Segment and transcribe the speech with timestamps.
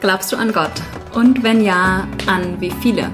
[0.00, 0.72] Glaubst du an Gott?
[1.14, 3.10] Und wenn ja, an wie viele?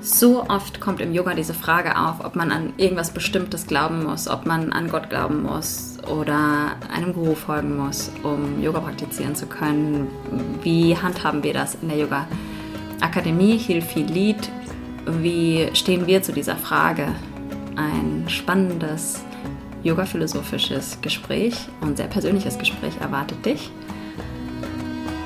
[0.00, 4.28] So oft kommt im Yoga diese Frage auf, ob man an irgendwas Bestimmtes glauben muss,
[4.28, 9.46] ob man an Gott glauben muss oder einem Guru folgen muss, um Yoga praktizieren zu
[9.46, 10.08] können.
[10.62, 12.26] Wie handhaben wir das in der Yoga
[13.00, 14.48] Akademie Hilfi Lied?
[15.06, 17.08] Wie stehen wir zu dieser Frage?
[17.76, 19.25] Ein spannendes
[19.86, 23.70] yoga-philosophisches Gespräch und sehr persönliches Gespräch erwartet dich.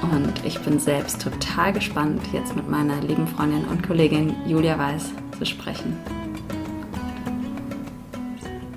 [0.03, 5.13] Und ich bin selbst total gespannt, jetzt mit meiner lieben Freundin und Kollegin Julia Weiß
[5.39, 5.97] zu sprechen.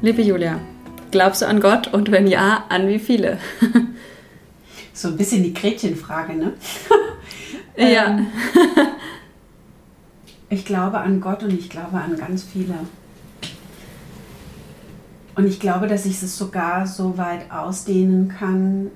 [0.02, 0.60] Liebe Julia,
[1.12, 3.40] glaubst du an Gott und wenn ja, an wie viele?
[4.94, 6.54] so ein bisschen die Gretchenfrage, ne?
[7.78, 8.06] ja.
[8.08, 8.28] Ähm,
[10.50, 12.76] ich glaube an Gott und ich glaube an ganz viele.
[15.36, 18.92] Und ich glaube, dass ich es sogar so weit ausdehnen kann,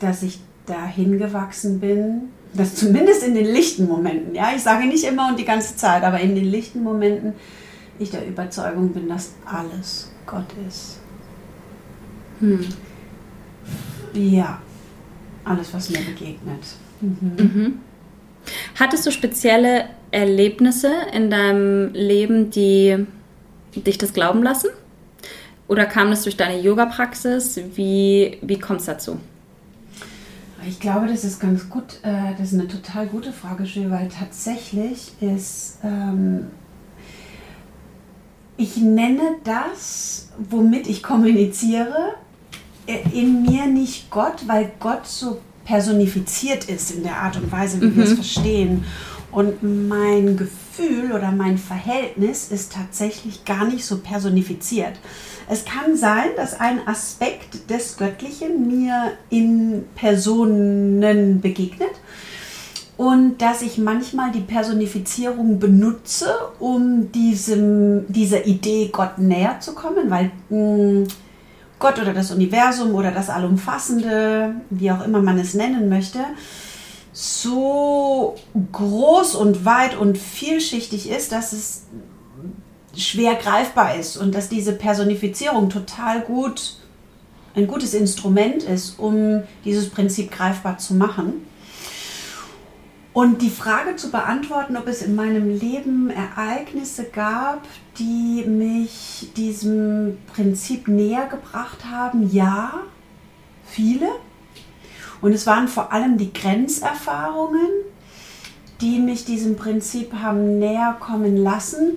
[0.00, 5.04] dass ich dahin gewachsen bin, dass zumindest in den lichten Momenten, ja, ich sage nicht
[5.04, 7.34] immer und die ganze Zeit, aber in den lichten Momenten
[7.98, 11.00] ich der Überzeugung bin, dass alles Gott ist.
[12.40, 12.64] Hm.
[14.14, 14.60] Ja,
[15.44, 16.62] alles, was mir begegnet.
[17.00, 17.32] Mhm.
[17.36, 17.80] Mhm.
[18.78, 23.06] Hattest du spezielle Erlebnisse in deinem Leben, die
[23.74, 24.68] dich das glauben lassen?
[25.68, 27.60] Oder kam das durch deine Yoga-Praxis?
[27.74, 29.18] Wie, wie kommt es dazu?
[30.66, 34.08] Ich glaube, das ist ganz gut, äh, das ist eine total gute Frage, Jules, weil
[34.08, 36.46] tatsächlich ist, ähm,
[38.56, 42.14] ich nenne das, womit ich kommuniziere,
[42.86, 47.80] äh, in mir nicht Gott, weil Gott so personifiziert ist in der Art und Weise,
[47.80, 47.96] wie mhm.
[47.96, 48.84] wir es verstehen.
[49.30, 54.98] Und mein Gefühl oder mein Verhältnis ist tatsächlich gar nicht so personifiziert.
[55.50, 61.90] Es kann sein, dass ein Aspekt des Göttlichen mir in Personen begegnet
[62.98, 66.26] und dass ich manchmal die Personifizierung benutze,
[66.58, 71.08] um diesem, dieser Idee Gott näher zu kommen, weil mh, hm,
[71.78, 76.18] Gott oder das Universum oder das Allumfassende, wie auch immer man es nennen möchte,
[77.12, 78.34] so
[78.72, 81.84] groß und weit und vielschichtig ist, dass es
[82.98, 86.76] schwer greifbar ist und dass diese Personifizierung total gut
[87.54, 91.46] ein gutes Instrument ist, um dieses Prinzip greifbar zu machen.
[93.12, 97.66] Und die Frage zu beantworten, ob es in meinem Leben Ereignisse gab,
[97.98, 102.74] die mich diesem Prinzip näher gebracht haben, ja,
[103.64, 104.08] viele.
[105.20, 107.70] Und es waren vor allem die Grenzerfahrungen,
[108.80, 111.96] die mich diesem Prinzip haben näher kommen lassen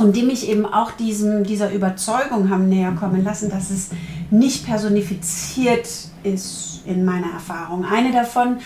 [0.00, 3.90] und die mich eben auch diesem, dieser Überzeugung haben näher kommen lassen, dass es
[4.30, 5.88] nicht personifiziert
[6.22, 7.84] ist in meiner Erfahrung.
[7.84, 8.56] Eine davon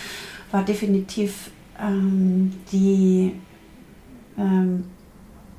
[0.53, 1.51] war definitiv
[1.81, 3.33] ähm, die
[4.39, 4.85] ähm,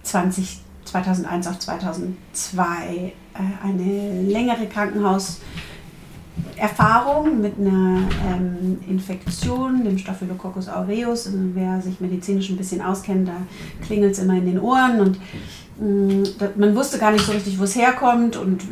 [0.04, 3.12] 20, 2001 auf 2002 äh,
[3.62, 11.28] eine längere Krankenhauserfahrung mit einer ähm, Infektion, dem Staphylococcus aureus.
[11.28, 13.36] Also wer sich medizinisch ein bisschen auskennt, da
[13.86, 15.20] klingelt es immer in den Ohren und
[15.78, 18.64] man wusste gar nicht so richtig, wo es herkommt und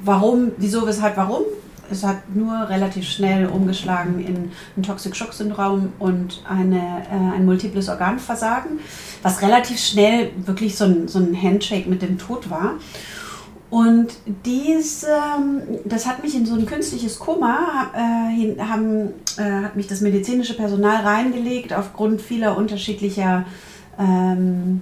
[0.00, 1.42] warum, wieso, weshalb, warum
[1.90, 6.78] es hat nur relativ schnell umgeschlagen in ein Toxic Shock Syndrom und eine,
[7.10, 8.78] äh, ein multiples Organversagen,
[9.22, 12.74] was relativ schnell wirklich so ein, so ein Handshake mit dem Tod war.
[13.70, 14.14] Und
[14.46, 15.08] diese,
[15.84, 20.54] das hat mich in so ein künstliches Koma, äh, haben, äh, hat mich das medizinische
[20.54, 23.44] Personal reingelegt aufgrund vieler unterschiedlicher
[23.98, 24.80] ähm,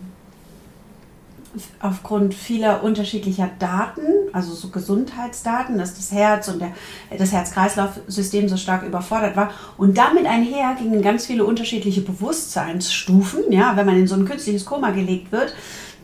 [1.81, 4.03] aufgrund vieler unterschiedlicher Daten,
[4.33, 6.73] also so Gesundheitsdaten, dass das Herz und der,
[7.17, 9.51] das Herz-Kreislauf-System so stark überfordert war.
[9.77, 13.51] Und damit einher gingen ganz viele unterschiedliche Bewusstseinsstufen.
[13.51, 15.55] Ja, wenn man in so ein künstliches Koma gelegt wird,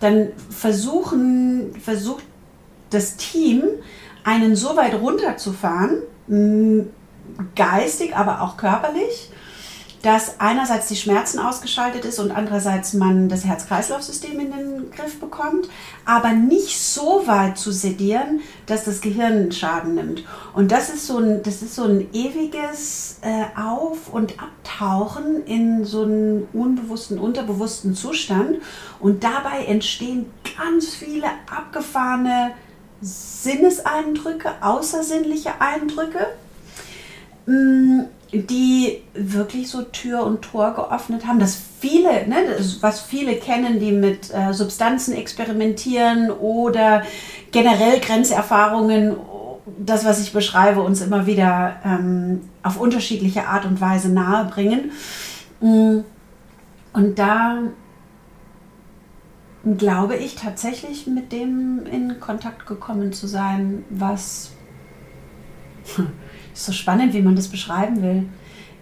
[0.00, 2.24] dann versuchen, versucht
[2.90, 3.64] das Team,
[4.24, 6.02] einen so weit runterzufahren,
[7.54, 9.30] geistig, aber auch körperlich,
[10.02, 15.68] dass einerseits die Schmerzen ausgeschaltet ist und andererseits man das Herz-Kreislauf-System in den Griff bekommt,
[16.04, 20.24] aber nicht so weit zu sedieren, dass das Gehirn Schaden nimmt.
[20.54, 25.84] Und das ist so ein, das ist so ein ewiges äh, Auf- und Abtauchen in
[25.84, 28.58] so einen unbewussten, unterbewussten Zustand.
[28.98, 30.26] Und dabei entstehen
[30.58, 32.52] ganz viele abgefahrene
[33.00, 36.26] Sinneseindrücke, außersinnliche Eindrücke.
[37.46, 38.02] Mm,
[38.32, 43.78] die wirklich so Tür und Tor geöffnet haben, dass viele, ne, das, was viele kennen,
[43.78, 47.02] die mit äh, Substanzen experimentieren oder
[47.50, 49.16] generell Grenzerfahrungen
[49.78, 54.92] das, was ich beschreibe, uns immer wieder ähm, auf unterschiedliche Art und Weise nahe bringen.
[55.60, 56.00] Mm.
[56.94, 57.58] Und da
[59.78, 64.50] glaube ich tatsächlich mit dem in Kontakt gekommen zu sein, was
[66.52, 68.24] ist so spannend, wie man das beschreiben will.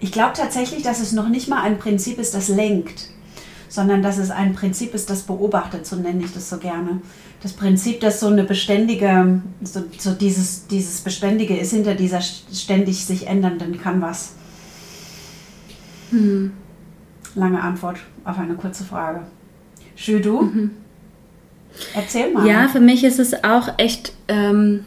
[0.00, 3.08] Ich glaube tatsächlich, dass es noch nicht mal ein Prinzip ist, das lenkt,
[3.68, 7.02] sondern dass es ein Prinzip ist, das beobachtet, so nenne ich das so gerne.
[7.42, 13.04] Das Prinzip, das so eine beständige, so, so dieses, dieses Beständige ist hinter dieser ständig
[13.04, 14.34] sich ändernden Canvas.
[16.10, 16.52] Hm.
[17.34, 19.22] Lange Antwort auf eine kurze Frage.
[19.94, 20.42] Schön, du?
[20.42, 20.70] Mhm.
[21.94, 22.46] Erzähl mal.
[22.46, 24.84] Ja, für mich ist es auch echt ähm,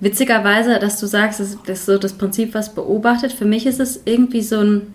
[0.00, 3.32] witzigerweise, dass du sagst, das ist so das Prinzip, was beobachtet.
[3.32, 4.94] Für mich ist es irgendwie so ein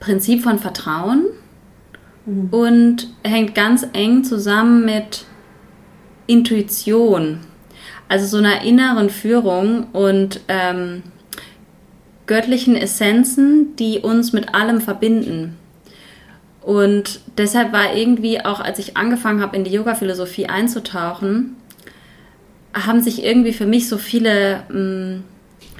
[0.00, 1.26] Prinzip von Vertrauen
[2.26, 2.48] mhm.
[2.50, 5.24] und hängt ganz eng zusammen mit
[6.26, 7.40] Intuition.
[8.08, 11.02] Also so einer inneren Führung und ähm,
[12.26, 15.56] göttlichen Essenzen, die uns mit allem verbinden.
[16.60, 21.56] Und deshalb war irgendwie auch, als ich angefangen habe, in die Yoga-Philosophie einzutauchen,
[22.74, 25.22] haben sich irgendwie für mich so viele, mm,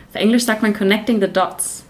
[0.09, 1.85] auf Englisch sagt man connecting the dots.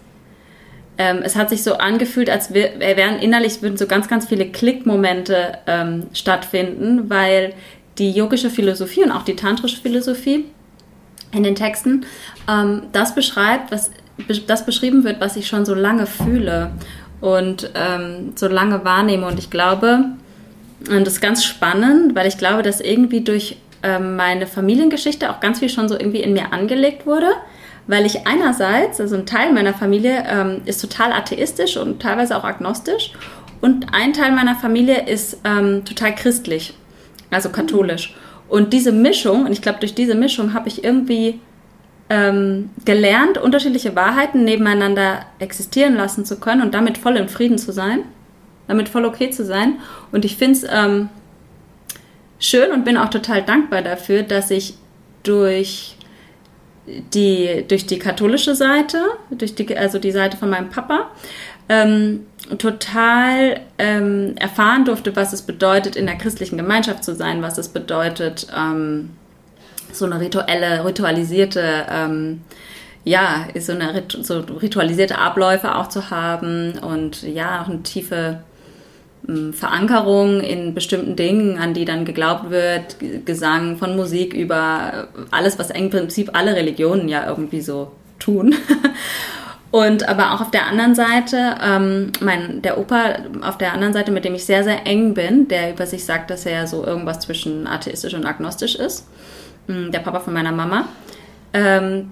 [0.97, 5.57] Ähm, es hat sich so angefühlt, als wären innerlich würden so ganz, ganz viele Klickmomente
[5.67, 7.53] ähm, stattfinden, weil
[7.97, 10.45] die yogische Philosophie und auch die tantrische Philosophie
[11.33, 12.05] in den Texten
[12.49, 13.91] ähm, das beschreibt, was
[14.47, 16.71] das beschrieben wird, was ich schon so lange fühle
[17.19, 19.27] und ähm, so lange wahrnehme.
[19.27, 20.05] Und ich glaube,
[20.89, 25.39] und das ist ganz spannend, weil ich glaube, dass irgendwie durch ähm, meine Familiengeschichte auch
[25.39, 27.27] ganz viel schon so irgendwie in mir angelegt wurde.
[27.87, 32.43] Weil ich einerseits, also ein Teil meiner Familie ähm, ist total atheistisch und teilweise auch
[32.43, 33.13] agnostisch.
[33.61, 36.73] Und ein Teil meiner Familie ist ähm, total christlich,
[37.29, 38.15] also katholisch.
[38.49, 41.39] Und diese Mischung, und ich glaube, durch diese Mischung habe ich irgendwie
[42.09, 47.71] ähm, gelernt, unterschiedliche Wahrheiten nebeneinander existieren lassen zu können und damit voll in Frieden zu
[47.71, 47.99] sein,
[48.67, 49.79] damit voll okay zu sein.
[50.11, 51.09] Und ich finde es ähm,
[52.45, 54.75] schön und bin auch total dankbar dafür, dass ich
[55.23, 55.95] durch
[56.87, 59.01] die, durch die katholische Seite,
[59.31, 61.09] durch die, also die Seite von meinem Papa,
[61.67, 62.27] ähm,
[62.59, 67.69] total ähm, erfahren durfte, was es bedeutet, in der christlichen Gemeinschaft zu sein, was es
[67.69, 69.11] bedeutet, ähm,
[69.91, 72.41] so eine rituelle, ritualisierte, ähm,
[73.03, 78.41] ja, so eine so ritualisierte Abläufe auch zu haben und ja, auch eine tiefe
[79.53, 85.71] Verankerung in bestimmten Dingen, an die dann geglaubt wird, Gesang von Musik über alles, was
[85.71, 88.55] im Prinzip alle Religionen ja irgendwie so tun.
[89.71, 94.11] Und aber auch auf der anderen Seite, ähm, mein, der Opa auf der anderen Seite,
[94.11, 96.85] mit dem ich sehr, sehr eng bin, der über sich sagt, dass er ja so
[96.85, 99.05] irgendwas zwischen atheistisch und agnostisch ist.
[99.67, 100.87] Hm, der Papa von meiner Mama,
[101.51, 102.11] ähm,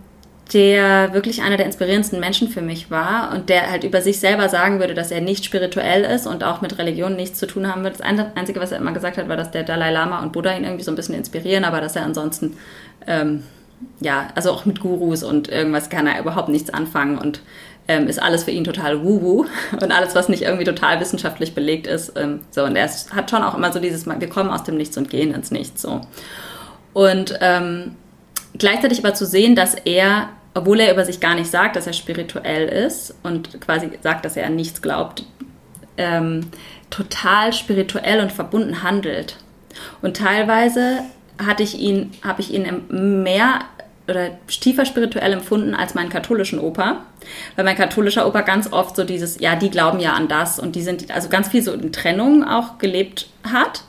[0.54, 4.50] der wirklich einer der inspirierendsten Menschen für mich war und der halt über sich selber
[4.50, 7.84] sagen würde, dass er nicht spirituell ist und auch mit Religion nichts zu tun haben
[7.84, 8.00] wird.
[8.00, 8.06] Das
[8.36, 10.84] Einzige, was er immer gesagt hat, war, dass der Dalai Lama und Buddha ihn irgendwie
[10.84, 12.58] so ein bisschen inspirieren, aber dass er ansonsten,
[13.08, 13.44] ähm,
[14.00, 17.42] ja, also auch mit Gurus und irgendwas kann er überhaupt nichts anfangen und
[17.88, 21.88] ähm, ist alles für ihn total wuhu und alles, was nicht irgendwie total wissenschaftlich belegt
[21.88, 22.14] ist.
[22.16, 24.98] Ähm, so, und er hat schon auch immer so dieses, wir kommen aus dem Nichts
[24.98, 26.02] und gehen ins Nichts, so.
[26.94, 27.96] Und ähm,
[28.58, 31.94] gleichzeitig aber zu sehen, dass er, obwohl er über sich gar nicht sagt, dass er
[31.94, 35.25] spirituell ist und quasi sagt, dass er an nichts glaubt,
[35.98, 36.48] ähm,
[36.89, 39.38] total spirituell und verbunden handelt.
[40.01, 41.00] Und teilweise
[41.44, 43.62] hatte ich ihn, habe ich ihn mehr
[44.08, 47.06] oder tiefer spirituell empfunden als meinen katholischen Opa,
[47.56, 50.75] weil mein katholischer Opa ganz oft so dieses, ja, die glauben ja an das und
[50.75, 53.84] die sind, also ganz viel so in Trennung auch gelebt hat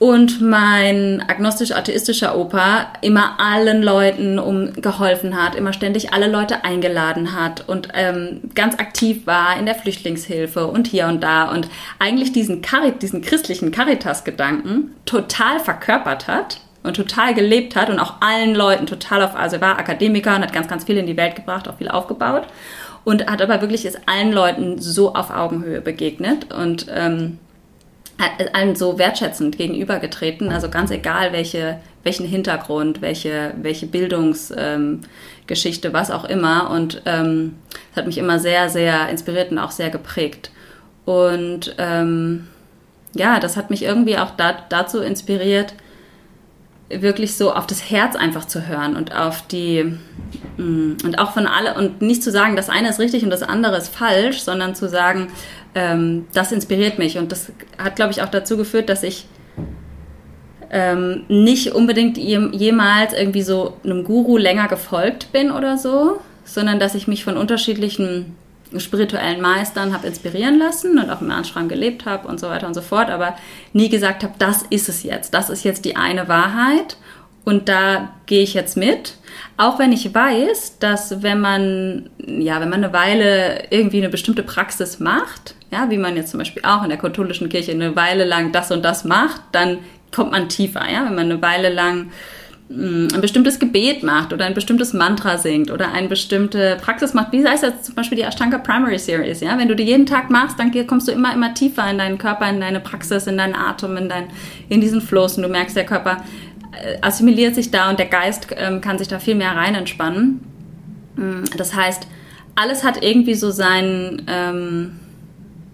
[0.00, 7.38] und mein agnostisch-atheistischer Opa immer allen Leuten um geholfen hat, immer ständig alle Leute eingeladen
[7.38, 12.32] hat und ähm, ganz aktiv war in der Flüchtlingshilfe und hier und da und eigentlich
[12.32, 18.54] diesen, Carit diesen christlichen Caritas-Gedanken total verkörpert hat und total gelebt hat und auch allen
[18.54, 21.36] Leuten total auf, also er war Akademiker und hat ganz, ganz viel in die Welt
[21.36, 22.44] gebracht, auch viel aufgebaut.
[23.04, 27.38] Und hat aber wirklich ist allen Leuten so auf Augenhöhe begegnet und ähm,
[28.52, 30.50] allen so wertschätzend gegenübergetreten.
[30.50, 36.70] Also ganz egal, welche, welchen Hintergrund, welche, welche Bildungsgeschichte, ähm, was auch immer.
[36.70, 37.56] Und ähm,
[37.96, 40.50] hat mich immer sehr, sehr inspiriert und auch sehr geprägt.
[41.04, 42.48] Und ähm,
[43.14, 45.74] ja, das hat mich irgendwie auch da, dazu inspiriert,
[46.88, 49.96] wirklich so auf das Herz einfach zu hören und auf die
[50.56, 53.42] mm, und auch von alle und nicht zu sagen, das eine ist richtig und das
[53.42, 55.28] andere ist falsch, sondern zu sagen,
[55.74, 59.26] ähm, das inspiriert mich und das hat, glaube ich, auch dazu geführt, dass ich
[60.70, 66.94] ähm, nicht unbedingt jemals irgendwie so einem Guru länger gefolgt bin oder so, sondern dass
[66.94, 68.36] ich mich von unterschiedlichen
[68.78, 72.74] spirituellen Meistern habe inspirieren lassen und auch im Ashram gelebt habe und so weiter und
[72.74, 73.34] so fort, aber
[73.72, 76.96] nie gesagt habe, das ist es jetzt, das ist jetzt die eine Wahrheit
[77.44, 79.14] und da gehe ich jetzt mit.
[79.60, 84.42] Auch wenn ich weiß, dass wenn man, ja, wenn man eine Weile irgendwie eine bestimmte
[84.42, 88.24] Praxis macht, ja, wie man jetzt zum Beispiel auch in der katholischen Kirche eine Weile
[88.24, 89.80] lang das und das macht, dann
[90.12, 92.06] kommt man tiefer, ja, wenn man eine Weile lang
[92.70, 97.30] mm, ein bestimmtes Gebet macht oder ein bestimmtes Mantra singt oder eine bestimmte Praxis macht,
[97.32, 100.30] wie heißt das zum Beispiel die Ashtanga Primary Series, ja, wenn du die jeden Tag
[100.30, 103.54] machst, dann kommst du immer, immer tiefer in deinen Körper, in deine Praxis, in deinen
[103.54, 104.28] Atem, in, dein,
[104.70, 106.24] in diesen Fluss und du merkst, der Körper
[107.00, 110.40] assimiliert sich da und der Geist ähm, kann sich da viel mehr rein entspannen.
[111.16, 112.06] Mm, das heißt,
[112.54, 115.00] alles hat irgendwie so sein, ähm,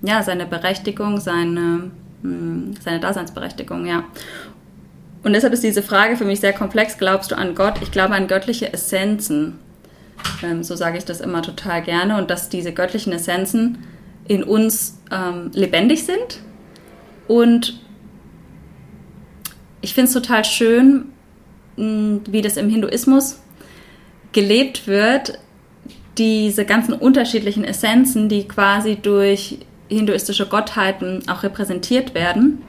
[0.03, 1.91] ja, seine Berechtigung, seine
[2.27, 4.05] hm, seine Daseinsberechtigung, ja.
[5.23, 6.99] Und deshalb ist diese Frage für mich sehr komplex.
[6.99, 7.75] Glaubst du an Gott?
[7.83, 9.59] Ich glaube an göttliche Essenzen.
[10.43, 12.17] Ähm, so sage ich das immer total gerne.
[12.19, 13.79] Und dass diese göttlichen Essenzen
[14.29, 16.41] in uns ähm, lebendig sind.
[17.29, 17.81] Und
[19.81, 21.07] ich finde es total schön,
[21.77, 23.41] wie das im Hinduismus
[24.33, 25.39] gelebt wird,
[26.19, 32.63] diese ganzen unterschiedlichen Essenzen, die quasi durch hinduistische Gottheiten auch repräsentiert werden,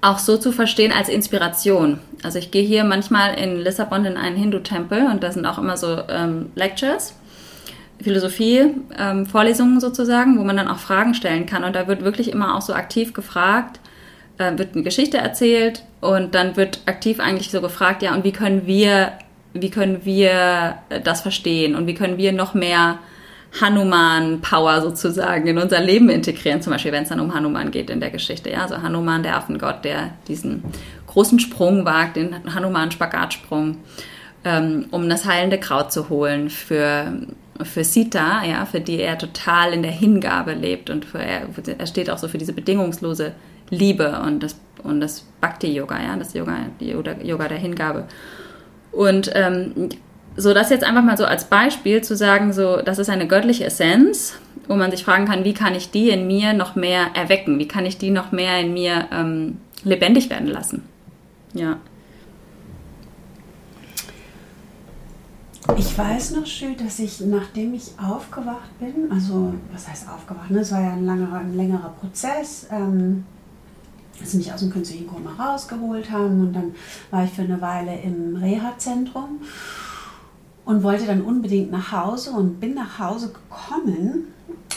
[0.00, 1.98] auch so zu verstehen als Inspiration.
[2.22, 5.76] Also ich gehe hier manchmal in Lissabon in einen Hindu-Tempel und da sind auch immer
[5.76, 7.14] so ähm, Lectures,
[8.00, 11.64] Philosophie, ähm, Vorlesungen sozusagen, wo man dann auch Fragen stellen kann.
[11.64, 13.80] Und da wird wirklich immer auch so aktiv gefragt,
[14.38, 18.32] äh, wird eine Geschichte erzählt und dann wird aktiv eigentlich so gefragt, ja, und wie
[18.32, 19.12] können wir,
[19.54, 22.98] wie können wir das verstehen und wie können wir noch mehr
[23.60, 28.00] Hanuman-Power sozusagen in unser Leben integrieren, zum Beispiel wenn es dann um Hanuman geht in
[28.00, 28.50] der Geschichte.
[28.50, 30.62] Ja, also Hanuman, der Affengott, der diesen
[31.06, 33.78] großen Sprung wagt, den Hanuman-Spagatsprung,
[34.44, 37.12] ähm, um das heilende Kraut zu holen für,
[37.62, 41.86] für Sita, ja, für die er total in der Hingabe lebt und für, er, er
[41.86, 43.32] steht auch so für diese bedingungslose
[43.70, 48.06] Liebe und das, und das Bhakti-Yoga, ja, das Yoga, Yoga der Hingabe.
[48.92, 49.90] Und ähm,
[50.36, 53.64] so, das jetzt einfach mal so als Beispiel zu sagen, so, das ist eine göttliche
[53.64, 54.34] Essenz,
[54.68, 57.58] wo man sich fragen kann, wie kann ich die in mir noch mehr erwecken?
[57.58, 60.82] Wie kann ich die noch mehr in mir ähm, lebendig werden lassen?
[61.54, 61.78] Ja.
[65.76, 70.60] Ich weiß noch schön, dass ich, nachdem ich aufgewacht bin, also was heißt aufgewacht, ne?
[70.60, 73.24] es war ja ein, langer, ein längerer Prozess, ähm,
[74.24, 76.74] sie mich aus dem künstlichen Koma rausgeholt haben und dann
[77.10, 79.40] war ich für eine Weile im Reha-Zentrum
[80.64, 84.28] und wollte dann unbedingt nach Hause und bin nach Hause gekommen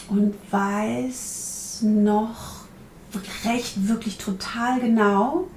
[0.09, 2.59] und weiß noch
[3.45, 5.47] recht wirklich total genau,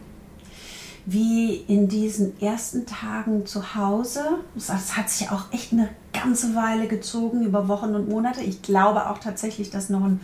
[1.04, 4.22] wie in diesen ersten Tagen zu Hause,
[4.54, 8.40] das hat sich auch echt eine ganze Weile gezogen, über Wochen und Monate.
[8.42, 10.20] Ich glaube auch tatsächlich, dass, noch ein,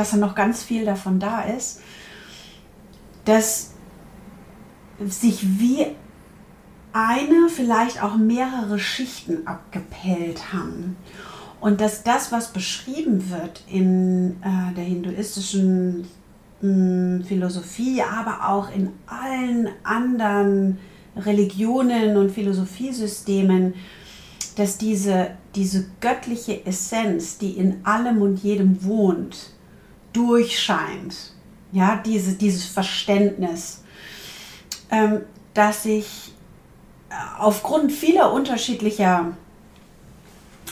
[0.00, 1.82] dass da noch ganz viel davon da ist,
[3.26, 3.72] dass
[4.98, 5.88] sich wie
[6.94, 10.96] eine, vielleicht auch mehrere Schichten abgepellt haben.
[11.60, 16.08] Und dass das, was beschrieben wird in äh, der hinduistischen
[16.62, 20.78] mh, hm, Philosophie, aber auch in allen anderen
[21.14, 23.74] Religionen und Philosophiesystemen,
[24.56, 29.50] dass diese, diese göttliche Essenz, die in allem und jedem wohnt,
[30.12, 31.32] durchscheint.
[31.72, 33.82] Ja, diese, dieses Verständnis,
[34.90, 35.20] ähm,
[35.54, 36.32] dass sich
[37.38, 39.32] aufgrund vieler unterschiedlicher,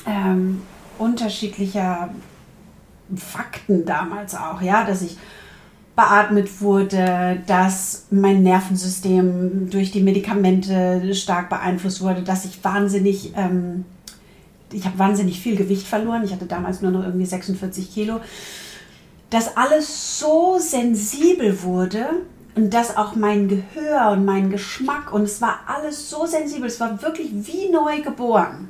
[0.07, 0.63] ähm,
[0.99, 2.11] unterschiedlicher
[3.17, 5.17] Fakten damals auch, ja, dass ich
[5.99, 13.85] beatmet wurde, dass mein Nervensystem durch die Medikamente stark beeinflusst wurde, dass ich wahnsinnig, ähm,
[14.71, 16.23] ich habe wahnsinnig viel Gewicht verloren.
[16.25, 18.21] Ich hatte damals nur noch irgendwie 46 Kilo.
[19.31, 22.23] Dass alles so sensibel wurde,
[22.59, 26.81] und dass auch mein Gehör und mein Geschmack und es war alles so sensibel, es
[26.81, 28.69] war wirklich wie neu geboren.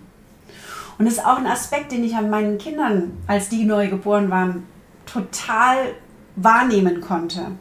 [0.98, 4.28] Und es ist auch ein Aspekt, den ich an meinen Kindern, als die neu geboren
[4.28, 4.66] waren,
[5.06, 5.94] total
[6.36, 7.52] wahrnehmen konnte.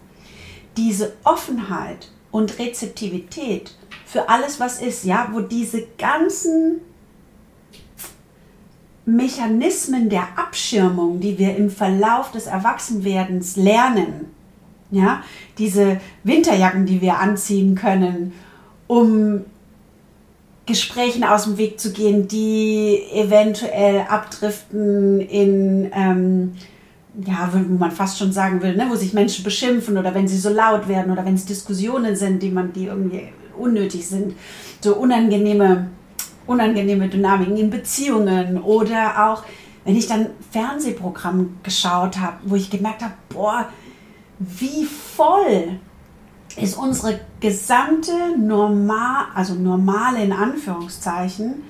[0.76, 3.74] Diese Offenheit und Rezeptivität
[4.06, 6.82] für alles, was ist, ja, wo diese ganzen
[9.08, 14.26] Mechanismen der Abschirmung, die wir im Verlauf des Erwachsenwerdens lernen,
[14.92, 15.24] ja,
[15.58, 18.34] diese Winterjacken, die wir anziehen können,
[18.88, 19.46] um
[20.66, 26.56] Gesprächen aus dem Weg zu gehen, die eventuell abdriften in ähm,
[27.26, 30.38] ja, wo man fast schon sagen will, ne, wo sich Menschen beschimpfen oder wenn sie
[30.38, 34.36] so laut werden oder wenn es Diskussionen sind, die man, die irgendwie unnötig sind,
[34.82, 35.88] so unangenehme,
[36.48, 39.44] unangenehme Dynamiken in Beziehungen oder auch,
[39.86, 43.70] wenn ich dann Fernsehprogramm geschaut habe, wo ich gemerkt habe, boah,
[44.40, 45.80] wie voll
[46.56, 51.64] ist unsere gesamte normal, also normale in Anführungszeichen,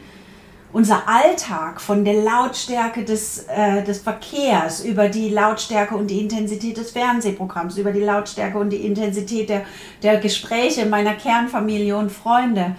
[0.74, 6.78] unser Alltag von der Lautstärke des, äh, des Verkehrs über die Lautstärke und die Intensität
[6.78, 9.64] des Fernsehprogramms, über die Lautstärke und die Intensität der,
[10.04, 12.76] der Gespräche meiner Kernfamilie und Freunde.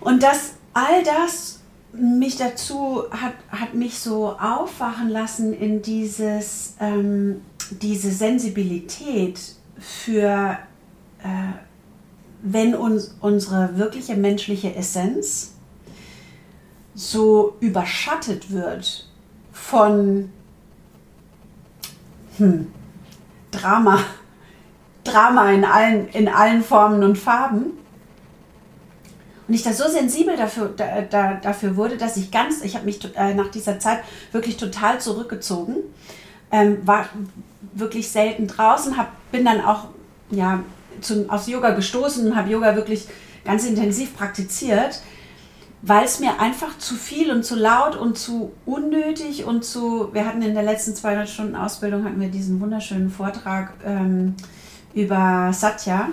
[0.00, 1.60] Und das, all das
[1.92, 9.40] mich dazu hat, hat mich so aufwachen lassen in dieses, ähm, diese Sensibilität
[9.78, 10.58] für,
[11.22, 11.52] äh,
[12.42, 15.54] wenn uns unsere wirkliche menschliche Essenz
[16.94, 19.08] so überschattet wird
[19.52, 20.30] von
[22.38, 22.68] hm,
[23.50, 23.98] Drama,
[25.04, 27.72] Drama in allen, in allen Formen und Farben.
[29.50, 32.84] Und ich da so sensibel dafür, da, da, dafür wurde, dass ich ganz, ich habe
[32.84, 33.98] mich äh, nach dieser Zeit
[34.30, 35.78] wirklich total zurückgezogen,
[36.52, 37.08] ähm, war
[37.74, 39.88] wirklich selten draußen, hab, bin dann auch
[40.30, 40.60] ja,
[41.00, 43.08] zum, aufs Yoga gestoßen und habe Yoga wirklich
[43.44, 45.00] ganz intensiv praktiziert
[45.82, 50.26] weil es mir einfach zu viel und zu laut und zu unnötig und zu, wir
[50.26, 54.34] hatten in der letzten 200 Stunden Ausbildung, hatten wir diesen wunderschönen Vortrag ähm,
[54.92, 56.08] über Satya,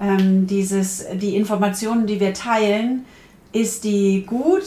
[0.00, 3.04] ähm, dieses, die Informationen, die wir teilen,
[3.52, 4.64] ist die gut,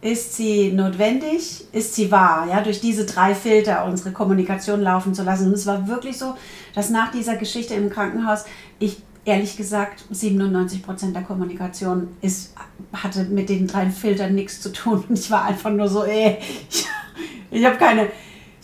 [0.00, 5.22] ist sie notwendig, ist sie wahr, ja, durch diese drei Filter unsere Kommunikation laufen zu
[5.22, 5.46] lassen.
[5.46, 6.34] Und es war wirklich so,
[6.74, 8.44] dass nach dieser Geschichte im Krankenhaus
[8.78, 12.54] ich ehrlich gesagt, 97 Prozent der Kommunikation ist,
[12.92, 15.04] hatte mit den drei Filtern nichts zu tun.
[15.08, 16.38] Und ich war einfach nur so, ey,
[16.68, 16.86] ich,
[17.50, 18.08] ich habe keine,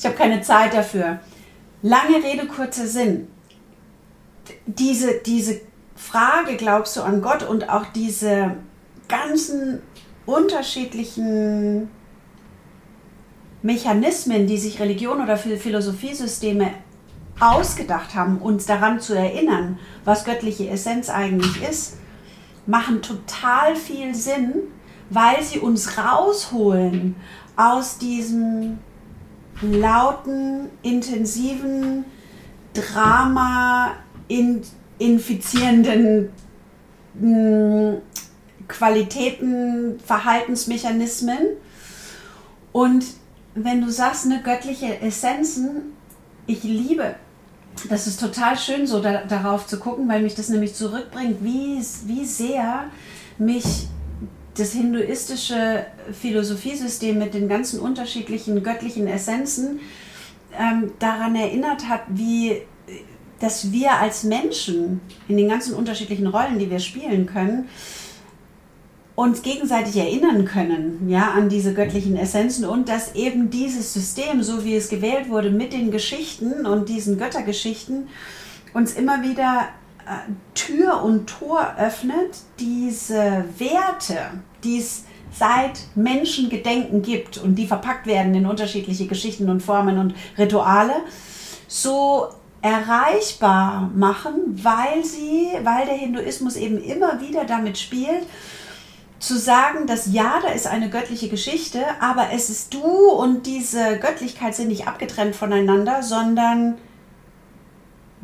[0.02, 1.20] hab keine Zeit dafür.
[1.82, 3.28] Lange Rede, kurzer Sinn.
[4.66, 5.60] Diese, diese
[5.98, 8.54] Frage, glaubst du an Gott und auch diese
[9.08, 9.82] ganzen
[10.26, 11.90] unterschiedlichen
[13.62, 16.70] Mechanismen, die sich Religion oder Philosophiesysteme
[17.40, 21.96] ausgedacht haben, uns daran zu erinnern, was göttliche Essenz eigentlich ist,
[22.66, 24.54] machen total viel Sinn,
[25.10, 27.16] weil sie uns rausholen
[27.56, 28.78] aus diesem
[29.60, 32.04] lauten, intensiven,
[32.72, 33.94] Drama
[34.28, 34.62] in,
[34.98, 36.30] infizierenden
[37.18, 37.98] hm,
[38.66, 41.38] Qualitäten, Verhaltensmechanismen.
[42.72, 43.04] Und
[43.54, 45.94] wenn du sagst, eine göttliche Essenzen,
[46.46, 47.14] ich liebe
[47.88, 51.80] das ist total schön, so da, darauf zu gucken, weil mich das nämlich zurückbringt, wie,
[52.06, 52.84] wie sehr
[53.38, 53.86] mich
[54.56, 59.80] das hinduistische Philosophiesystem mit den ganzen unterschiedlichen göttlichen Essenzen
[60.58, 62.62] ähm, daran erinnert hat, wie
[63.40, 67.68] dass wir als Menschen in den ganzen unterschiedlichen Rollen, die wir spielen können,
[69.14, 74.64] uns gegenseitig erinnern können, ja, an diese göttlichen Essenzen und dass eben dieses System, so
[74.64, 78.06] wie es gewählt wurde, mit den Geschichten und diesen Göttergeschichten,
[78.74, 79.70] uns immer wieder
[80.06, 84.18] äh, Tür und Tor öffnet, diese Werte,
[84.62, 90.14] die es seit Menschengedenken gibt und die verpackt werden in unterschiedliche Geschichten und Formen und
[90.38, 90.94] Rituale,
[91.66, 92.28] so
[92.62, 98.26] erreichbar machen, weil sie, weil der Hinduismus eben immer wieder damit spielt,
[99.18, 103.98] zu sagen, dass ja, da ist eine göttliche Geschichte, aber es ist du und diese
[103.98, 106.78] Göttlichkeit sind nicht abgetrennt voneinander, sondern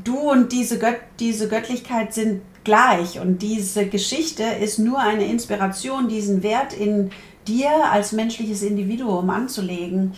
[0.03, 6.09] du und diese, Gött diese Göttlichkeit sind gleich und diese Geschichte ist nur eine Inspiration,
[6.09, 7.11] diesen Wert in
[7.47, 10.15] dir als menschliches Individuum anzulegen.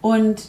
[0.00, 0.48] Und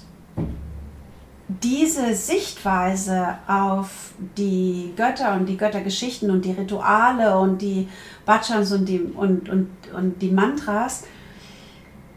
[1.49, 7.87] diese Sichtweise auf die Götter und die Göttergeschichten und die Rituale und die
[8.25, 11.03] Bhajans und die, und, und, und die Mantras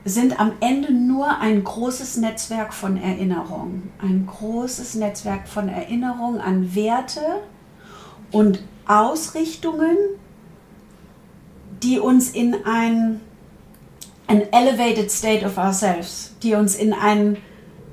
[0.05, 3.85] sind am Ende nur ein großes Netzwerk von Erinnerung.
[4.03, 7.41] Ein großes Netzwerk von Erinnerung an Werte
[8.33, 9.97] und Ausrichtungen,
[11.83, 13.21] die uns in ein,
[14.27, 17.39] ein elevated state of ourselves, die uns in ein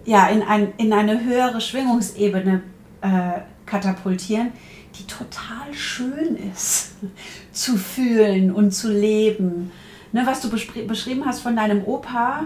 [0.09, 2.63] ja, in, ein, in eine höhere Schwingungsebene
[3.01, 4.51] äh, katapultieren,
[4.97, 6.93] die total schön ist
[7.51, 9.71] zu fühlen und zu leben.
[10.11, 12.45] Ne, was du beschrieben hast von deinem Opa,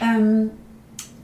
[0.00, 0.50] ähm,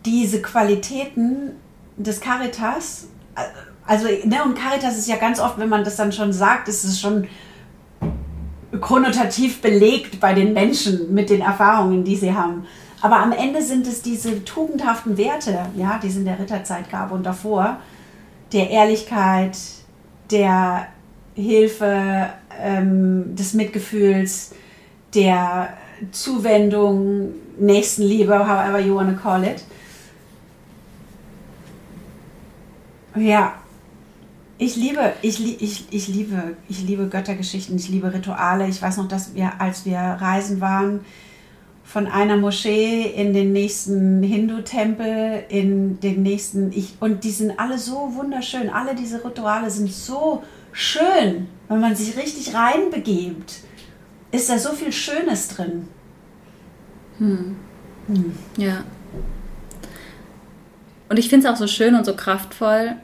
[0.04, 1.50] diese Qualitäten
[1.96, 3.40] des Caritas, äh,
[3.84, 6.84] also, ne, und Caritas ist ja ganz oft, wenn man das dann schon sagt, ist
[6.84, 7.26] es schon
[8.80, 12.66] konnotativ belegt bei den Menschen mit den Erfahrungen, die sie haben.
[13.02, 17.10] Aber am Ende sind es diese tugendhaften Werte, ja, die es in der Ritterzeit gab
[17.10, 17.78] und davor,
[18.52, 19.58] der Ehrlichkeit,
[20.30, 20.86] der
[21.34, 22.28] Hilfe,
[22.60, 24.54] ähm, des Mitgefühls,
[25.14, 25.70] der
[26.12, 29.64] Zuwendung, Nächstenliebe, however you want to call it.
[33.16, 33.54] Ja,
[34.58, 38.68] ich liebe, ich, ich, ich liebe, ich liebe Göttergeschichten, ich liebe Rituale.
[38.68, 41.00] Ich weiß noch, dass wir, als wir reisen waren,
[41.84, 47.78] von einer Moschee in den nächsten Hindu-Tempel, in den nächsten, ich, und die sind alle
[47.78, 48.70] so wunderschön.
[48.70, 50.42] Alle diese Rituale sind so
[50.72, 53.60] schön, wenn man sich richtig reinbegibt.
[54.30, 55.88] Ist da so viel Schönes drin.
[57.18, 57.56] Hm.
[58.06, 58.32] Hm.
[58.56, 58.84] Ja.
[61.08, 62.96] Und ich finde es auch so schön und so kraftvoll,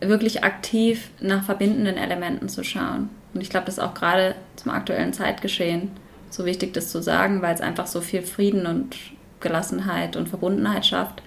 [0.00, 3.08] wirklich aktiv nach verbindenden Elementen zu schauen.
[3.32, 5.92] Und ich glaube, das ist auch gerade zum aktuellen Zeitgeschehen
[6.30, 8.96] so wichtig, das zu sagen, weil es einfach so viel Frieden und
[9.40, 11.22] Gelassenheit und Verbundenheit schafft,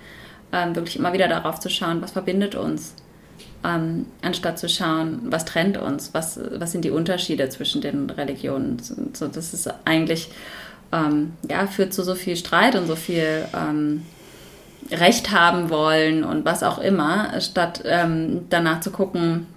[0.52, 2.94] ähm, wirklich immer wieder darauf zu schauen, was verbindet uns,
[3.64, 8.78] ähm, anstatt zu schauen, was trennt uns, was, was sind die Unterschiede zwischen den Religionen.
[9.14, 10.30] So, das ist eigentlich,
[10.92, 14.04] ähm, ja, führt zu so viel Streit und so viel ähm,
[14.92, 19.48] Recht haben wollen und was auch immer, statt ähm, danach zu gucken,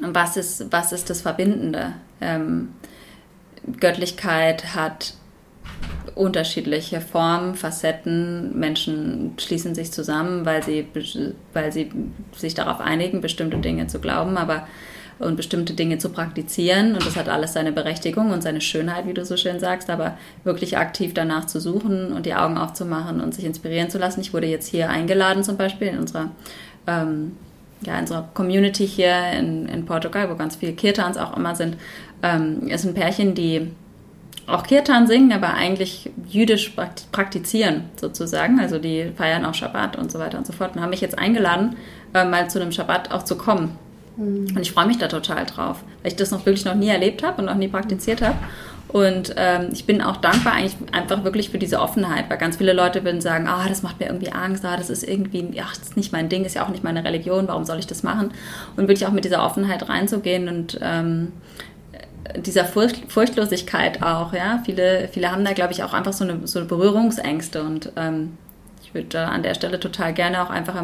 [0.00, 1.92] was ist, was ist das Verbindende.
[3.80, 5.14] Göttlichkeit hat
[6.14, 8.58] unterschiedliche Formen, Facetten.
[8.58, 10.86] Menschen schließen sich zusammen, weil sie,
[11.52, 11.90] weil sie
[12.32, 14.66] sich darauf einigen, bestimmte Dinge zu glauben, aber
[15.18, 16.94] und bestimmte Dinge zu praktizieren.
[16.94, 20.18] Und das hat alles seine Berechtigung und seine Schönheit, wie du so schön sagst, aber
[20.42, 24.20] wirklich aktiv danach zu suchen und die Augen aufzumachen und sich inspirieren zu lassen.
[24.20, 26.30] Ich wurde jetzt hier eingeladen, zum Beispiel in unserer,
[26.86, 27.36] ähm,
[27.82, 31.76] ja, in unserer Community hier in, in Portugal, wo ganz viele Kirtans auch immer sind,
[32.24, 33.70] ähm, ist ein Pärchen, die
[34.46, 36.74] auch Kirtan singen, aber eigentlich jüdisch
[37.12, 38.58] praktizieren sozusagen.
[38.60, 40.74] Also die feiern auch Schabbat und so weiter und so fort.
[40.74, 41.76] Und haben mich jetzt eingeladen,
[42.14, 43.78] äh, mal zu einem Schabbat auch zu kommen.
[44.16, 44.48] Mhm.
[44.54, 47.22] Und ich freue mich da total drauf, weil ich das noch wirklich noch nie erlebt
[47.22, 48.36] habe und noch nie praktiziert habe.
[48.88, 52.72] Und ähm, ich bin auch dankbar eigentlich einfach wirklich für diese Offenheit, weil ganz viele
[52.72, 55.88] Leute würden sagen, ah, das macht mir irgendwie Angst, ah, das ist irgendwie, ach, das
[55.88, 58.30] ist nicht mein Ding, ist ja auch nicht meine Religion, warum soll ich das machen?
[58.76, 61.32] Und wirklich auch mit dieser Offenheit reinzugehen und ähm,
[62.36, 64.62] dieser Furcht, Furchtlosigkeit auch, ja.
[64.64, 68.36] Viele, viele haben da, glaube ich, auch einfach so eine, so Berührungsängste und ähm,
[68.82, 70.76] ich würde an der Stelle total gerne auch einfach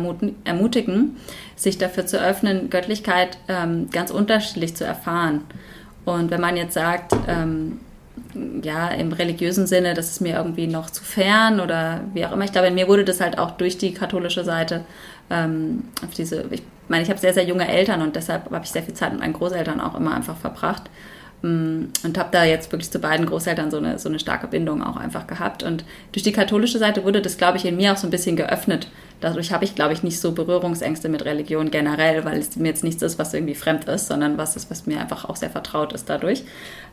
[0.45, 1.17] ermutigen,
[1.57, 5.43] sich dafür zu öffnen, Göttlichkeit ähm, ganz unterschiedlich zu erfahren.
[6.05, 7.79] Und wenn man jetzt sagt, ähm,
[8.63, 12.45] ja, im religiösen Sinne, das ist mir irgendwie noch zu fern oder wie auch immer.
[12.45, 14.85] Ich glaube, in mir wurde das halt auch durch die katholische Seite
[15.31, 18.71] ähm, auf diese, ich meine, ich habe sehr, sehr junge Eltern und deshalb habe ich
[18.71, 20.91] sehr viel Zeit mit meinen Großeltern auch immer einfach verbracht.
[21.43, 24.83] Mm, und habe da jetzt wirklich zu beiden Großeltern so eine, so eine starke Bindung
[24.83, 25.63] auch einfach gehabt.
[25.63, 28.37] Und durch die katholische Seite wurde das, glaube ich, in mir auch so ein bisschen
[28.37, 28.89] geöffnet.
[29.21, 32.85] Dadurch habe ich, glaube ich, nicht so Berührungsängste mit Religion generell, weil es mir jetzt
[32.85, 35.93] nichts ist, was irgendwie fremd ist, sondern was ist, was mir einfach auch sehr vertraut
[35.93, 36.45] ist dadurch.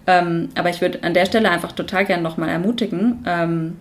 [0.07, 3.77] Ähm, aber ich würde an der Stelle einfach total gerne nochmal ermutigen, ähm,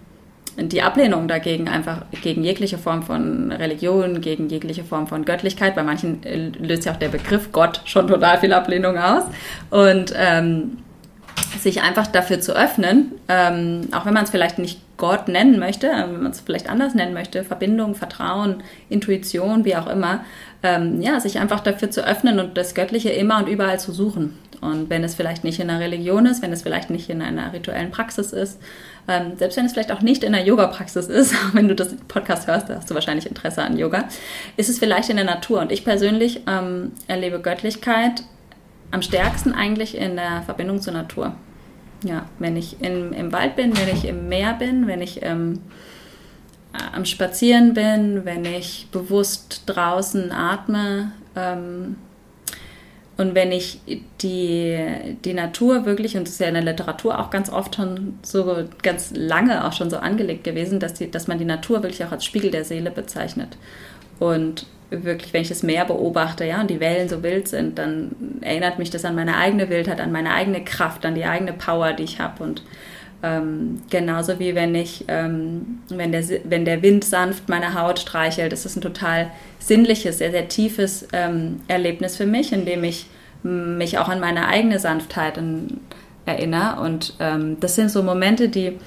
[0.58, 5.74] die Ablehnung dagegen einfach gegen jegliche Form von Religion, gegen jegliche Form von Göttlichkeit.
[5.74, 9.24] Bei manchen äh, löst ja auch der Begriff Gott schon total viel Ablehnung aus.
[9.70, 10.78] Und ähm,
[11.60, 15.88] sich einfach dafür zu öffnen, ähm, auch wenn man es vielleicht nicht Gott nennen möchte,
[15.88, 20.24] äh, wenn man es vielleicht anders nennen möchte, Verbindung, Vertrauen, Intuition, wie auch immer,
[20.62, 24.38] ähm, ja, sich einfach dafür zu öffnen und das Göttliche immer und überall zu suchen.
[24.60, 27.52] Und wenn es vielleicht nicht in einer Religion ist, wenn es vielleicht nicht in einer
[27.52, 28.58] rituellen Praxis ist,
[29.08, 32.46] ähm, selbst wenn es vielleicht auch nicht in der Yoga-Praxis ist, wenn du das Podcast
[32.46, 34.08] hörst, da hast du wahrscheinlich Interesse an Yoga,
[34.56, 35.60] ist es vielleicht in der Natur.
[35.60, 38.22] Und ich persönlich ähm, erlebe Göttlichkeit
[38.90, 41.34] am stärksten eigentlich in der Verbindung zur Natur.
[42.04, 45.60] Ja, wenn ich in, im Wald bin, wenn ich im Meer bin, wenn ich ähm,
[46.92, 51.96] am Spazieren bin, wenn ich bewusst draußen atme, ähm,
[53.16, 53.80] und wenn ich
[54.20, 54.78] die,
[55.24, 58.64] die Natur wirklich, und das ist ja in der Literatur auch ganz oft schon so
[58.82, 62.12] ganz lange auch schon so angelegt gewesen, dass, die, dass man die Natur wirklich auch
[62.12, 63.56] als Spiegel der Seele bezeichnet.
[64.18, 68.14] Und wirklich, wenn ich das Meer beobachte, ja, und die Wellen so wild sind, dann
[68.42, 71.94] erinnert mich das an meine eigene Wildheit, an meine eigene Kraft, an die eigene Power,
[71.94, 72.42] die ich habe.
[72.42, 72.62] Und
[73.22, 78.52] ähm, genauso wie wenn ich, ähm, wenn, der, wenn der Wind sanft meine Haut streichelt,
[78.52, 83.06] das ist ein total sinnliches, sehr, sehr tiefes ähm, Erlebnis für mich, in dem ich
[83.42, 85.40] mich auch an meine eigene Sanftheit
[86.24, 86.80] erinnere.
[86.80, 88.78] Und ähm, das sind so Momente, die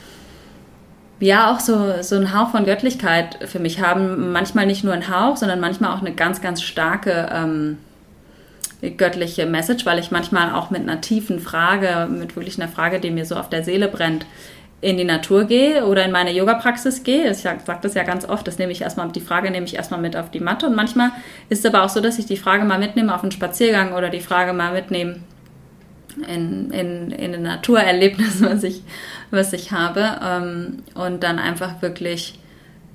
[1.20, 4.32] ja auch so, so einen Hauch von Göttlichkeit für mich haben.
[4.32, 7.78] Manchmal nicht nur einen Hauch, sondern manchmal auch eine ganz, ganz starke ähm,
[8.82, 13.12] göttliche Message, weil ich manchmal auch mit einer tiefen Frage, mit wirklich einer Frage, die
[13.12, 14.26] mir so auf der Seele brennt,
[14.82, 17.30] in die Natur gehe oder in meine Yoga-Praxis gehe.
[17.30, 20.00] Ich sage das ja ganz oft, das nehme ich erstmal, die Frage nehme ich erstmal
[20.00, 20.68] mit auf die Matte.
[20.68, 21.12] Und manchmal
[21.50, 24.10] ist es aber auch so, dass ich die Frage mal mitnehme auf einen Spaziergang oder
[24.10, 25.18] die Frage mal mitnehme
[26.28, 28.82] in, in, in ein Naturerlebnis, was ich,
[29.32, 30.20] was ich habe.
[30.24, 32.40] Ähm, und dann einfach wirklich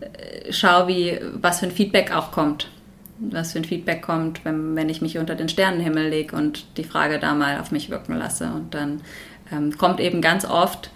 [0.01, 2.69] äh, schaue, wie, was für ein Feedback auch kommt.
[3.19, 6.85] Was für ein Feedback kommt, wenn, wenn ich mich unter den Sternenhimmel lege und die
[6.85, 8.51] Frage da mal auf mich wirken lasse.
[8.53, 9.03] Und dann
[9.53, 10.91] ähm, kommt eben ganz oft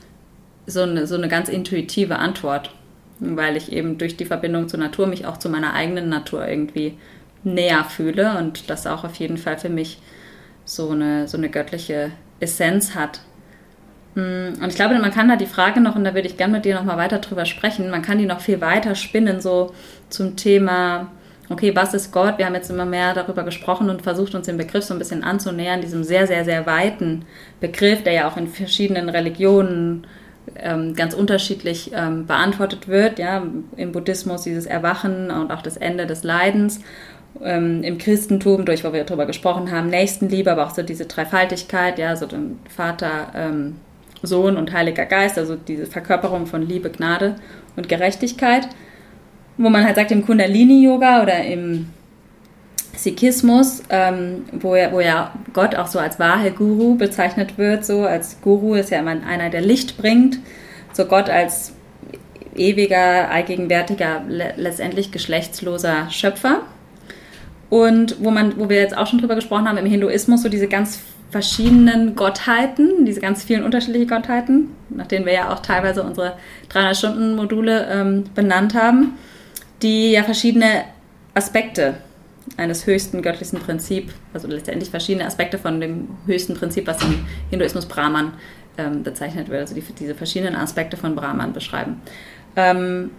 [0.67, 2.75] so eine, so eine ganz intuitive Antwort,
[3.21, 6.99] weil ich eben durch die Verbindung zur Natur mich auch zu meiner eigenen Natur irgendwie
[7.45, 10.01] näher fühle und das auch auf jeden Fall für mich
[10.65, 13.21] so eine, so eine göttliche Essenz hat.
[14.15, 16.55] Hm, und ich glaube, man kann da die Frage noch, und da würde ich gerne
[16.55, 19.73] mit dir noch mal weiter drüber sprechen, man kann die noch viel weiter spinnen, so
[20.11, 21.11] zum Thema,
[21.51, 22.39] okay, was ist Gott?
[22.39, 25.25] Wir haben jetzt immer mehr darüber gesprochen und versucht, uns den Begriff so ein bisschen
[25.25, 27.25] anzunähern, diesem sehr, sehr, sehr weiten
[27.61, 30.07] Begriff, der ja auch in verschiedenen Religionen
[30.57, 33.19] ähm, ganz unterschiedlich ähm, beantwortet wird.
[33.19, 33.43] Ja,
[33.77, 36.81] Im Buddhismus dieses Erwachen und auch das Ende des Leidens.
[37.43, 41.99] Ähm, Im Christentum, durch wo wir darüber gesprochen haben, Nächstenliebe, aber auch so diese Dreifaltigkeit,
[41.99, 43.77] ja, so den Vater, ähm,
[44.23, 47.37] Sohn und Heiliger Geist, also diese Verkörperung von Liebe, Gnade
[47.77, 48.69] und Gerechtigkeit.
[49.59, 51.89] Wo man halt sagt, im Kundalini-Yoga oder im
[52.97, 58.05] Sikhismus, ähm, wo, ja, wo ja Gott auch so als wahre Guru bezeichnet wird, so
[58.05, 60.39] als Guru ist ja immer einer, der Licht bringt,
[60.93, 61.75] so Gott als
[62.57, 66.63] ewiger, allgegenwärtiger, letztendlich geschlechtsloser Schöpfer.
[67.71, 70.69] Und wo man, wo wir jetzt auch schon drüber gesprochen haben, im Hinduismus so diese
[70.69, 76.35] ganz verschiedenen Gottheiten, diese ganz vielen unterschiedlichen Gottheiten, nach denen wir ja auch teilweise unsere
[76.73, 79.19] 300-Stunden-Module ähm, benannt haben,
[79.83, 80.85] die ja verschiedene
[81.35, 81.95] Aspekte
[82.57, 87.87] eines höchsten göttlichen Prinzips, also letztendlich verschiedene Aspekte von dem höchsten Prinzip, was im Hinduismus
[87.87, 88.33] Brahman
[88.79, 92.01] ähm, bezeichnet wird, also die, diese verschiedenen Aspekte von Brahman beschreiben.
[92.57, 93.11] Ähm,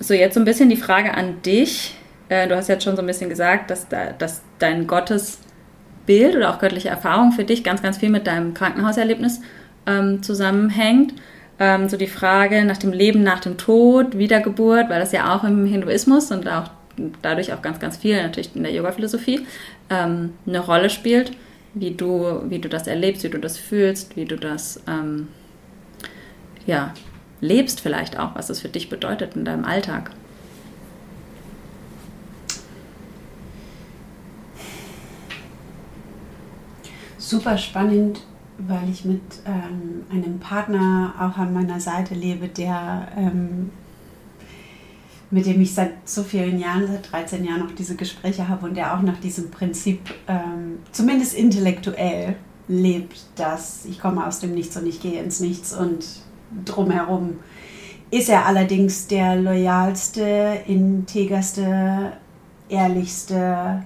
[0.00, 1.94] so, jetzt so ein bisschen die Frage an dich.
[2.28, 6.50] Äh, du hast jetzt schon so ein bisschen gesagt, dass, da, dass dein Gottesbild oder
[6.50, 9.40] auch göttliche Erfahrung für dich ganz, ganz viel mit deinem Krankenhauserlebnis
[9.86, 11.14] ähm, zusammenhängt.
[11.64, 15.44] Ähm, so die Frage nach dem Leben nach dem Tod, Wiedergeburt, weil das ja auch
[15.44, 16.68] im Hinduismus und auch
[17.22, 19.46] dadurch auch ganz, ganz viel natürlich in der Yoga-Philosophie
[19.88, 21.30] ähm, eine Rolle spielt,
[21.74, 25.28] wie du, wie du das erlebst, wie du das fühlst, wie du das ähm,
[26.66, 26.92] ja,
[27.40, 30.10] lebst vielleicht auch, was es für dich bedeutet in deinem Alltag.
[37.18, 38.18] Super spannend,
[38.68, 43.70] weil ich mit ähm, einem Partner auch an meiner Seite lebe, der ähm,
[45.30, 48.76] mit dem ich seit so vielen Jahren, seit 13 Jahren auch diese Gespräche habe und
[48.76, 52.36] der auch nach diesem Prinzip ähm, zumindest intellektuell
[52.68, 56.04] lebt, dass ich komme aus dem Nichts und ich gehe ins Nichts und
[56.66, 57.38] drumherum
[58.10, 62.12] ist er allerdings der loyalste, integerste,
[62.68, 63.84] ehrlichste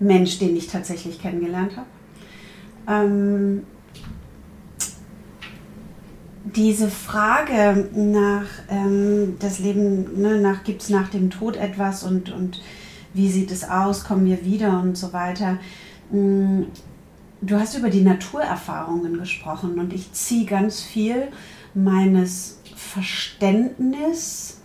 [0.00, 1.86] Mensch, den ich tatsächlich kennengelernt habe.
[3.06, 3.62] Ähm,
[6.54, 12.30] diese Frage nach ähm, das Leben, ne, nach gibt es nach dem Tod etwas und,
[12.30, 12.60] und
[13.14, 15.58] wie sieht es aus, kommen wir wieder und so weiter.
[16.10, 16.62] Mm,
[17.40, 21.28] du hast über die Naturerfahrungen gesprochen und ich ziehe ganz viel
[21.74, 24.60] meines Verständnis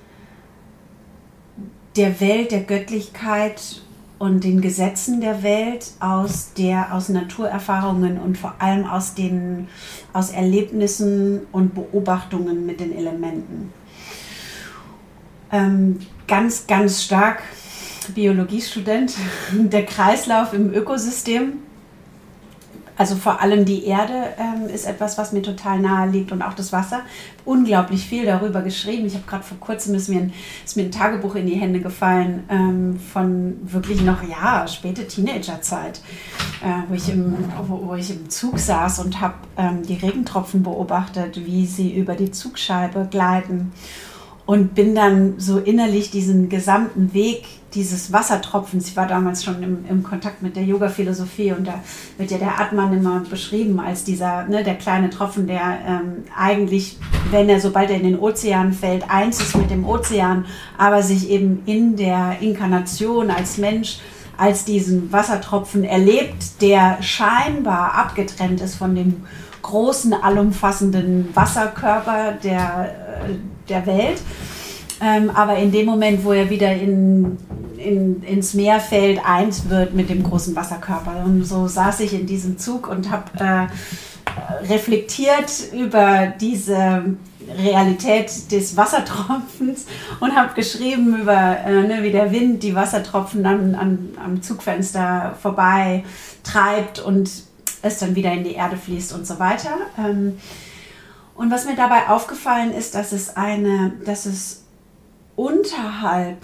[1.96, 3.83] der Welt, der Göttlichkeit
[4.24, 9.68] und den Gesetzen der Welt, aus, der, aus Naturerfahrungen und vor allem aus, den,
[10.14, 13.74] aus Erlebnissen und Beobachtungen mit den Elementen.
[15.52, 17.44] Ähm, ganz, ganz stark
[18.16, 19.14] Biologiestudent,
[19.52, 21.58] der Kreislauf im Ökosystem
[22.96, 26.54] also vor allem die Erde ähm, ist etwas, was mir total nahe liegt und auch
[26.54, 27.02] das Wasser.
[27.44, 29.08] Unglaublich viel darüber geschrieben.
[29.08, 31.80] Ich habe gerade vor kurzem ist mir, ein, ist mir ein Tagebuch in die Hände
[31.80, 36.02] gefallen ähm, von wirklich noch, ja, späte Teenagerzeit,
[36.64, 37.36] äh, wo, ich im,
[37.68, 42.14] wo, wo, ich im Zug saß und habe ähm, die Regentropfen beobachtet, wie sie über
[42.14, 43.72] die Zugscheibe gleiten
[44.46, 49.86] und bin dann so innerlich diesen gesamten Weg dieses Wassertropfens, ich war damals schon im,
[49.90, 51.76] im Kontakt mit der Yoga-Philosophie und da
[52.18, 56.98] wird ja der Atman immer beschrieben als dieser, ne, der kleine Tropfen, der ähm, eigentlich,
[57.32, 60.46] wenn er, sobald er in den Ozean fällt, eins ist mit dem Ozean,
[60.78, 64.00] aber sich eben in der Inkarnation als Mensch
[64.38, 69.24] als diesen Wassertropfen erlebt, der scheinbar abgetrennt ist von dem
[69.62, 74.22] großen, allumfassenden Wasserkörper der, äh, der Welt.
[75.04, 77.38] Ähm, aber in dem Moment, wo er wieder in,
[77.78, 81.24] in, ins Meer fällt, eins wird mit dem großen Wasserkörper.
[81.26, 83.68] Und so saß ich in diesem Zug und habe äh,
[84.72, 87.04] reflektiert über diese
[87.58, 89.86] Realität des Wassertropfens
[90.22, 95.36] und habe geschrieben über, äh, ne, wie der Wind die Wassertropfen am, am, am Zugfenster
[95.42, 96.06] vorbei
[96.44, 97.30] treibt und
[97.82, 99.72] es dann wieder in die Erde fließt und so weiter.
[99.98, 100.38] Ähm,
[101.36, 104.63] und was mir dabei aufgefallen ist, dass es eine, dass es
[105.36, 106.38] unterhalb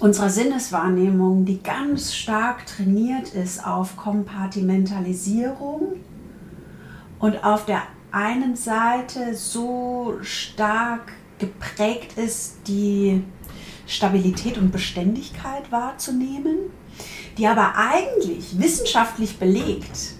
[0.00, 5.96] unserer Sinneswahrnehmung, die ganz stark trainiert ist auf Kompartimentalisierung
[7.18, 13.22] und auf der einen Seite so stark geprägt ist, die
[13.86, 16.56] Stabilität und Beständigkeit wahrzunehmen,
[17.36, 20.14] die aber eigentlich wissenschaftlich belegt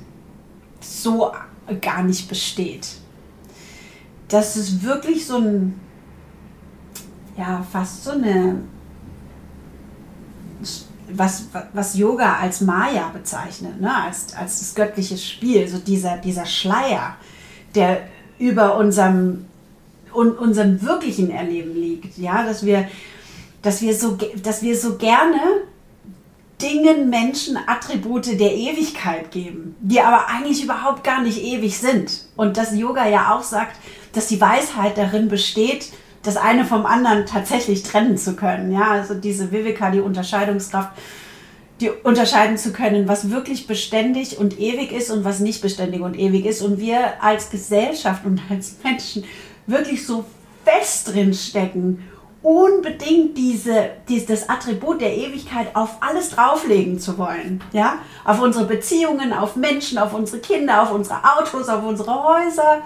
[0.80, 1.32] so
[1.80, 2.88] gar nicht besteht.
[4.28, 5.80] Das ist wirklich so ein,
[7.38, 8.56] ja, fast so eine,
[11.10, 13.94] was, was Yoga als Maya bezeichnet, ne?
[13.94, 17.14] als, als das göttliche Spiel, so dieser, dieser Schleier,
[17.74, 19.46] der über unserem,
[20.12, 22.18] un, unserem wirklichen Erleben liegt.
[22.18, 22.88] Ja, dass wir,
[23.62, 25.40] dass wir, so, dass wir so gerne
[26.60, 32.26] Dingen, Menschen Attribute der Ewigkeit geben, die aber eigentlich überhaupt gar nicht ewig sind.
[32.34, 33.76] Und dass Yoga ja auch sagt,
[34.12, 38.72] dass die Weisheit darin besteht, das eine vom anderen tatsächlich trennen zu können.
[38.72, 40.90] Ja, also diese Viveka, die Unterscheidungskraft,
[41.80, 46.18] die unterscheiden zu können, was wirklich beständig und ewig ist und was nicht beständig und
[46.18, 46.60] ewig ist.
[46.60, 49.24] Und wir als Gesellschaft und als Menschen
[49.66, 50.24] wirklich so
[50.64, 52.04] fest drin stecken
[52.42, 57.62] unbedingt diese, dieses Attribut der Ewigkeit auf alles drauflegen zu wollen.
[57.72, 57.98] Ja?
[58.24, 62.82] Auf unsere Beziehungen, auf Menschen, auf unsere Kinder, auf unsere Autos, auf unsere Häuser.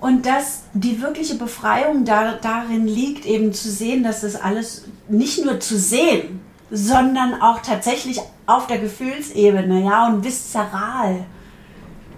[0.00, 5.44] Und dass die wirkliche Befreiung da, darin liegt, eben zu sehen, dass das alles nicht
[5.44, 11.24] nur zu sehen, sondern auch tatsächlich auf der Gefühlsebene, ja, und viszeral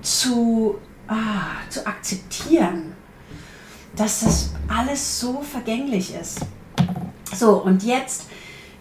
[0.03, 0.77] zu,
[1.09, 2.91] ah, zu akzeptieren
[3.97, 6.41] dass das alles so vergänglich ist.
[7.35, 8.27] So, und jetzt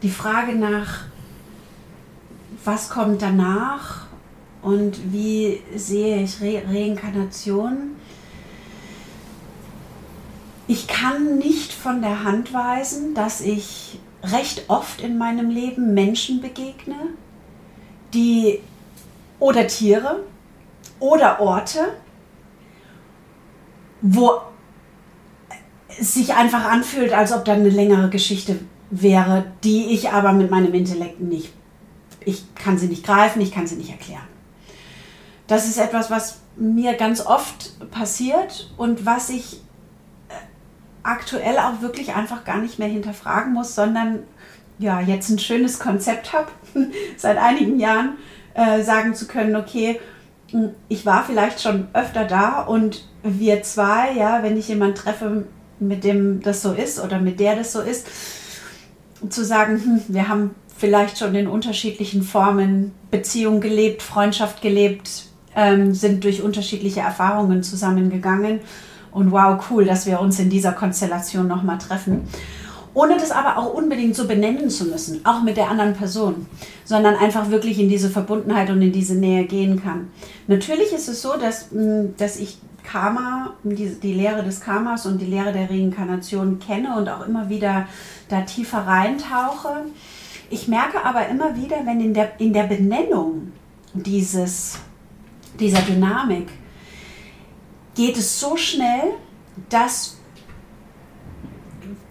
[0.01, 1.05] die Frage nach,
[2.63, 4.07] was kommt danach
[4.61, 7.95] und wie sehe ich Re Reinkarnation?
[10.69, 16.41] Ich kann nicht von der Hand weisen, dass ich recht oft in meinem Leben Menschen
[16.41, 16.95] begegne,
[18.13, 18.59] die
[19.39, 20.19] oder Tiere
[20.99, 21.95] oder Orte,
[24.03, 24.41] wo
[25.99, 28.59] sich einfach anfühlt, als ob da eine längere Geschichte
[28.91, 31.51] wäre, die ich aber mit meinem Intellekt nicht,
[32.23, 34.27] ich kann sie nicht greifen, ich kann sie nicht erklären.
[35.47, 39.61] Das ist etwas, was mir ganz oft passiert und was ich
[41.03, 44.23] aktuell auch wirklich einfach gar nicht mehr hinterfragen muss, sondern
[44.77, 46.47] ja, jetzt ein schönes Konzept habe,
[47.17, 48.17] seit einigen Jahren
[48.53, 49.99] äh, sagen zu können, okay,
[50.51, 55.45] hm, ich war vielleicht schon öfter da und wir zwei, ja, wenn ich jemanden treffe,
[55.79, 58.07] mit dem das so ist oder mit der das so ist,
[59.29, 65.93] zu sagen, hm, wir haben vielleicht schon in unterschiedlichen Formen Beziehung gelebt, Freundschaft gelebt, ähm,
[65.93, 68.61] sind durch unterschiedliche Erfahrungen zusammengegangen
[69.11, 72.27] und wow, cool, dass wir uns in dieser Konstellation nochmal treffen.
[72.93, 76.47] Ohne das aber auch unbedingt so benennen zu müssen, auch mit der anderen Person,
[76.85, 80.09] sondern einfach wirklich in diese Verbundenheit und in diese Nähe gehen kann.
[80.47, 85.21] Natürlich ist es so, dass, hm, dass ich Karma, die, die Lehre des Karmas und
[85.21, 87.87] die Lehre der Reinkarnation kenne und auch immer wieder
[88.29, 89.85] da tiefer reintauche.
[90.49, 93.51] Ich merke aber immer wieder, wenn in der, in der Benennung
[93.93, 94.79] dieses,
[95.59, 96.47] dieser Dynamik
[97.99, 99.11] geht es so schnell,
[99.67, 100.15] dass,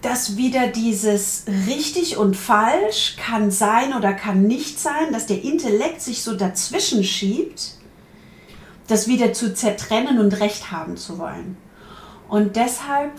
[0.03, 6.01] dass wieder dieses richtig und falsch kann sein oder kann nicht sein, dass der Intellekt
[6.01, 7.79] sich so dazwischen schiebt
[8.89, 11.57] das wieder zu zertrennen und Recht haben zu wollen.
[12.27, 13.11] Und deshalb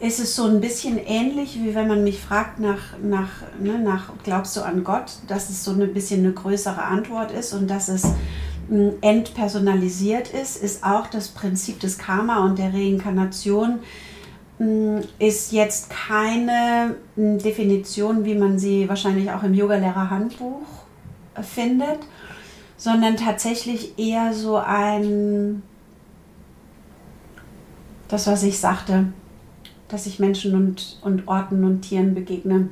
[0.00, 4.08] ist es so ein bisschen ähnlich, wie wenn man mich fragt nach, nach, ne, nach
[4.24, 7.88] glaubst du an Gott, dass es so ein bisschen eine größere Antwort ist und dass
[7.88, 8.02] es
[9.00, 13.80] entpersonalisiert ist, ist auch das Prinzip des Karma und der Reinkarnation
[15.18, 20.62] ist jetzt keine Definition, wie man sie wahrscheinlich auch im Yogalehrer-Handbuch
[21.42, 21.98] findet,
[22.76, 25.62] sondern tatsächlich eher so ein,
[28.08, 29.12] das, was ich sagte,
[29.88, 32.68] dass ich Menschen und, und Orten und Tieren begegne.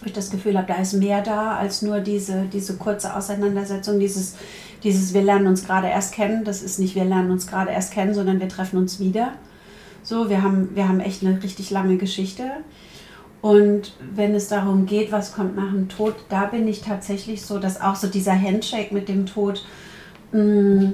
[0.00, 3.98] Wo ich das Gefühl habe, da ist mehr da als nur diese, diese kurze Auseinandersetzung,
[3.98, 4.36] dieses,
[4.84, 6.44] dieses wir lernen uns gerade erst kennen.
[6.44, 9.32] Das ist nicht wir lernen uns gerade erst kennen, sondern wir treffen uns wieder.
[10.02, 12.44] So, wir haben, wir haben echt eine richtig lange Geschichte.
[13.40, 17.58] Und wenn es darum geht, was kommt nach dem Tod, da bin ich tatsächlich so,
[17.58, 19.64] dass auch so dieser Handshake mit dem Tod,
[20.32, 20.92] mh, mm,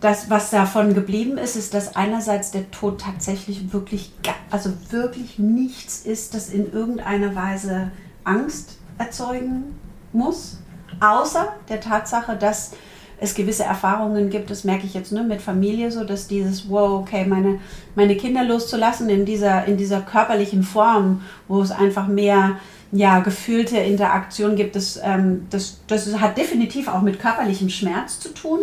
[0.00, 4.12] das, was davon geblieben ist, ist, dass einerseits der Tod tatsächlich wirklich,
[4.50, 7.92] also wirklich nichts ist, das in irgendeiner Weise
[8.24, 9.76] Angst erzeugen
[10.12, 10.58] muss,
[11.02, 12.72] außer der Tatsache, dass
[13.20, 17.00] es gewisse Erfahrungen gibt, das merke ich jetzt nur mit Familie so, dass dieses, wow,
[17.02, 17.60] okay, meine,
[17.94, 22.56] meine Kinder loszulassen in dieser, in dieser körperlichen Form, wo es einfach mehr
[22.90, 28.34] ja, gefühlte Interaktion gibt, das, ähm, das, das hat definitiv auch mit körperlichem Schmerz zu
[28.34, 28.60] tun.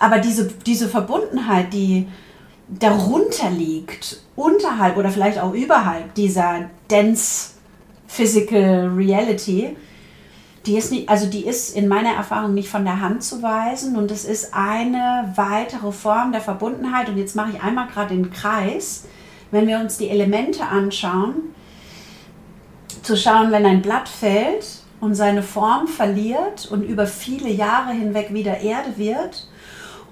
[0.00, 2.06] Aber diese, diese Verbundenheit, die
[2.68, 7.52] darunter liegt, unterhalb oder vielleicht auch überhalb dieser dense
[8.06, 9.76] physical reality,
[10.66, 13.96] die ist nicht, also die ist in meiner Erfahrung nicht von der Hand zu weisen
[13.96, 17.08] und es ist eine weitere Form der Verbundenheit.
[17.08, 19.06] Und jetzt mache ich einmal gerade den Kreis,
[19.50, 21.54] wenn wir uns die Elemente anschauen,
[23.02, 24.66] zu schauen, wenn ein Blatt fällt
[25.00, 29.48] und seine Form verliert und über viele Jahre hinweg wieder Erde wird,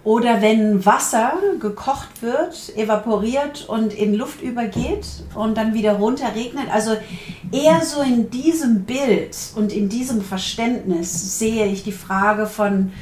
[0.04, 6.70] oder wenn Wasser gekocht wird, evaporiert und in Luft übergeht und dann wieder runter regnet.
[6.72, 6.96] Also
[7.52, 12.92] eher so in diesem Bild und in diesem Verständnis sehe ich die Frage von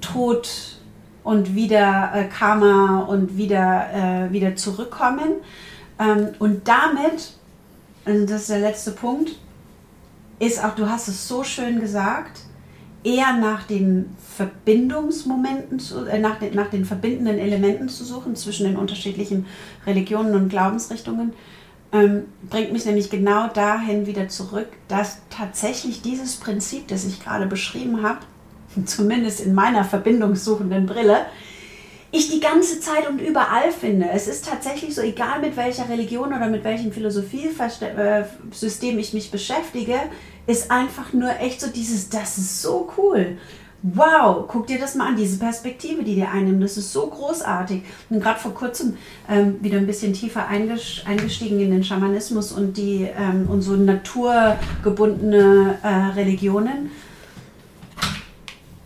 [0.00, 0.78] Tod
[1.24, 5.34] und wieder äh, Karma und wieder, äh, wieder zurückkommen.
[5.98, 7.32] Ähm, und damit,
[8.04, 9.30] also das ist der letzte Punkt,
[10.38, 12.40] ist auch, du hast es so schön gesagt,
[13.04, 18.66] eher nach den Verbindungsmomenten, zu, äh, nach, den, nach den verbindenden Elementen zu suchen zwischen
[18.66, 19.46] den unterschiedlichen
[19.86, 21.32] Religionen und Glaubensrichtungen,
[21.92, 27.46] ähm, bringt mich nämlich genau dahin wieder zurück, dass tatsächlich dieses Prinzip, das ich gerade
[27.46, 28.20] beschrieben habe,
[28.86, 31.26] zumindest in meiner verbindungssuchenden Brille,
[32.12, 34.10] ich die ganze Zeit und überall finde.
[34.10, 39.98] Es ist tatsächlich so, egal mit welcher Religion oder mit welchem Philosophiesystem ich mich beschäftige,
[40.46, 43.38] ist einfach nur echt so dieses, das ist so cool.
[43.82, 47.82] Wow, guck dir das mal an, diese Perspektive, die dir einnimmt, das ist so großartig.
[48.10, 48.96] Und gerade vor kurzem
[49.28, 55.78] ähm, wieder ein bisschen tiefer eingestiegen in den Schamanismus und die ähm, und so naturgebundene
[55.82, 56.92] äh, Religionen.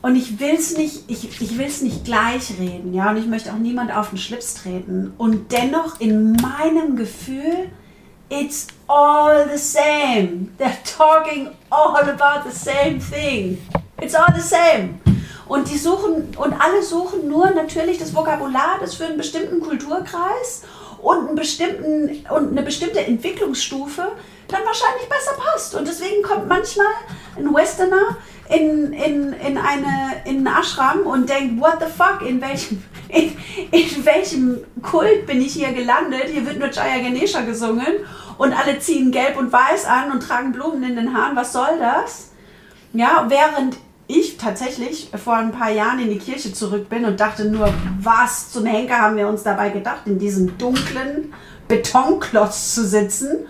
[0.06, 3.52] Und ich will es nicht, ich, ich will's nicht gleich reden, ja, und ich möchte
[3.52, 5.12] auch niemand auf den Schlips treten.
[5.18, 7.70] Und dennoch in meinem Gefühl
[8.28, 10.50] It's all the same.
[10.60, 13.58] They're talking all about the same thing.
[14.00, 15.00] It's all the same.
[15.48, 20.62] Und die suchen, und alle suchen nur natürlich das Vokabular, das für einen bestimmten Kulturkreis
[21.02, 24.12] und, einen bestimmten, und eine bestimmte Entwicklungsstufe
[24.46, 25.74] dann wahrscheinlich besser passt.
[25.74, 26.86] Und deswegen kommt manchmal
[27.36, 28.16] ein Westerner
[28.48, 33.32] in, in, in, eine, in einen Ashram und denkt, what the fuck, in welchem, in,
[33.70, 36.24] in welchem Kult bin ich hier gelandet?
[36.32, 37.86] Hier wird nur Jaya Ganesha gesungen
[38.38, 41.36] und alle ziehen gelb und weiß an und tragen Blumen in den Haaren.
[41.36, 42.30] Was soll das?
[42.92, 43.76] Ja, während
[44.08, 48.52] ich tatsächlich vor ein paar Jahren in die Kirche zurück bin und dachte nur, was
[48.52, 51.34] zum Henker haben wir uns dabei gedacht, in diesem dunklen
[51.66, 53.46] Betonklotz zu sitzen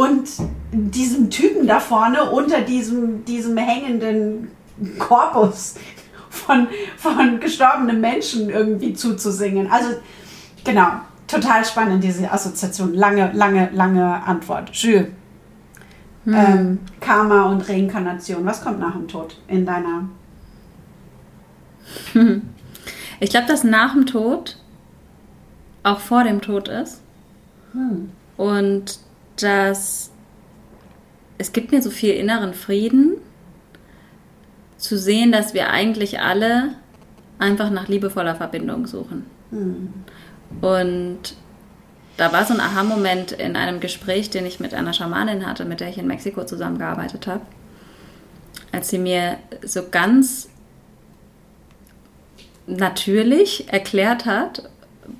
[0.00, 0.30] und
[0.72, 4.50] diesem Typen da vorne unter diesem, diesem hängenden
[4.98, 5.74] Korpus
[6.30, 9.70] von, von gestorbenen Menschen irgendwie zuzusingen.
[9.70, 9.90] Also
[10.64, 10.88] genau,
[11.26, 12.94] total spannend, diese Assoziation.
[12.94, 14.70] Lange, lange, lange Antwort.
[14.74, 15.08] Jules.
[16.24, 16.34] Hm.
[16.34, 18.46] Ähm, Karma und Reinkarnation.
[18.46, 20.08] Was kommt nach dem Tod in deiner?
[23.22, 24.56] Ich glaube, dass nach dem Tod
[25.82, 27.02] auch vor dem Tod ist.
[27.74, 28.12] Hm.
[28.38, 28.98] Und
[29.42, 30.10] dass
[31.38, 33.16] es gibt mir so viel inneren Frieden,
[34.80, 36.74] zu sehen, dass wir eigentlich alle
[37.38, 39.26] einfach nach liebevoller Verbindung suchen.
[39.50, 39.92] Hm.
[40.60, 41.34] Und
[42.16, 45.80] da war so ein Aha-Moment in einem Gespräch, den ich mit einer Schamanin hatte, mit
[45.80, 47.42] der ich in Mexiko zusammengearbeitet habe,
[48.72, 50.48] als sie mir so ganz
[52.66, 54.68] natürlich erklärt hat,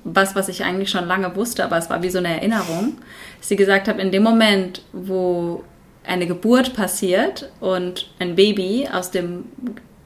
[0.03, 2.97] was, was ich eigentlich schon lange wusste, aber es war wie so eine Erinnerung,
[3.39, 5.63] sie gesagt hat, in dem Moment, wo
[6.05, 9.45] eine Geburt passiert und ein Baby aus dem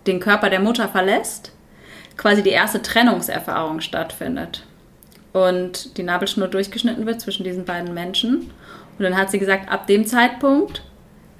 [0.07, 1.51] den Körper der Mutter verlässt,
[2.17, 4.63] quasi die erste Trennungserfahrung stattfindet
[5.33, 8.51] und die Nabelschnur durchgeschnitten wird zwischen diesen beiden Menschen.
[8.97, 10.83] Und dann hat sie gesagt, ab dem Zeitpunkt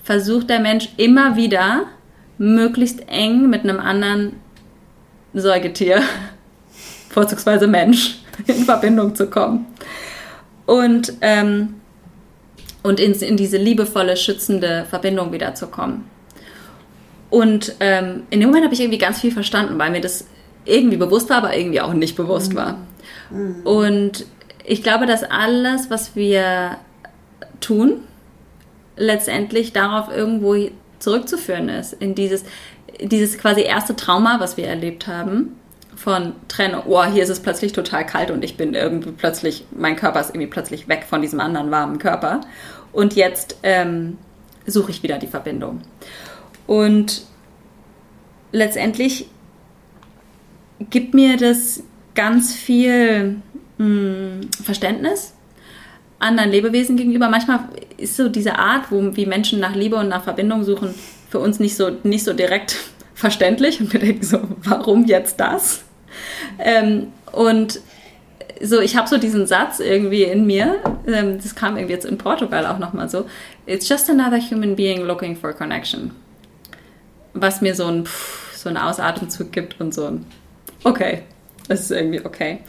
[0.04, 1.86] versucht der Mensch immer wieder
[2.38, 4.34] möglichst eng mit einem anderen
[5.34, 6.02] Säugetier,
[7.10, 9.67] vorzugsweise Mensch, in Verbindung zu kommen.
[10.65, 11.75] Und, ähm,
[12.83, 16.05] und in, in diese liebevolle, schützende Verbindung wiederzukommen.
[17.29, 20.25] Und ähm, in dem Moment habe ich irgendwie ganz viel verstanden, weil mir das
[20.63, 22.57] irgendwie bewusst war, aber irgendwie auch nicht bewusst mhm.
[22.57, 22.77] war.
[23.29, 23.61] Mhm.
[23.63, 24.25] Und
[24.63, 26.77] ich glaube, dass alles, was wir
[27.59, 28.01] tun,
[28.97, 30.55] letztendlich darauf irgendwo
[30.99, 32.45] zurückzuführen ist, in dieses,
[32.99, 35.55] dieses quasi erste Trauma, was wir erlebt haben,
[36.06, 39.95] von Trennung, oh, hier ist es plötzlich total kalt und ich bin irgendwie plötzlich, mein
[39.95, 42.41] Körper ist irgendwie plötzlich weg von diesem anderen warmen Körper.
[42.93, 44.20] Und jetzt ähm,
[44.68, 45.82] suche ich wieder die Verbindung.
[46.68, 47.24] Und
[48.51, 49.26] letztendlich
[50.91, 51.82] gibt mir das
[52.14, 53.38] ganz viel
[53.80, 55.34] mh, hm, Verständnis
[56.20, 57.30] anderen Lebewesen gegenüber.
[57.30, 57.62] Manchmal
[57.97, 60.93] ist so diese Art, wo, wie Menschen nach Liebe und nach Verbindung suchen,
[61.32, 62.76] für uns nicht so, nicht so direkt
[63.16, 63.82] verständlich.
[63.82, 65.84] Und wir denken so, warum jetzt das?
[66.59, 67.80] Ähm, und
[68.61, 72.18] so, ich habe so diesen Satz irgendwie in mir, ähm, das kam irgendwie jetzt in
[72.18, 73.26] Portugal auch nochmal so,
[73.66, 76.11] it's just another human being looking for connection.
[77.34, 78.07] Was mir so ein,
[78.55, 80.26] so ein Ausatemzug gibt und so ein,
[80.84, 81.24] okay,
[81.68, 82.59] das ist irgendwie okay.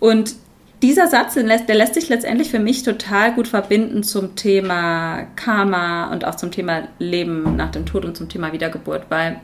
[0.00, 0.34] Und
[0.80, 6.24] dieser Satz, der lässt sich letztendlich für mich total gut verbinden zum Thema Karma und
[6.24, 9.40] auch zum Thema Leben nach dem Tod und zum Thema Wiedergeburt, weil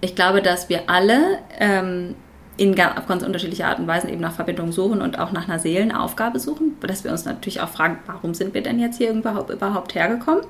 [0.00, 2.14] ich glaube, dass wir alle ähm,
[2.56, 5.58] in auf ganz unterschiedliche Art und Weisen eben nach Verbindung suchen und auch nach einer
[5.58, 9.50] Seelenaufgabe suchen, dass wir uns natürlich auch fragen, warum sind wir denn jetzt hier überhaupt,
[9.50, 10.42] überhaupt hergekommen?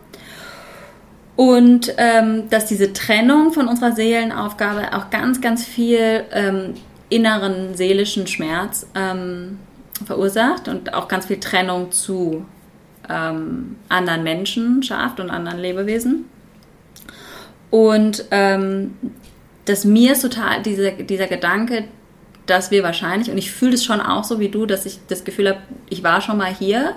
[1.35, 6.75] Und ähm, dass diese Trennung von unserer Seelenaufgabe auch ganz, ganz viel ähm,
[7.09, 9.59] inneren seelischen Schmerz ähm,
[10.05, 12.45] verursacht und auch ganz viel Trennung zu
[13.09, 16.25] ähm, anderen Menschen schafft und anderen Lebewesen.
[17.71, 18.95] Und ähm,
[19.67, 21.85] dass mir ist total diese, dieser Gedanke,
[22.47, 25.25] dass wir wahrscheinlich, und ich fühle es schon auch so wie du, dass ich das
[25.25, 25.59] Gefühl habe,
[25.91, 26.95] ich war schon mal hier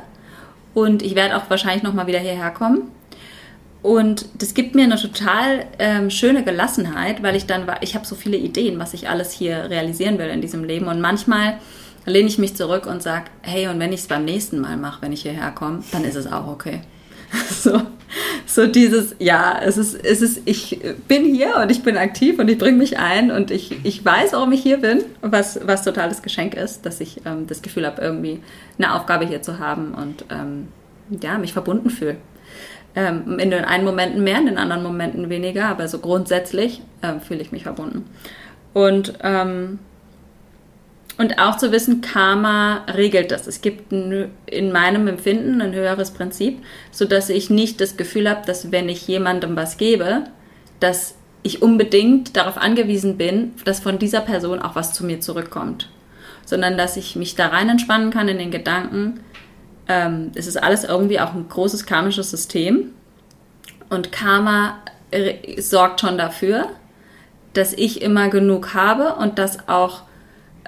[0.74, 2.92] und ich werde auch wahrscheinlich noch mal wieder hierher kommen.
[3.82, 8.16] Und das gibt mir eine total ähm, schöne Gelassenheit, weil ich dann ich habe so
[8.16, 10.88] viele Ideen, was ich alles hier realisieren will in diesem Leben.
[10.88, 11.60] Und manchmal
[12.06, 15.02] lehne ich mich zurück und sage, hey, und wenn ich es beim nächsten Mal mache,
[15.02, 16.82] wenn ich hierher komme, dann ist es auch okay.
[17.50, 17.82] so,
[18.46, 22.50] so dieses, ja, es ist, es ist, ich bin hier und ich bin aktiv und
[22.50, 26.22] ich bringe mich ein und ich, ich weiß, warum ich hier bin, was, was totales
[26.22, 28.42] Geschenk ist, dass ich ähm, das Gefühl habe, irgendwie
[28.78, 30.70] eine Aufgabe hier zu haben und ähm,
[31.22, 32.18] ja, mich verbunden fühle.
[32.96, 37.22] Ähm, in den einen Momenten mehr, in den anderen Momenten weniger, aber so grundsätzlich ähm,
[37.22, 38.06] fühle ich mich verbunden.
[38.74, 39.80] Und, ähm,
[41.20, 43.46] und auch zu wissen, Karma regelt das.
[43.46, 48.46] Es gibt ein, in meinem Empfinden ein höheres Prinzip, sodass ich nicht das Gefühl habe,
[48.46, 50.24] dass wenn ich jemandem was gebe,
[50.80, 55.90] dass ich unbedingt darauf angewiesen bin, dass von dieser Person auch was zu mir zurückkommt.
[56.46, 59.20] Sondern dass ich mich da rein entspannen kann in den Gedanken,
[59.90, 62.94] ähm, es ist alles irgendwie auch ein großes karmisches System.
[63.90, 64.78] Und Karma
[65.12, 66.68] äh, sorgt schon dafür,
[67.52, 70.04] dass ich immer genug habe und dass auch,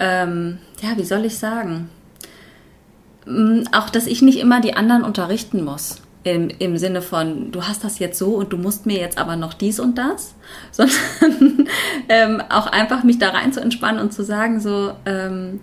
[0.02, 1.90] ähm, ja, wie soll ich sagen,
[3.26, 6.02] mm, auch, dass ich nicht immer die anderen unterrichten muss.
[6.24, 9.36] Im, Im Sinne von, du hast das jetzt so und du musst mir jetzt aber
[9.36, 10.36] noch dies und das,
[10.72, 11.68] sondern
[12.10, 15.62] ähm, auch einfach mich da rein zu entspannen und zu sagen, so, ähm,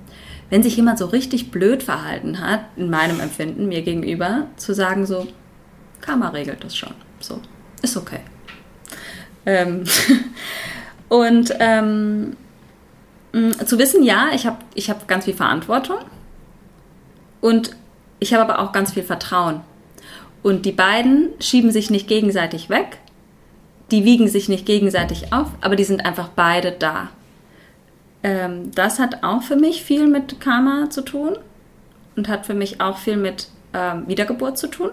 [0.50, 5.04] wenn sich jemand so richtig blöd verhalten hat, in meinem Empfinden mir gegenüber, zu sagen
[5.04, 5.26] so,
[6.00, 6.94] Karma regelt das schon.
[7.20, 7.40] So,
[7.82, 8.20] ist okay.
[9.46, 9.84] Ähm
[11.08, 12.36] und ähm,
[13.32, 15.98] zu wissen, ja, ich habe ich hab ganz viel Verantwortung
[17.40, 17.76] und
[18.20, 19.60] ich habe aber auch ganz viel Vertrauen.
[20.42, 22.98] Und die beiden schieben sich nicht gegenseitig weg,
[23.90, 27.08] die wiegen sich nicht gegenseitig auf, aber die sind einfach beide da.
[28.22, 31.36] Ähm, das hat auch für mich viel mit Karma zu tun
[32.16, 34.90] und hat für mich auch viel mit ähm, Wiedergeburt zu tun.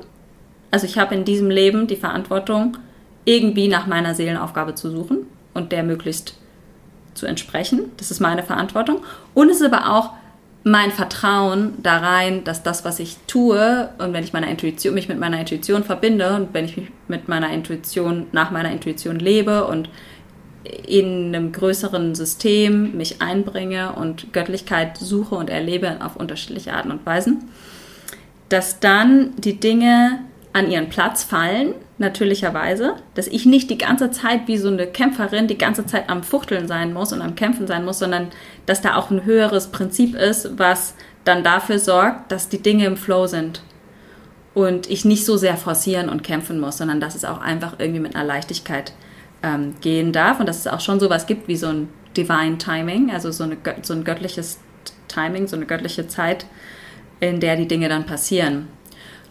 [0.72, 2.78] Also ich habe in diesem Leben die Verantwortung,
[3.24, 6.36] irgendwie nach meiner Seelenaufgabe zu suchen und der möglichst
[7.16, 7.92] zu entsprechen.
[7.98, 9.04] Das ist meine Verantwortung.
[9.34, 10.12] Und es ist aber auch
[10.64, 15.08] mein Vertrauen da rein, dass das, was ich tue und wenn ich meine Intuition, mich
[15.08, 19.66] mit meiner Intuition verbinde und wenn ich mich mit meiner Intuition, nach meiner Intuition lebe
[19.66, 19.90] und
[20.88, 27.06] in einem größeren System mich einbringe und Göttlichkeit suche und erlebe auf unterschiedliche Arten und
[27.06, 27.44] Weisen,
[28.50, 30.20] dass dann die Dinge
[30.52, 35.48] an ihren Platz fallen, natürlicherweise, dass ich nicht die ganze Zeit wie so eine Kämpferin
[35.48, 38.28] die ganze Zeit am Fuchteln sein muss und am Kämpfen sein muss, sondern
[38.66, 42.98] dass da auch ein höheres Prinzip ist, was dann dafür sorgt, dass die Dinge im
[42.98, 43.62] Flow sind
[44.54, 48.02] und ich nicht so sehr forcieren und kämpfen muss, sondern dass es auch einfach irgendwie
[48.02, 48.94] mit einer Leichtigkeit
[49.42, 53.12] ähm, gehen darf und dass es auch schon sowas gibt wie so ein Divine Timing,
[53.12, 54.60] also so, eine, so ein göttliches
[55.08, 56.46] Timing, so eine göttliche Zeit,
[57.20, 58.68] in der die Dinge dann passieren.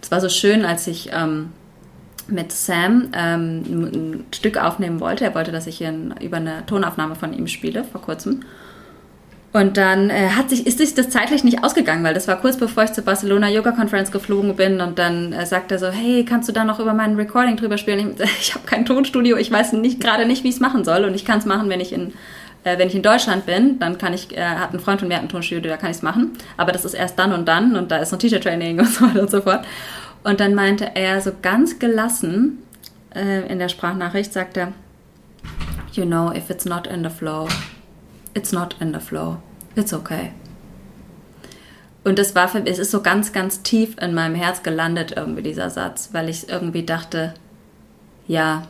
[0.03, 1.53] Es war so schön, als ich ähm,
[2.29, 5.25] mit Sam ähm, ein Stück aufnehmen wollte.
[5.25, 8.41] Er wollte, dass ich hier über eine Tonaufnahme von ihm spiele vor kurzem.
[9.53, 12.57] Und dann äh, hat sich, ist sich das zeitlich nicht ausgegangen, weil das war kurz
[12.57, 16.25] bevor ich zur Barcelona Yoga Conference geflogen bin und dann äh, sagt er so, hey,
[16.25, 18.17] kannst du da noch über mein Recording drüber spielen?
[18.19, 21.05] Ich, ich habe kein Tonstudio, ich weiß nicht gerade nicht, wie ich es machen soll
[21.05, 22.15] und ich kann es machen, wenn ich in
[22.65, 25.19] äh, wenn ich in Deutschland bin, dann kann ich, äh, hat ein Freund von mir
[25.19, 26.33] ein Tonstudio, da kann ich es machen.
[26.57, 29.21] Aber das ist erst dann und dann und da ist noch Teacher-Training und so weiter
[29.21, 29.65] und so fort.
[30.25, 32.63] Und dann meinte er so ganz gelassen
[33.15, 34.73] äh, in der Sprachnachricht, sagt er,
[35.93, 37.47] you know, if it's not in the flow,
[38.35, 39.37] it's not in the flow.
[39.77, 40.33] It's okay.
[42.05, 45.15] Und das war für mich, es ist so ganz, ganz tief in meinem Herz gelandet,
[45.17, 47.35] irgendwie dieser Satz, weil ich irgendwie dachte,
[48.27, 48.67] ja,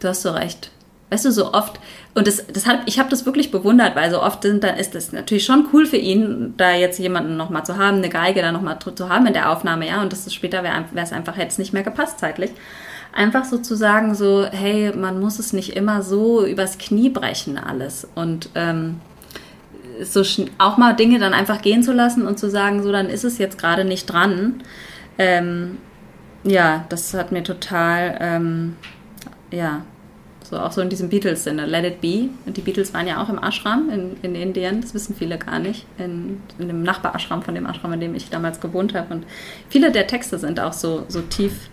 [0.00, 0.70] du hast so recht.
[1.10, 1.78] Weißt du, so oft,
[2.14, 4.96] und das, das hat, ich habe das wirklich bewundert, weil so oft sind, dann ist
[4.96, 8.50] das natürlich schon cool für ihn, da jetzt jemanden nochmal zu haben, eine Geige da
[8.50, 11.48] nochmal zu haben in der Aufnahme, ja, und das ist später wäre es einfach, hätte
[11.48, 12.50] es nicht mehr gepasst zeitlich.
[13.12, 17.56] Einfach so zu sagen, so, hey, man muss es nicht immer so übers Knie brechen,
[17.56, 18.06] alles.
[18.14, 19.00] Und ähm,
[20.02, 20.22] so
[20.58, 23.38] auch mal Dinge dann einfach gehen zu lassen und zu sagen, so, dann ist es
[23.38, 24.62] jetzt gerade nicht dran.
[25.18, 25.78] Ähm,
[26.44, 28.76] ja, das hat mir total, ähm,
[29.50, 29.82] ja,
[30.50, 32.28] so auch so in diesem Beatles-Sinne, Let It Be.
[32.46, 35.58] Und die Beatles waren ja auch im Ashram in, in Indien, das wissen viele gar
[35.58, 39.14] nicht, in, in dem Nachbar-Ashram von dem Ashram, in dem ich damals gewohnt habe.
[39.14, 39.26] Und
[39.68, 41.68] viele der Texte sind auch so, so tief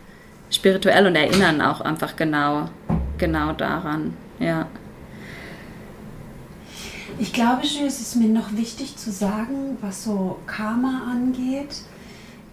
[0.50, 2.70] spirituell und erinnern auch einfach genau,
[3.18, 4.68] genau daran, ja.
[7.20, 11.82] Ich glaube, es ist mir noch wichtig zu sagen, was so Karma angeht,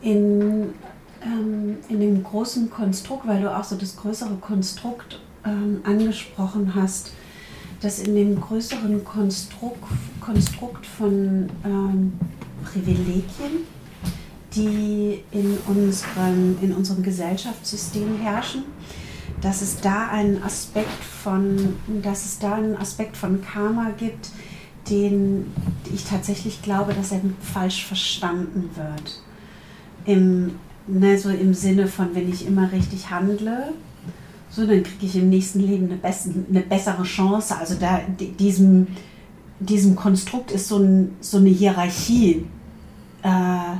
[0.02, 0.74] in,
[1.22, 7.12] ähm, in dem großen Konstrukt, weil du auch so das größere Konstrukt ähm, angesprochen hast,
[7.80, 9.84] dass in dem größeren Konstrukt,
[10.20, 12.12] Konstrukt von ähm,
[12.64, 13.64] Privilegien,
[14.54, 18.64] die in unserem, in unserem Gesellschaftssystem herrschen,
[19.40, 24.28] dass es da einen Aspekt von, dass es da einen Aspekt von Karma gibt,
[24.90, 25.46] den
[25.92, 29.22] ich tatsächlich glaube, dass er falsch verstanden wird.
[30.04, 33.72] Im, ne, so im Sinne von, wenn ich immer richtig handle,
[34.50, 37.56] so, dann kriege ich im nächsten Leben eine, bess eine bessere Chance.
[37.56, 38.88] Also da diesem,
[39.60, 42.46] diesem Konstrukt ist so, ein, so eine Hierarchie,
[43.22, 43.76] äh,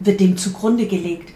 [0.00, 1.32] wird dem zugrunde gelegt,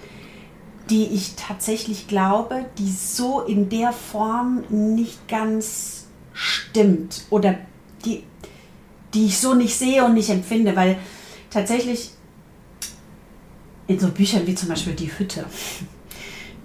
[0.91, 7.57] die ich tatsächlich glaube, die so in der Form nicht ganz stimmt oder
[8.05, 8.23] die,
[9.15, 10.99] die ich so nicht sehe und nicht empfinde, weil
[11.51, 12.11] tatsächlich
[13.87, 15.47] in so Büchern wie zum Beispiel Die Hütte,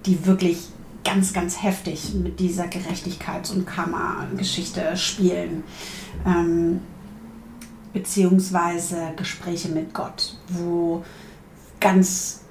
[0.05, 0.57] die wirklich
[1.03, 5.63] ganz, ganz heftig mit dieser Gerechtigkeits- und Karma-Geschichte spielen.
[6.25, 6.81] Ähm,
[7.93, 11.03] beziehungsweise Gespräche mit Gott, wo
[11.79, 12.43] ganz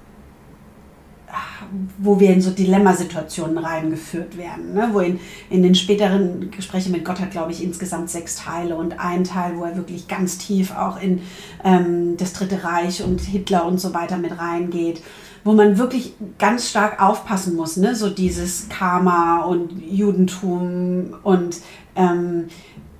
[1.98, 4.74] wo wir in so Dilemmasituationen reingeführt werden.
[4.74, 4.90] Ne?
[4.92, 9.00] Wo in, in den späteren Gesprächen mit Gott hat, glaube ich, insgesamt sechs Teile und
[9.00, 11.22] ein Teil, wo er wirklich ganz tief auch in
[11.64, 15.02] ähm, das Dritte Reich und Hitler und so weiter mit reingeht
[15.44, 17.94] wo man wirklich ganz stark aufpassen muss, ne?
[17.94, 21.60] so dieses Karma und Judentum und,
[21.96, 22.48] ähm,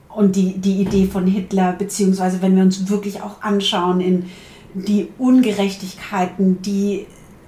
[0.09, 4.26] und die, die Idee von Hitler, beziehungsweise wenn wir uns wirklich auch anschauen in
[4.74, 7.07] die Ungerechtigkeiten, die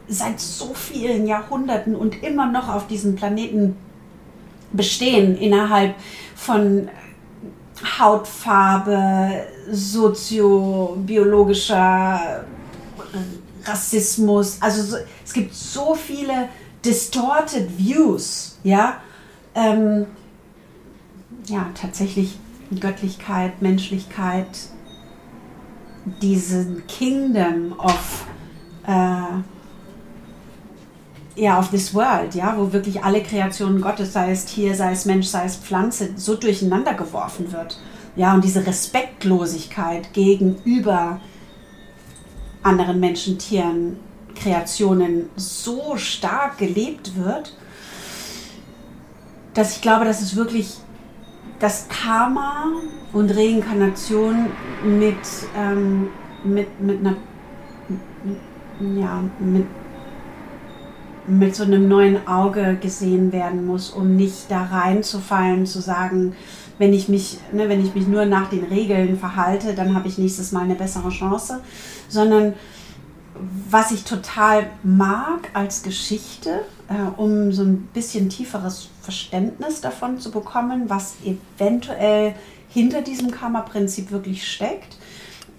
[0.09, 3.76] seit so vielen Jahrhunderten und immer noch auf diesem Planeten
[4.72, 5.95] bestehen innerhalb
[6.34, 6.88] von
[7.99, 12.45] Hautfarbe, soziobiologischer
[13.66, 14.58] Rassismus.
[14.60, 16.48] Also so, es gibt so viele
[16.84, 18.96] distorted Views, ja.
[19.54, 20.06] Ähm,
[21.46, 22.38] ja, tatsächlich
[22.80, 24.48] Göttlichkeit, Menschlichkeit,
[26.20, 28.26] diesen Kingdom of
[28.86, 29.42] äh,
[31.36, 35.04] ja, of this world, ja, wo wirklich alle Kreationen Gottes, sei es Tier, sei es
[35.04, 37.78] Mensch, sei es Pflanze, so durcheinander geworfen wird.
[38.16, 41.20] Ja, und diese Respektlosigkeit gegenüber
[42.64, 43.96] anderen Menschen, Tieren,
[44.34, 47.56] Kreationen so stark gelebt wird,
[49.54, 50.78] dass ich glaube, dass es wirklich
[51.60, 52.72] das Karma
[53.12, 54.46] und Reinkarnation
[54.84, 55.14] mit,
[55.56, 56.08] ähm,
[56.42, 57.16] mit, mit einer
[58.80, 59.66] ja, mit,
[61.26, 66.34] mit so einem neuen Auge gesehen werden muss, um nicht da reinzufallen, zu sagen,
[66.78, 70.18] wenn ich mich, ne, wenn ich mich nur nach den Regeln verhalte, dann habe ich
[70.18, 71.60] nächstes Mal eine bessere Chance,
[72.09, 72.55] sondern
[73.68, 80.30] was ich total mag als Geschichte, äh, um so ein bisschen tieferes Verständnis davon zu
[80.30, 82.34] bekommen, was eventuell
[82.68, 84.96] hinter diesem Karma-Prinzip wirklich steckt,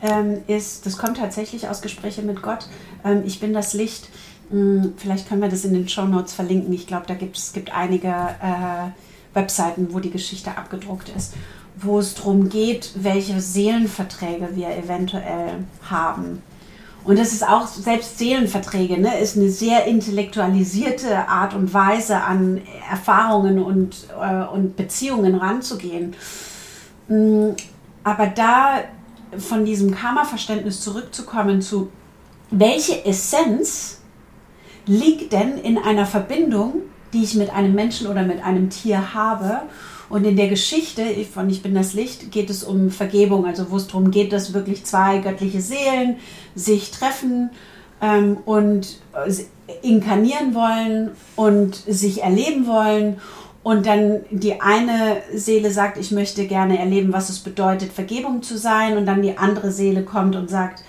[0.01, 2.67] ähm, ist, das kommt tatsächlich aus Gespräche mit Gott,
[3.03, 4.09] ähm, ich bin das Licht.
[4.49, 6.71] Hm, vielleicht können wir das in den Show Notes verlinken.
[6.73, 8.91] Ich glaube, da gibt es gibt einige äh,
[9.33, 11.33] Webseiten, wo die Geschichte abgedruckt ist,
[11.77, 16.41] wo es darum geht, welche Seelenverträge wir eventuell haben.
[17.05, 22.61] Und das ist auch, selbst Seelenverträge, ne, ist eine sehr intellektualisierte Art und Weise, an
[22.89, 26.15] Erfahrungen und, äh, und Beziehungen ranzugehen.
[27.07, 27.49] Mm,
[28.03, 28.79] aber da
[29.37, 31.91] von diesem Karma-Verständnis zurückzukommen zu,
[32.49, 34.01] welche Essenz
[34.87, 36.81] liegt denn in einer Verbindung,
[37.13, 39.61] die ich mit einem Menschen oder mit einem Tier habe?
[40.09, 43.77] Und in der Geschichte von Ich bin das Licht geht es um Vergebung, also wo
[43.77, 46.17] es darum geht, dass wirklich zwei göttliche Seelen
[46.53, 47.49] sich treffen
[48.01, 48.99] ähm, und
[49.81, 53.17] inkarnieren wollen und sich erleben wollen.
[53.63, 58.59] Und dann die eine Seele sagt, ich möchte gerne erleben, was es bedeutet, Vergebung zu
[58.59, 58.95] sein.
[58.95, 60.83] Und dann die andere Seele kommt und sagt,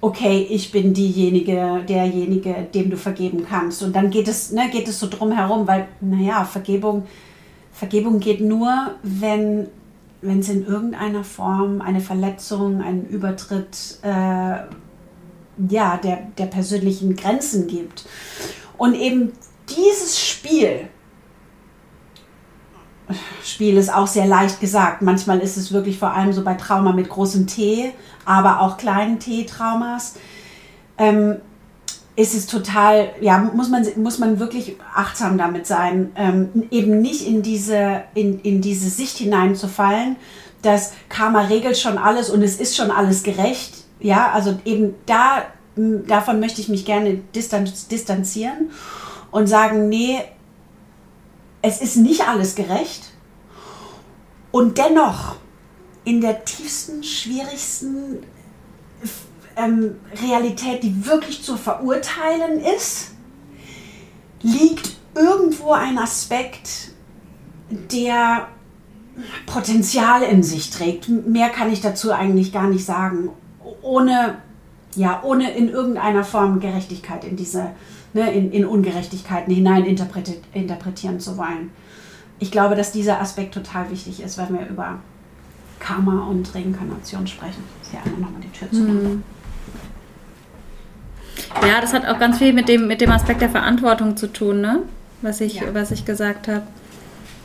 [0.00, 3.82] okay, ich bin diejenige, derjenige, dem du vergeben kannst.
[3.82, 7.04] Und dann geht es, ne, geht es so drum herum, weil, naja, Vergebung,
[7.80, 9.68] Vergebung geht nur, wenn
[10.20, 14.58] wenn es in irgendeiner Form eine Verletzung, einen Übertritt äh,
[15.68, 18.04] ja, der, der persönlichen Grenzen gibt.
[18.76, 19.32] Und eben
[19.70, 20.88] dieses Spiel,
[23.42, 25.00] Spiel ist auch sehr leicht gesagt.
[25.00, 27.94] Manchmal ist es wirklich vor allem so bei Trauma mit großem T,
[28.26, 30.16] aber auch kleinen T-Traumas.
[30.98, 31.36] Ähm,
[32.16, 37.26] ist es total, ja, muss man, muss man wirklich achtsam damit sein, ähm, eben nicht
[37.26, 40.16] in diese, in, in diese Sicht hineinzufallen,
[40.62, 43.84] dass Karma regelt schon alles und es ist schon alles gerecht.
[44.00, 45.44] Ja, also eben da,
[45.76, 48.70] davon möchte ich mich gerne distanz, distanzieren
[49.30, 50.20] und sagen, nee,
[51.62, 53.12] es ist nicht alles gerecht.
[54.50, 55.36] Und dennoch,
[56.04, 58.18] in der tiefsten, schwierigsten
[59.62, 63.12] ähm, Realität, die wirklich zu verurteilen ist,
[64.42, 66.92] liegt irgendwo ein Aspekt,
[67.70, 68.48] der
[69.46, 71.08] Potenzial in sich trägt.
[71.08, 73.30] Mehr kann ich dazu eigentlich gar nicht sagen,
[73.82, 74.38] ohne,
[74.96, 77.70] ja, ohne in irgendeiner Form Gerechtigkeit in diese
[78.12, 81.70] ne, in, in Ungerechtigkeiten hinein interpretieren zu wollen.
[82.38, 84.98] Ich glaube, dass dieser Aspekt total wichtig ist, wenn wir über
[85.78, 87.64] Karma und Reinkarnation sprechen.
[87.90, 88.80] Hier einmal nochmal die Tür zu.
[88.80, 89.22] Mhm.
[91.66, 94.60] Ja, das hat auch ganz viel mit dem, mit dem Aspekt der Verantwortung zu tun,
[94.60, 94.82] ne?
[95.22, 95.74] was, ich, ja.
[95.74, 96.62] was ich gesagt habe.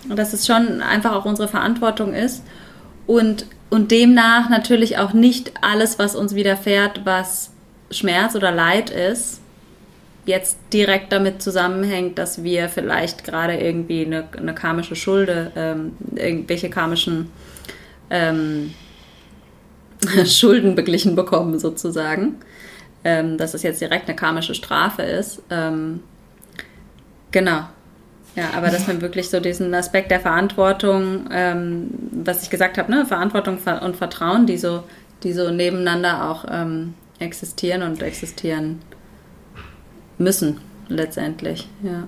[0.09, 2.43] Dass es schon einfach auch unsere Verantwortung ist
[3.07, 7.51] und, und demnach natürlich auch nicht alles, was uns widerfährt, was
[7.89, 9.41] Schmerz oder Leid ist,
[10.25, 16.69] jetzt direkt damit zusammenhängt, dass wir vielleicht gerade irgendwie eine, eine karmische Schulde, ähm, irgendwelche
[16.69, 17.31] karmischen
[18.09, 18.73] ähm,
[20.25, 22.35] Schulden beglichen bekommen, sozusagen.
[23.05, 25.41] Ähm, dass es jetzt direkt eine karmische Strafe ist.
[25.49, 26.01] Ähm,
[27.31, 27.69] genau.
[28.35, 32.91] Ja, aber dass man wirklich so diesen Aspekt der Verantwortung, ähm, was ich gesagt habe,
[32.91, 34.83] ne, Verantwortung und Vertrauen, die so,
[35.23, 38.81] die so nebeneinander auch ähm, existieren und existieren
[40.17, 42.07] müssen, letztendlich, ja.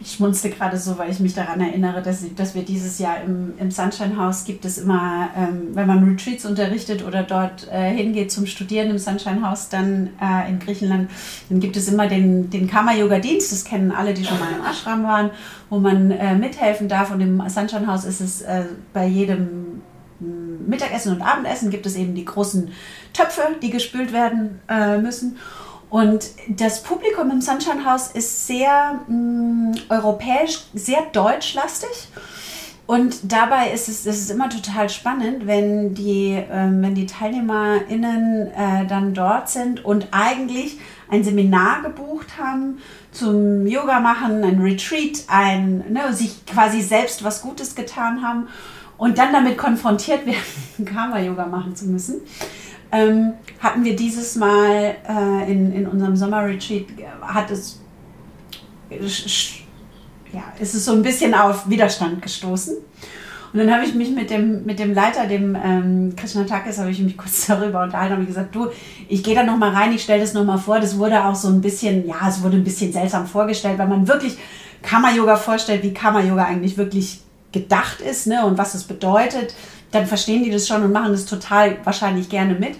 [0.00, 3.54] Ich schmunzte gerade so, weil ich mich daran erinnere, dass, dass wir dieses Jahr im,
[3.58, 8.30] im Sunshine House gibt es immer, ähm, wenn man Retreats unterrichtet oder dort äh, hingeht
[8.30, 11.10] zum Studieren im Sunshine House, dann äh, in Griechenland,
[11.48, 15.04] dann gibt es immer den, den Karma-Yoga-Dienst, das kennen alle, die schon mal im Ashram
[15.04, 15.30] waren,
[15.70, 17.10] wo man äh, mithelfen darf.
[17.10, 19.82] Und im Sunshine House ist es äh, bei jedem
[20.20, 22.70] mm, Mittagessen und Abendessen gibt es eben die großen
[23.12, 25.38] Töpfe, die gespült werden äh, müssen.
[25.88, 32.08] Und das Publikum im Sunshine House ist sehr mh, mm, europäisch, sehr deutschlastig.
[32.86, 38.52] Und dabei ist es, ist es immer total spannend, wenn die, äh, wenn die TeilnehmerInnen
[38.52, 40.78] äh, dann dort sind und eigentlich
[41.08, 42.78] ein Seminar gebucht haben
[43.10, 48.46] zum Yoga machen, ein Retreat, ein, ne, sich quasi selbst was Gutes getan haben
[48.98, 52.20] und dann damit konfrontiert werden, Karma-Yoga machen zu müssen
[52.96, 56.86] ähm, hatten wir dieses Mal äh, in, in unserem Sommerretreat,
[57.20, 57.80] hat es,
[58.90, 62.76] ja, ist es so ein bisschen auf Widerstand gestoßen.
[63.52, 66.90] Und dann habe ich mich mit dem, mit dem Leiter, dem ähm, Krishna Takis, habe
[66.90, 68.68] ich mich kurz darüber unterhalten und gesagt, du,
[69.08, 70.78] ich gehe da nochmal rein, ich stelle das nochmal vor.
[70.78, 74.06] Das wurde auch so ein bisschen, ja, es wurde ein bisschen seltsam vorgestellt, weil man
[74.06, 74.36] wirklich
[74.82, 77.20] Karma-Yoga vorstellt, wie Karma-Yoga eigentlich wirklich
[77.52, 79.54] gedacht ist ne, und was es bedeutet
[79.90, 82.76] dann verstehen die das schon und machen das total wahrscheinlich gerne mit.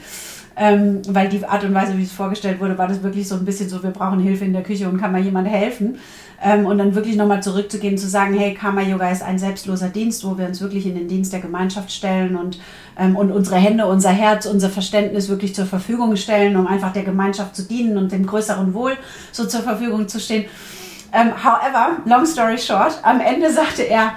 [0.58, 3.44] Ähm, weil die Art und Weise, wie es vorgestellt wurde, war das wirklich so ein
[3.44, 5.98] bisschen so, wir brauchen Hilfe in der Küche und kann mal jemand helfen.
[6.42, 10.24] Ähm, und dann wirklich nochmal zurückzugehen, zu sagen, hey, Karma Yoga ist ein selbstloser Dienst,
[10.24, 12.58] wo wir uns wirklich in den Dienst der Gemeinschaft stellen und,
[12.98, 17.04] ähm, und unsere Hände, unser Herz, unser Verständnis wirklich zur Verfügung stellen, um einfach der
[17.04, 18.92] Gemeinschaft zu dienen und dem größeren Wohl
[19.32, 20.46] so zur Verfügung zu stehen.
[21.12, 24.12] Ähm, however, long story short, am Ende sagte er,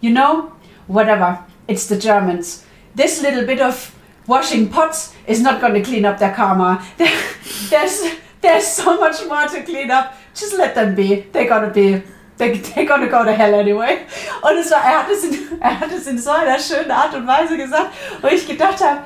[0.00, 0.44] you know,
[0.88, 1.38] whatever,
[1.72, 2.64] it's the Germans.
[2.94, 3.94] This little bit of
[4.26, 6.84] washing pots is not going to clean up their karma.
[7.70, 8.04] there's,
[8.40, 10.14] there's so much more to clean up.
[10.34, 11.26] Just let them be.
[11.32, 12.02] They're going to be
[12.38, 14.06] they're, gonna go to hell anyway.
[14.42, 17.14] Und es war, er, hat es in, er hat es in so einer schönen Art
[17.14, 19.02] und Weise gesagt, wo ich gedacht habe,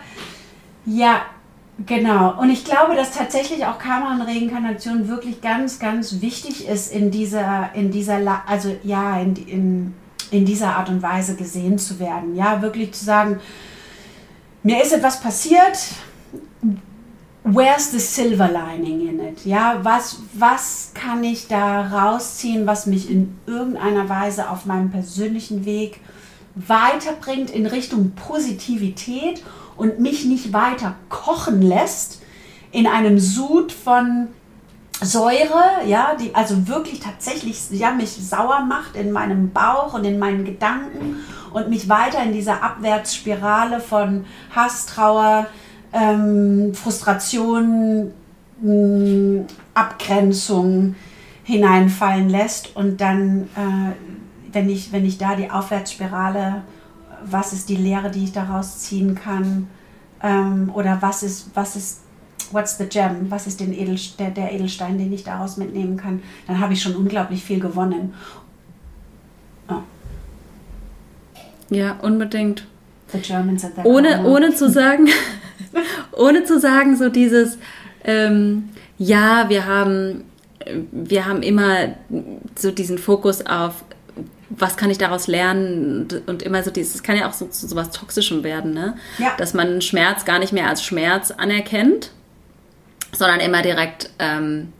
[0.86, 1.22] ja,
[1.84, 2.40] genau.
[2.40, 7.10] Und ich glaube, dass tatsächlich auch Karma und Reinkarnation wirklich ganz, ganz wichtig ist in
[7.10, 9.94] dieser, in dieser, also ja, in, in,
[10.30, 12.34] in dieser Art und Weise gesehen zu werden.
[12.34, 13.40] Ja, wirklich zu sagen,
[14.62, 15.78] mir ist etwas passiert,
[17.44, 19.44] where's the silver lining in it?
[19.44, 25.64] Ja, was, was kann ich da rausziehen, was mich in irgendeiner Weise auf meinem persönlichen
[25.64, 26.00] Weg
[26.56, 29.42] weiterbringt in Richtung Positivität
[29.76, 32.22] und mich nicht weiter kochen lässt
[32.72, 34.28] in einem Sud von
[35.02, 40.18] Säure, ja, die also wirklich tatsächlich ja, mich sauer macht in meinem Bauch und in
[40.18, 41.16] meinen Gedanken
[41.52, 44.24] und mich weiter in dieser Abwärtsspirale von
[44.54, 45.46] Hass, Trauer,
[45.92, 48.12] ähm, Frustration,
[48.60, 50.94] mh, mm, Abgrenzung
[51.44, 53.92] hineinfallen lässt und dann, äh,
[54.52, 56.62] wenn, ich, wenn ich da die Aufwärtsspirale,
[57.24, 59.68] was ist die Lehre, die ich daraus ziehen kann
[60.22, 62.00] ähm, oder was ist, was ist,
[62.52, 66.22] what's the gem, was ist den Edel, der, der Edelstein, den ich daraus mitnehmen kann,
[66.46, 68.14] dann habe ich schon unglaublich viel gewonnen.
[69.68, 69.82] Oh.
[71.70, 72.66] Ja, unbedingt.
[73.84, 75.08] ohne, ohne zu sagen,
[76.12, 77.58] ohne zu sagen, so dieses,
[78.04, 80.24] ähm, ja, wir haben,
[80.90, 81.94] wir haben immer
[82.56, 83.84] so diesen Fokus auf,
[84.48, 87.74] was kann ich daraus lernen und immer so dieses, es kann ja auch so so
[87.74, 88.94] was Toxischem werden, ne?
[89.18, 89.34] Ja.
[89.36, 92.12] Dass man Schmerz gar nicht mehr als Schmerz anerkennt,
[93.12, 94.72] sondern immer direkt, ähm,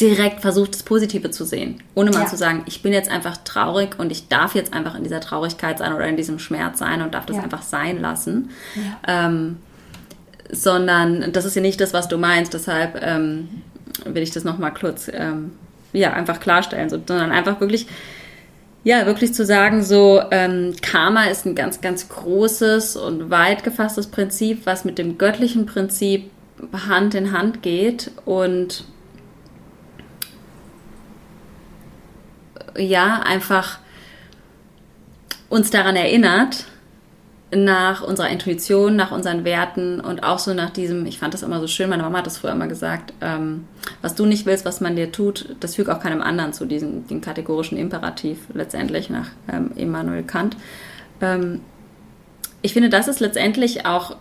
[0.00, 1.82] direkt versucht, das Positive zu sehen.
[1.94, 2.26] Ohne mal ja.
[2.26, 5.78] zu sagen, ich bin jetzt einfach traurig und ich darf jetzt einfach in dieser Traurigkeit
[5.78, 7.42] sein oder in diesem Schmerz sein und darf das ja.
[7.42, 8.50] einfach sein lassen.
[9.06, 9.56] Ähm,
[10.52, 12.54] sondern das ist ja nicht das, was du meinst.
[12.54, 13.48] Deshalb ähm,
[14.04, 15.52] will ich das nochmal kurz ähm,
[15.92, 17.86] ja, einfach klarstellen, so, sondern einfach wirklich,
[18.84, 24.08] ja, wirklich zu sagen, so ähm, Karma ist ein ganz, ganz großes und weit gefasstes
[24.08, 26.30] Prinzip, was mit dem göttlichen Prinzip
[26.88, 28.84] Hand in Hand geht und
[32.76, 33.78] ja, einfach
[35.48, 36.64] uns daran erinnert,
[37.54, 41.60] nach unserer Intuition, nach unseren Werten und auch so nach diesem, ich fand das immer
[41.60, 43.66] so schön, meine Mama hat das früher immer gesagt, ähm,
[44.00, 47.06] was du nicht willst, was man dir tut, das fügt auch keinem anderen zu, diesem
[47.06, 50.56] den kategorischen Imperativ letztendlich nach ähm, Immanuel Kant.
[51.20, 51.60] Ähm,
[52.62, 54.16] ich finde, das ist letztendlich auch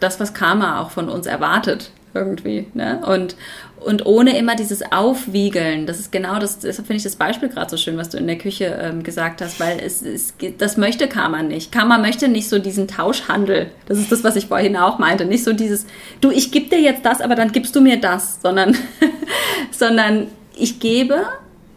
[0.00, 2.66] das, was Karma auch von uns erwartet irgendwie.
[2.74, 3.00] Ne?
[3.06, 3.36] Und,
[3.80, 7.70] und ohne immer dieses Aufwiegeln, das ist genau das, deshalb finde ich das Beispiel gerade
[7.70, 11.08] so schön, was du in der Küche ähm, gesagt hast, weil es, es, das möchte
[11.08, 11.72] Karma nicht.
[11.72, 13.70] Karma möchte nicht so diesen Tauschhandel.
[13.86, 15.24] Das ist das, was ich vorhin auch meinte.
[15.24, 15.86] Nicht so dieses,
[16.20, 18.76] du, ich gebe dir jetzt das, aber dann gibst du mir das, sondern,
[19.70, 21.22] sondern ich gebe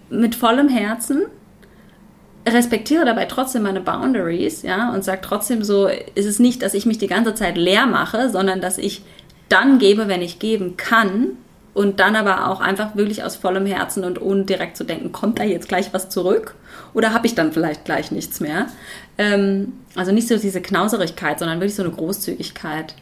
[0.09, 1.23] mit vollem Herzen
[2.47, 6.85] respektiere dabei trotzdem meine Boundaries, ja, und sage trotzdem so, ist es nicht, dass ich
[6.85, 9.01] mich die ganze Zeit leer mache, sondern dass ich
[9.49, 11.31] dann gebe, wenn ich geben kann.
[11.73, 15.39] Und dann aber auch einfach wirklich aus vollem Herzen und ohne direkt zu denken, kommt
[15.39, 16.55] da jetzt gleich was zurück?
[16.93, 18.67] Oder habe ich dann vielleicht gleich nichts mehr?
[19.17, 22.95] Ähm, also nicht so diese Knauserigkeit, sondern wirklich so eine Großzügigkeit.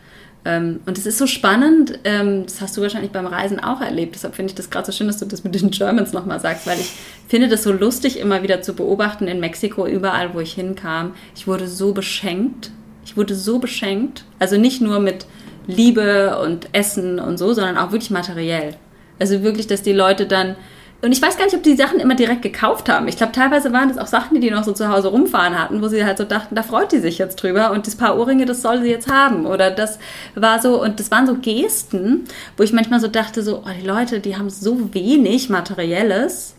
[0.45, 4.15] Ähm, und es ist so spannend, ähm, das hast du wahrscheinlich beim Reisen auch erlebt.
[4.15, 6.67] Deshalb finde ich das gerade so schön, dass du das mit den Germans nochmal sagst,
[6.67, 6.91] weil ich
[7.27, 11.13] finde das so lustig, immer wieder zu beobachten in Mexiko, überall, wo ich hinkam.
[11.35, 12.71] Ich wurde so beschenkt.
[13.05, 14.25] Ich wurde so beschenkt.
[14.39, 15.25] Also nicht nur mit
[15.65, 18.75] Liebe und Essen und so, sondern auch wirklich materiell.
[19.19, 20.55] Also wirklich, dass die Leute dann.
[21.03, 23.09] Und ich weiß gar nicht, ob die Sachen immer direkt gekauft haben.
[23.09, 25.81] Ich glaube, teilweise waren das auch Sachen, die die noch so zu Hause rumfahren hatten,
[25.81, 28.45] wo sie halt so dachten, da freut die sich jetzt drüber und das paar Ohrringe,
[28.45, 29.45] das soll sie jetzt haben.
[29.45, 29.99] Oder das
[30.33, 32.23] war so, und das waren so Gesten,
[32.55, 36.55] wo ich manchmal so dachte, so, oh, die Leute, die haben so wenig Materielles,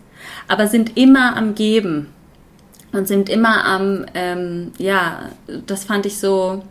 [0.46, 2.08] aber sind immer am Geben.
[2.92, 5.30] Und sind immer am, ähm, ja,
[5.66, 6.62] das fand ich so,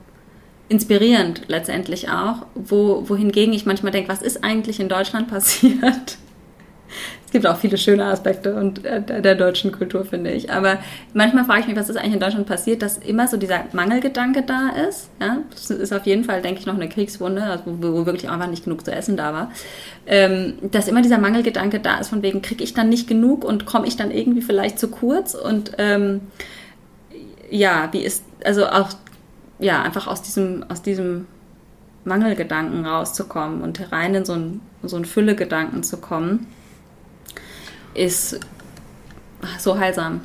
[0.70, 6.18] inspirierend letztendlich auch, wo, wohingegen ich manchmal denke, was ist eigentlich in Deutschland passiert?
[7.34, 10.52] Gibt auch viele schöne Aspekte und äh, der deutschen Kultur, finde ich.
[10.52, 10.78] Aber
[11.16, 14.44] manchmal frage ich mich, was ist eigentlich in Deutschland passiert, dass immer so dieser Mangelgedanke
[14.44, 15.10] da ist.
[15.20, 15.40] Ja?
[15.50, 18.46] Das ist auf jeden Fall, denke ich, noch eine Kriegswunde, also wo, wo, wirklich einfach
[18.48, 19.52] nicht genug zu essen da war.
[20.06, 23.66] Ähm, dass immer dieser Mangelgedanke da ist, von wegen, kriege ich dann nicht genug und
[23.66, 25.34] komme ich dann irgendwie vielleicht zu kurz?
[25.34, 26.22] Und ähm,
[27.50, 28.90] ja, wie ist, also auch
[29.58, 31.26] ja, einfach aus diesem, aus diesem
[32.06, 36.46] Mangelgedanken rauszukommen und rein in so einen, so einen Füllegedanken zu kommen,
[37.94, 38.40] ist
[39.60, 40.22] so heilsam.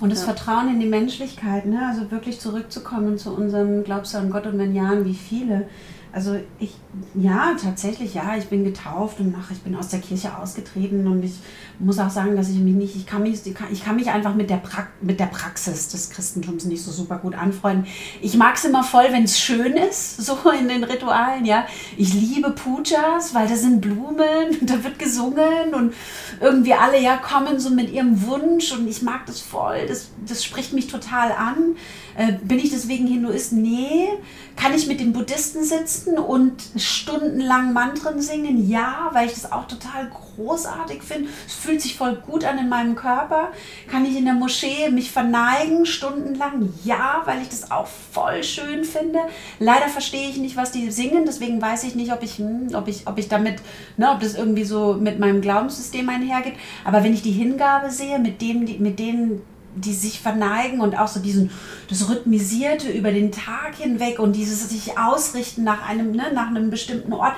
[0.00, 0.32] Und das ja.
[0.32, 1.86] Vertrauen in die Menschlichkeit, ne?
[1.86, 5.68] also wirklich zurückzukommen zu unserem Glaubst du an Gott und wenn ja, wie viele,
[6.12, 6.74] Also ich,
[7.14, 11.22] ja, tatsächlich, ja, ich bin getauft und ach, ich bin aus der Kirche ausgetreten und
[11.22, 11.34] ich
[11.78, 14.50] muss auch sagen, dass ich mich nicht, ich kann mich, ich kann mich einfach mit
[14.50, 17.86] der, pra mit der Praxis des Christentums nicht so super gut anfreunden.
[18.20, 21.66] Ich mag es immer voll, wenn es schön ist, so in den Ritualen, ja.
[21.96, 25.94] Ich liebe Pujas, weil da sind Blumen, da wird gesungen und
[26.40, 30.44] irgendwie alle ja kommen so mit ihrem Wunsch und ich mag das voll, das, das
[30.44, 31.76] spricht mich total an.
[32.14, 33.52] Äh, bin ich deswegen Hinduist?
[33.52, 34.08] Nee.
[34.56, 38.68] Kann ich mit den Buddhisten sitzen und stundenlang Mantren singen?
[38.68, 41.28] Ja, weil ich das auch total großartig finde.
[41.46, 43.48] Es fühlt sich voll gut an in meinem Körper.
[43.90, 46.72] Kann ich in der Moschee mich verneigen stundenlang?
[46.84, 49.20] Ja, weil ich das auch voll schön finde.
[49.58, 52.88] Leider verstehe ich nicht, was die singen, deswegen weiß ich nicht, ob ich, hm, ob
[52.88, 53.56] ich, ob ich damit,
[53.96, 56.54] ne, ob das irgendwie so mit meinem Glaubenssystem einhergeht.
[56.84, 59.42] Aber wenn ich die Hingabe sehe, mit dem, mit denen
[59.74, 61.50] die sich verneigen und auch so diesen,
[61.88, 66.70] das Rhythmisierte über den Tag hinweg und dieses sich ausrichten nach einem, ne, nach einem
[66.70, 67.34] bestimmten Ort.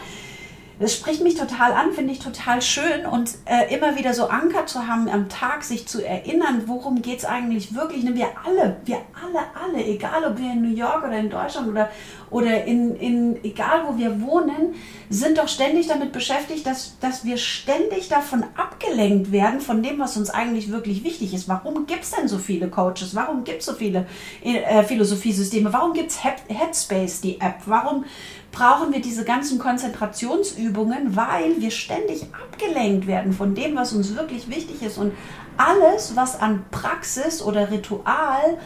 [0.80, 4.66] Das spricht mich total an, finde ich total schön und äh, immer wieder so Anker
[4.66, 8.04] zu haben am Tag, sich zu erinnern, worum geht es eigentlich wirklich.
[8.04, 11.90] Wir alle, wir alle, alle, egal ob wir in New York oder in Deutschland oder,
[12.30, 14.74] oder in, in egal wo wir wohnen,
[15.08, 20.16] sind doch ständig damit beschäftigt, dass, dass wir ständig davon abgelenkt werden, von dem, was
[20.16, 21.48] uns eigentlich wirklich wichtig ist.
[21.48, 23.14] Warum gibt es denn so viele Coaches?
[23.14, 24.06] Warum gibt es so viele
[24.42, 25.72] äh, Philosophiesysteme?
[25.72, 27.62] Warum gibt es Headspace, die App?
[27.66, 28.04] Warum,
[28.54, 34.48] brauchen wir diese ganzen Konzentrationsübungen, weil wir ständig abgelenkt werden von dem, was uns wirklich
[34.48, 34.96] wichtig ist.
[34.96, 35.12] Und
[35.56, 38.58] alles, was an Praxis oder Ritual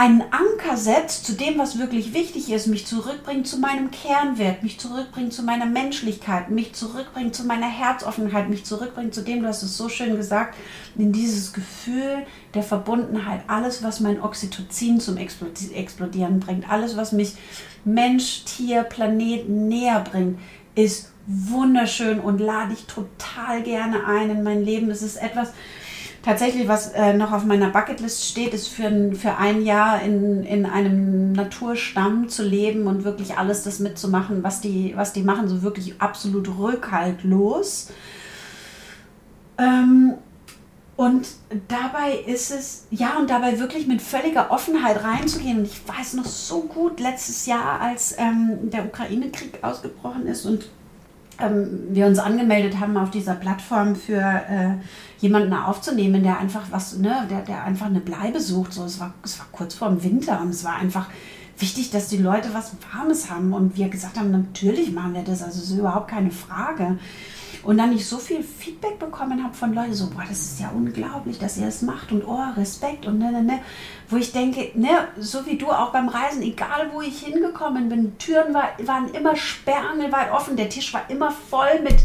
[0.00, 4.80] einen Anker setzt zu dem, was wirklich wichtig ist, mich zurückbringt zu meinem Kernwert, mich
[4.80, 9.62] zurückbringt zu meiner Menschlichkeit, mich zurückbringt zu meiner Herzoffenheit, mich zurückbringt zu dem, du hast
[9.62, 10.56] es so schön gesagt,
[10.96, 12.24] in dieses Gefühl
[12.54, 17.34] der Verbundenheit, alles, was mein Oxytocin zum Explodieren bringt, alles, was mich
[17.84, 20.38] Mensch, Tier, Planet näher bringt,
[20.76, 24.90] ist wunderschön und lade ich total gerne ein in mein Leben.
[24.90, 25.52] Es ist etwas,
[26.22, 30.44] tatsächlich, was äh, noch auf meiner Bucketlist steht, ist für ein, für ein Jahr in,
[30.44, 35.48] in einem Naturstamm zu leben und wirklich alles das mitzumachen, was die, was die machen,
[35.48, 37.88] so wirklich absolut rückhaltlos.
[39.58, 40.14] Ähm,
[40.96, 41.28] und
[41.68, 45.60] dabei ist es, ja, und dabei wirklich mit völliger Offenheit reinzugehen.
[45.60, 50.68] Und ich weiß noch so gut, letztes Jahr, als ähm, der Ukraine-Krieg ausgebrochen ist und
[51.42, 54.74] ähm, wir uns angemeldet haben auf dieser Plattform für äh,
[55.18, 58.72] jemanden aufzunehmen, der einfach was, ne, der, der einfach eine Bleibe sucht.
[58.72, 61.08] So, es war, es war kurz vor dem Winter und es war einfach
[61.58, 63.52] wichtig, dass die Leute was Warmes haben.
[63.52, 66.98] Und wir gesagt haben, natürlich machen wir das, also es ist überhaupt keine Frage.
[67.62, 70.70] Und dann ich so viel Feedback bekommen habe von Leuten, so, boah, das ist ja
[70.74, 73.60] unglaublich, dass ihr das macht und oh, Respekt und ne, ne, ne.
[74.08, 74.88] Wo ich denke, ne,
[75.18, 79.36] so wie du auch beim Reisen, egal wo ich hingekommen bin, Türen war, waren immer
[79.36, 81.98] sperrangelweit offen, der Tisch war immer voll mit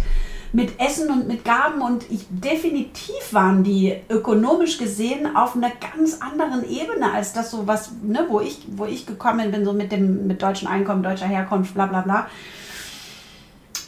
[0.56, 6.22] mit Essen und mit Gaben und ich definitiv waren die ökonomisch gesehen auf einer ganz
[6.22, 9.92] anderen Ebene als das so was, ne, wo ich, wo ich gekommen bin, so mit
[9.92, 12.28] dem mit deutschen Einkommen, deutscher Herkunft, bla bla bla.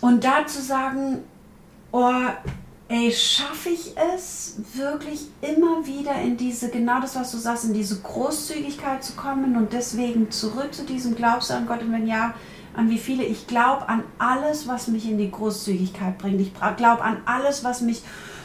[0.02, 1.20] Und da zu sagen,
[1.98, 2.14] oh,
[2.90, 7.74] ey, schaffe ich es wirklich immer wieder in diese, genau das, was du sagst, in
[7.74, 12.36] diese Großzügigkeit zu kommen und deswegen zurück zu diesem Glaubst an Gott und wenn ja,
[12.76, 13.24] an wie viele.
[13.24, 16.40] Ich glaube an alles, was mich in die Großzügigkeit bringt.
[16.40, 18.04] Ich glaube an alles, was mich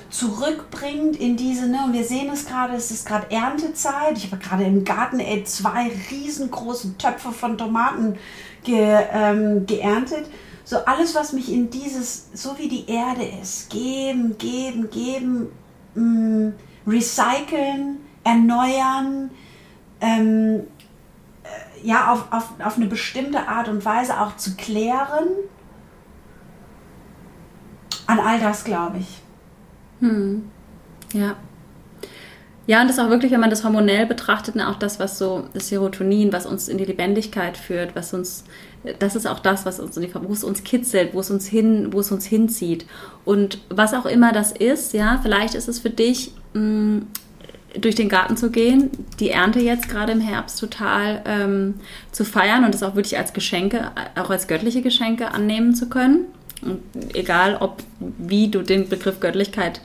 [0.08, 4.16] zurückbringt in diese, ne, und wir sehen es gerade, es ist gerade Erntezeit.
[4.16, 8.16] Ich habe gerade im Garten ey, zwei riesengroße Töpfe von Tomaten
[8.64, 10.24] ge, ähm, geerntet.
[10.64, 15.48] So alles, was mich in dieses, so wie die Erde ist, geben, geben, geben,
[15.94, 16.54] mh, mm,
[16.86, 19.30] recyceln, erneuern,
[20.00, 20.66] ähm,
[21.82, 25.28] ja, auf, auf, auf eine bestimmte Art und Weise auch zu klären.
[28.06, 29.22] An all das glaube ich.
[30.00, 30.50] Hm.
[31.12, 31.36] Ja.
[32.66, 35.48] Ja, und das auch wirklich, wenn man das hormonell betrachtet, ne, auch das, was so
[35.52, 38.44] das Serotonin, was uns in die Lebendigkeit führt, was uns,
[38.98, 42.00] das ist auch das, was uns, wo es uns kitzelt, wo es uns hin, wo
[42.00, 42.86] es uns hinzieht.
[43.24, 47.06] Und was auch immer das ist, ja, vielleicht ist es für dich mh, hm,
[47.80, 51.74] durch den Garten zu gehen, die Ernte jetzt gerade im Herbst total ähm,
[52.10, 56.26] zu feiern und es auch wirklich als Geschenke, auch als göttliche Geschenke annehmen zu können.
[56.60, 56.80] Und
[57.14, 59.80] egal, ob wie du den Begriff Göttlichkeit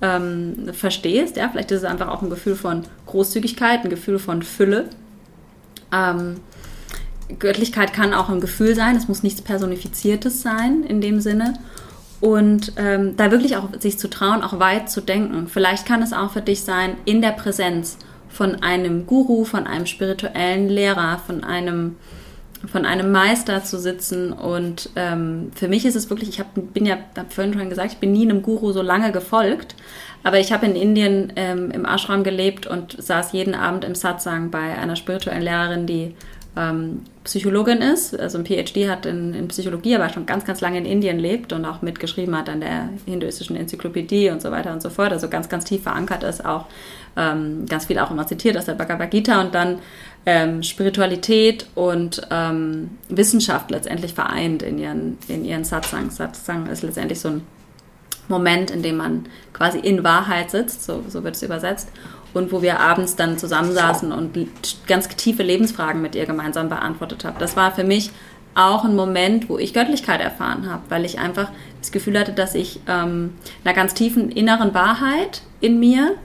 [0.00, 4.42] ähm, verstehst, ja, vielleicht ist es einfach auch ein Gefühl von Großzügigkeit, ein Gefühl von
[4.42, 4.88] Fülle.
[5.92, 6.36] Ähm,
[7.38, 11.54] Göttlichkeit kann auch ein Gefühl sein, es muss nichts Personifiziertes sein in dem Sinne
[12.20, 15.48] und ähm, da wirklich auch sich zu trauen, auch weit zu denken.
[15.48, 17.98] Vielleicht kann es auch für dich sein, in der Präsenz
[18.28, 21.96] von einem Guru, von einem spirituellen Lehrer, von einem
[22.70, 24.32] von einem Meister zu sitzen.
[24.32, 27.94] Und ähm, für mich ist es wirklich, ich hab, bin ja, habe vorhin schon gesagt,
[27.94, 29.74] ich bin nie einem Guru so lange gefolgt.
[30.22, 34.50] Aber ich habe in Indien ähm, im Ashram gelebt und saß jeden Abend im Satsang
[34.50, 36.14] bei einer spirituellen Lehrerin, die
[36.56, 40.78] ähm, Psychologin ist, also ein PhD hat in, in, Psychologie, aber schon ganz, ganz lange
[40.78, 44.82] in Indien lebt und auch mitgeschrieben hat an der hinduistischen Enzyklopädie und so weiter und
[44.82, 46.66] so fort, also ganz, ganz tief verankert ist, auch
[47.16, 49.78] ähm, ganz viel auch immer zitiert aus der Bhagavad Gita und dann
[50.26, 56.10] ähm, Spiritualität und ähm, Wissenschaft letztendlich vereint in ihren, in ihren Satsang.
[56.10, 57.42] Satsang ist letztendlich so ein
[58.28, 61.88] Moment, in dem man quasi in Wahrheit sitzt, so, so wird es übersetzt,
[62.34, 64.38] und wo wir abends dann zusammensaßen und
[64.86, 67.36] ganz tiefe Lebensfragen mit ihr gemeinsam beantwortet haben.
[67.38, 68.10] Das war für mich
[68.54, 72.54] auch ein Moment, wo ich Göttlichkeit erfahren habe, weil ich einfach das Gefühl hatte, dass
[72.54, 76.16] ich ähm, einer ganz tiefen inneren Wahrheit in mir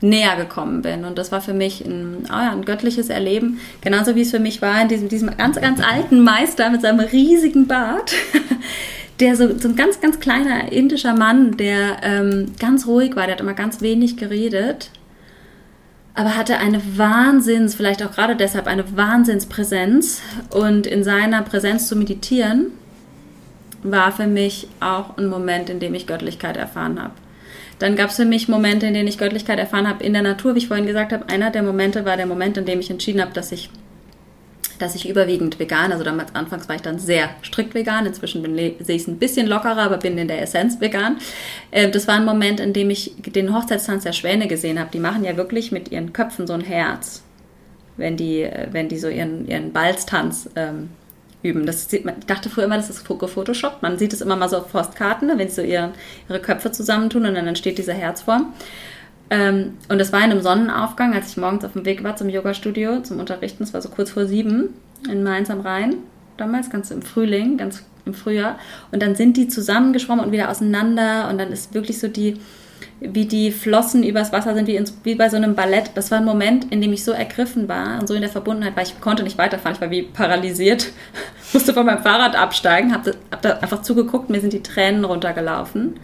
[0.00, 1.04] näher gekommen bin.
[1.04, 4.38] Und das war für mich ein, oh ja, ein göttliches Erleben, genauso wie es für
[4.38, 8.14] mich war in diesem, diesem ganz, ganz alten Meister mit seinem riesigen Bart,
[9.20, 13.36] der so, so ein ganz, ganz kleiner indischer Mann, der ähm, ganz ruhig war, der
[13.36, 14.90] hat immer ganz wenig geredet,
[16.14, 20.22] aber hatte eine Wahnsinns, vielleicht auch gerade deshalb eine Wahnsinnspräsenz.
[20.50, 22.70] Und in seiner Präsenz zu meditieren,
[23.82, 27.14] war für mich auch ein Moment, in dem ich Göttlichkeit erfahren habe.
[27.80, 30.54] Dann gab es für mich Momente, in denen ich Göttlichkeit erfahren habe in der Natur,
[30.54, 31.28] wie ich vorhin gesagt habe.
[31.28, 33.68] Einer der Momente war der Moment, in dem ich entschieden habe, dass ich
[34.78, 38.96] dass ich überwiegend vegan, also damals anfangs war ich dann sehr strikt vegan, inzwischen sehe
[38.96, 41.18] ich es ein bisschen lockerer, aber bin in der Essenz vegan.
[41.70, 44.90] Äh, das war ein Moment, in dem ich den Hochzeitstanz der Schwäne gesehen habe.
[44.92, 47.22] Die machen ja wirklich mit ihren Köpfen so ein Herz,
[47.96, 50.90] wenn die, äh, wenn die so ihren, ihren Balztanz ähm,
[51.42, 51.66] üben.
[51.66, 53.82] Das sieht man, ich dachte früher immer, das ist gefotoshoppt.
[53.82, 55.92] Man sieht es immer mal so auf Postkarten, ne, wenn sie so ihre,
[56.28, 58.52] ihre Köpfe zusammentun und dann entsteht diese Herzform.
[59.30, 62.28] Ähm, und es war in einem Sonnenaufgang, als ich morgens auf dem Weg war zum
[62.28, 63.62] Yoga-Studio, zum Unterrichten.
[63.62, 64.70] Es war so kurz vor sieben
[65.10, 65.96] in Mainz am Rhein,
[66.36, 68.58] damals, ganz im Frühling, ganz im Frühjahr.
[68.92, 71.28] Und dann sind die zusammengeschwommen und wieder auseinander.
[71.30, 72.38] Und dann ist wirklich so die,
[73.00, 75.90] wie die Flossen übers Wasser sind, wie, ins, wie bei so einem Ballett.
[75.94, 78.76] Das war ein Moment, in dem ich so ergriffen war und so in der Verbundenheit
[78.76, 78.82] war.
[78.82, 80.92] Ich konnte nicht weiterfahren, ich war wie paralysiert,
[81.52, 86.00] musste von meinem Fahrrad absteigen, habe hab da einfach zugeguckt, mir sind die Tränen runtergelaufen.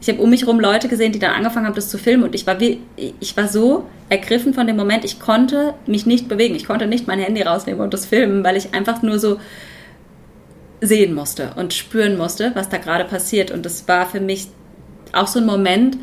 [0.00, 2.34] Ich habe um mich herum Leute gesehen, die dann angefangen haben, das zu filmen und
[2.34, 6.54] ich war, wie, ich war so ergriffen von dem Moment, ich konnte mich nicht bewegen,
[6.54, 9.38] ich konnte nicht mein Handy rausnehmen und das filmen, weil ich einfach nur so
[10.80, 13.52] sehen musste und spüren musste, was da gerade passiert.
[13.52, 14.48] Und das war für mich
[15.12, 15.96] auch so ein Moment,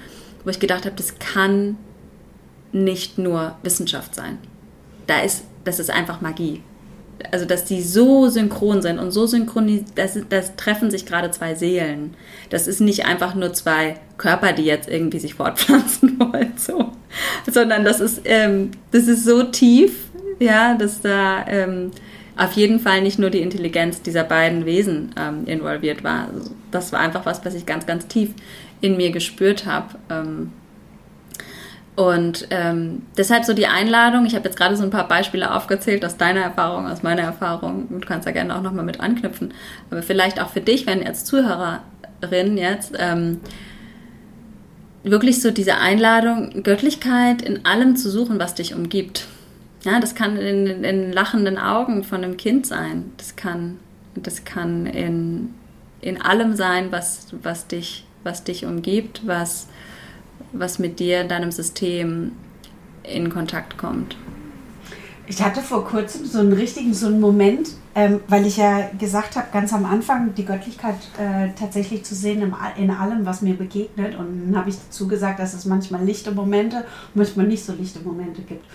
[0.44, 1.78] wo ich gedacht habe, das kann
[2.72, 4.38] nicht nur Wissenschaft sein.
[5.08, 6.62] Da ist, das ist einfach Magie.
[7.32, 11.54] Also, dass die so synchron sind und so synchronisiert, das, das treffen sich gerade zwei
[11.54, 12.14] Seelen.
[12.50, 16.92] Das ist nicht einfach nur zwei Körper, die jetzt irgendwie sich fortpflanzen wollen, so.
[17.52, 20.10] Sondern das ist, ähm, das ist so tief,
[20.40, 21.92] ja, dass da ähm,
[22.38, 26.30] auf jeden Fall nicht nur die Intelligenz dieser beiden Wesen ähm, involviert war.
[26.34, 28.30] Also, das war einfach was, was ich ganz, ganz tief
[28.82, 29.96] in mir gespürt habe.
[30.10, 30.52] Ähm,
[31.96, 36.06] und ähm, deshalb so die Einladung, ich habe jetzt gerade so ein paar Beispiele aufgezählt
[36.06, 37.88] aus deiner Erfahrung, aus meiner Erfahrung.
[37.90, 39.54] Du kannst da gerne auch nochmal mit anknüpfen.
[39.92, 43.42] Aber vielleicht auch für dich, wenn als Zuhörerin jetzt ähm,
[45.04, 49.28] wirklich so diese Einladung, Göttlichkeit in allem zu suchen, was dich umgibt.
[49.84, 53.12] Ja, das kann in, in lachenden Augen von einem Kind sein.
[53.18, 53.78] Das kann,
[54.16, 55.54] das kann in,
[56.00, 59.68] in allem sein, was, was dich was dich umgibt, was,
[60.54, 62.34] was mit dir, deinem System
[63.04, 64.16] in Kontakt kommt.
[65.28, 69.36] Ich hatte vor kurzem so einen richtigen, so einen Moment, ähm, weil ich ja gesagt
[69.36, 73.56] habe, ganz am Anfang die Göttlichkeit äh, tatsächlich zu sehen im, in allem, was mir
[73.56, 74.18] begegnet.
[74.18, 76.84] Und dann habe ich dazu gesagt, dass es manchmal lichte Momente,
[77.14, 78.66] manchmal nicht so lichte Momente gibt.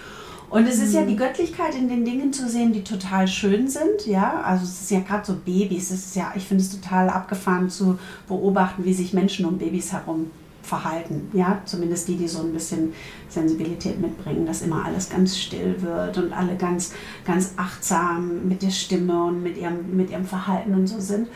[0.50, 0.94] Und es ist mhm.
[0.94, 4.42] ja die Göttlichkeit in den Dingen zu sehen, die total schön sind, ja.
[4.42, 7.70] Also es ist ja gerade so Babys, es ist ja, ich finde es total abgefahren
[7.70, 7.98] zu
[8.28, 10.30] beobachten, wie sich Menschen um Babys herum
[10.62, 11.60] verhalten, ja.
[11.64, 12.92] Zumindest die, die so ein bisschen
[13.28, 16.92] Sensibilität mitbringen, dass immer alles ganz still wird und alle ganz,
[17.24, 21.28] ganz achtsam mit der Stimme und mit ihrem, mit ihrem Verhalten und so sind.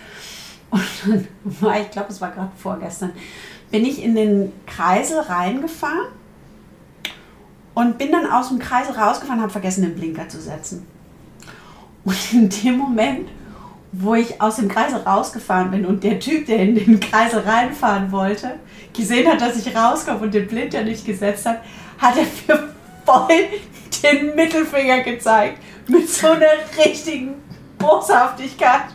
[0.70, 1.26] Und dann
[1.60, 3.12] war, ich glaube, es war gerade vorgestern,
[3.70, 6.17] bin ich in den Kreisel reingefahren
[7.78, 10.84] und bin dann aus dem Kreis rausgefahren, habe vergessen, den Blinker zu setzen.
[12.04, 13.28] Und in dem Moment,
[13.92, 18.10] wo ich aus dem Kreis rausgefahren bin und der Typ, der in den Kreis reinfahren
[18.10, 18.54] wollte,
[18.92, 21.60] gesehen hat, dass ich rauskomme und den Blinker nicht gesetzt hat,
[21.98, 22.68] hat er mir
[23.06, 23.44] voll
[24.02, 25.62] den Mittelfinger gezeigt.
[25.86, 26.46] Mit so einer
[26.84, 27.36] richtigen
[27.78, 28.86] Boshaftigkeit.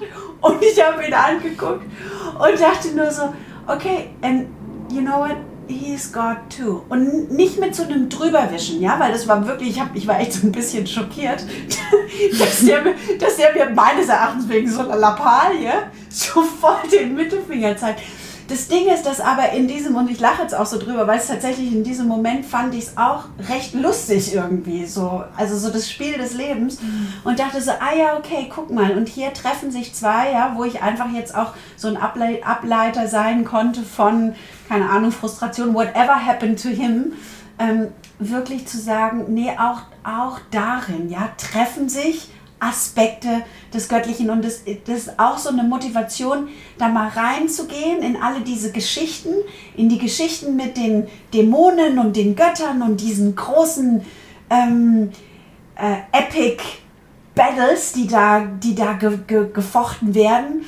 [0.41, 3.33] Und ich habe ihn angeguckt und dachte nur so,
[3.65, 4.47] okay, and
[4.91, 5.37] you know what?
[5.67, 6.83] He's God too.
[6.89, 10.19] Und nicht mit so einem Drüberwischen, ja, weil das war wirklich, ich, hab, ich war
[10.19, 11.45] echt so ein bisschen schockiert,
[12.39, 12.83] dass der,
[13.19, 15.71] dass der mir meines Erachtens wegen so einer Lappalie
[16.09, 18.01] so voll den Mittelfinger zeigt.
[18.47, 21.17] Das Ding ist, dass aber in diesem, und ich lache jetzt auch so drüber, weil
[21.17, 25.69] es tatsächlich in diesem Moment fand ich es auch recht lustig irgendwie, so, also so
[25.69, 26.81] das Spiel des Lebens.
[26.81, 27.07] Mhm.
[27.23, 30.65] und dachte so, ah ja, okay, guck mal, und hier treffen sich zwei, ja, wo
[30.65, 34.35] ich einfach jetzt auch so ein Ableiter sein konnte von,
[34.67, 37.13] keine Ahnung, Frustration, whatever happened to him,
[37.59, 37.87] ähm,
[38.19, 42.29] wirklich zu sagen, nee, auch, auch darin, ja, treffen sich
[42.63, 44.29] Aspekte des Göttlichen.
[44.29, 49.33] Und das, das ist auch so eine Motivation, da mal reinzugehen in alle diese Geschichten,
[49.75, 54.01] in die Geschichten mit den Dämonen und den Göttern und diesen großen
[54.49, 55.11] ähm,
[55.75, 56.63] äh, Epic
[57.35, 60.65] Battles, die da, die da ge, ge, gefochten werden,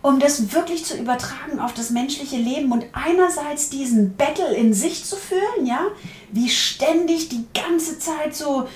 [0.00, 5.04] um das wirklich zu übertragen auf das menschliche Leben und einerseits diesen Battle in sich
[5.04, 5.80] zu fühlen, ja,
[6.30, 8.68] wie ständig die ganze Zeit so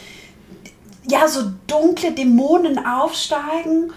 [1.11, 3.93] ja, so dunkle Dämonen aufsteigen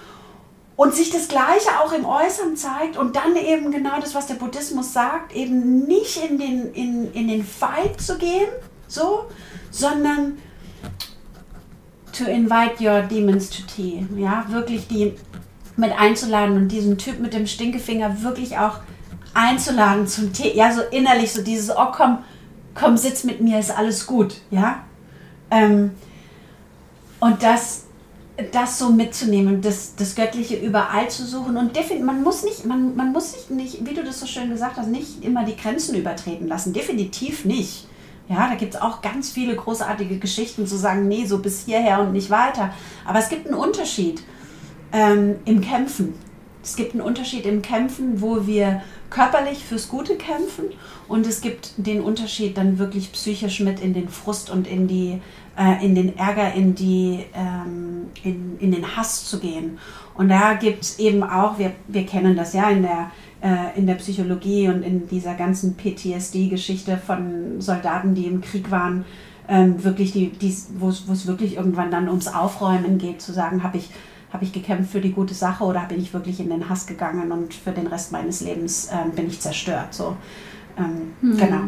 [0.76, 4.36] und sich das Gleiche auch im Äußeren zeigt und dann eben genau das, was der
[4.36, 8.48] Buddhismus sagt, eben nicht in den, in, in den Fight zu gehen,
[8.88, 9.26] so,
[9.70, 10.38] sondern
[12.14, 14.06] to invite your demons to tea.
[14.16, 15.14] Ja, wirklich die
[15.78, 18.80] mit einzuladen und diesen Typ mit dem Stinkefinger wirklich auch
[19.34, 20.54] einzuladen zum Tee.
[20.54, 22.20] Ja, so innerlich so dieses, oh komm,
[22.76, 24.36] komm, sitz mit mir, ist alles gut.
[24.50, 24.84] Ja.
[25.50, 25.92] Ähm,
[27.22, 27.86] und das,
[28.52, 31.74] das so mitzunehmen, das, das Göttliche überall zu suchen und
[32.04, 34.88] man muss nicht, man, man muss sich nicht, wie du das so schön gesagt hast,
[34.88, 36.74] nicht immer die Grenzen übertreten lassen.
[36.74, 37.88] Definitiv nicht.
[38.28, 42.00] Ja, da gibt es auch ganz viele großartige Geschichten zu sagen, nee, so bis hierher
[42.00, 42.74] und nicht weiter.
[43.06, 44.24] Aber es gibt einen Unterschied
[44.92, 46.16] ähm, im Kämpfen.
[46.64, 50.66] Es gibt einen Unterschied im Kämpfen, wo wir körperlich fürs Gute kämpfen
[51.08, 55.22] und es gibt den Unterschied dann wirklich psychisch mit in den Frust und in die
[55.58, 59.78] äh, in den Ärger, in, die, ähm, in, in den Hass zu gehen.
[60.14, 63.12] Und da gibt es eben auch, wir, wir kennen das ja in der,
[63.42, 69.06] äh, in der Psychologie und in dieser ganzen PTSD-Geschichte von Soldaten, die im Krieg waren,
[69.48, 73.78] ähm, wirklich die, die, wo es wirklich irgendwann dann ums Aufräumen geht, zu sagen, habe
[73.78, 73.90] ich,
[74.32, 77.32] hab ich gekämpft für die gute Sache oder bin ich wirklich in den Hass gegangen
[77.32, 79.94] und für den Rest meines Lebens ähm, bin ich zerstört.
[79.94, 80.16] So,
[80.78, 81.38] ähm, mhm.
[81.38, 81.62] Genau.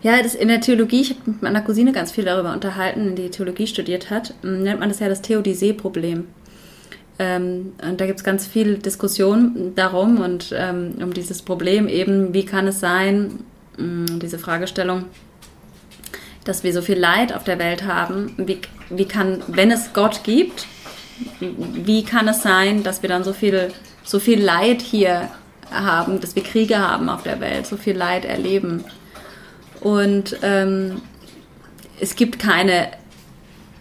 [0.00, 3.30] Ja, das in der Theologie, ich habe mit meiner Cousine ganz viel darüber unterhalten, die
[3.30, 6.26] Theologie studiert hat, hm, nennt man das ja das Theodizee-Problem.
[7.18, 12.32] Ähm, und da gibt es ganz viel Diskussion darum und ähm, um dieses Problem eben,
[12.32, 13.40] wie kann es sein,
[13.76, 15.06] mh, hm, diese Fragestellung,
[16.44, 18.60] dass wir so viel Leid auf der Welt haben, wie,
[18.90, 20.66] wie kann, wenn es Gott gibt,
[21.40, 23.72] wie kann es sein, dass wir dann so viel,
[24.04, 25.28] so viel Leid hier
[25.72, 28.84] haben, dass wir Kriege haben auf der Welt, so viel Leid erleben?
[29.80, 31.02] Und ähm,
[32.00, 32.88] es gibt keine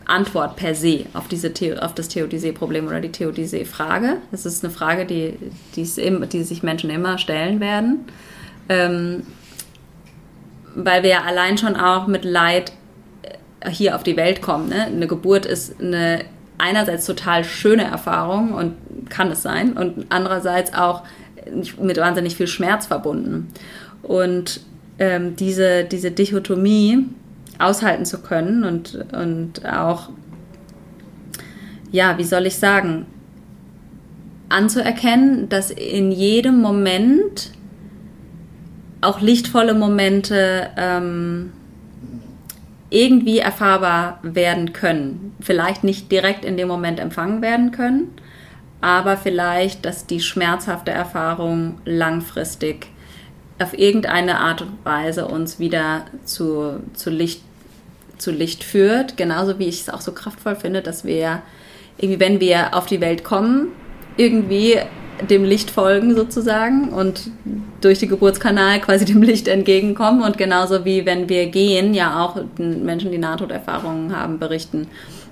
[0.06, 4.18] Antwort per se auf, diese The auf das Theodizee-Problem oder die Theodizee-Frage.
[4.32, 5.38] Das ist eine Frage, die,
[5.76, 8.06] die sich Menschen immer stellen werden.
[8.70, 9.24] Ähm,
[10.76, 12.72] weil wir ja allein schon auch mit Leid
[13.62, 14.70] äh, hier auf die Welt kommen.
[14.70, 14.86] Ne?
[14.86, 16.26] Eine Geburt ist eine
[16.58, 18.76] einerseits total schöne Erfahrung und
[19.10, 21.04] kann es sein und andererseits auch
[21.80, 23.48] mit wahnsinnig viel Schmerz verbunden.
[24.02, 24.62] Und
[25.00, 27.06] ähm, diese, diese Dichotomie
[27.60, 30.10] aushalten zu können und, und auch,
[31.92, 33.06] ja, wie soll ich sagen,
[34.50, 37.52] anzuerkennen, dass in jedem Moment
[39.02, 41.52] auch lichtvolle Momente ähm,
[42.90, 45.36] irgendwie erfahrbar werden können.
[45.40, 48.10] Vielleicht nicht direkt in dem Moment empfangen werden können,
[48.82, 52.88] aber vielleicht, dass die schmerzhafte Erfahrung langfristig
[53.60, 57.42] auf irgendeine Art und Weise uns wieder zu, zu, Licht,
[58.18, 59.18] zu Licht führt.
[59.18, 61.42] Genauso wie ich es auch so kraftvoll finde, dass wir
[61.98, 63.70] irgendwie, wenn wir auf die Welt kommen,
[64.16, 64.78] irgendwie
[65.30, 67.32] dem Licht folgen sozusagen und
[67.82, 72.40] durch den Geburtskanal quasi dem Licht entgegenkommen und genauso wie wenn wir gehen, ja auch
[72.58, 74.88] Menschen, die Nahtoderfahrungen haben, berichten,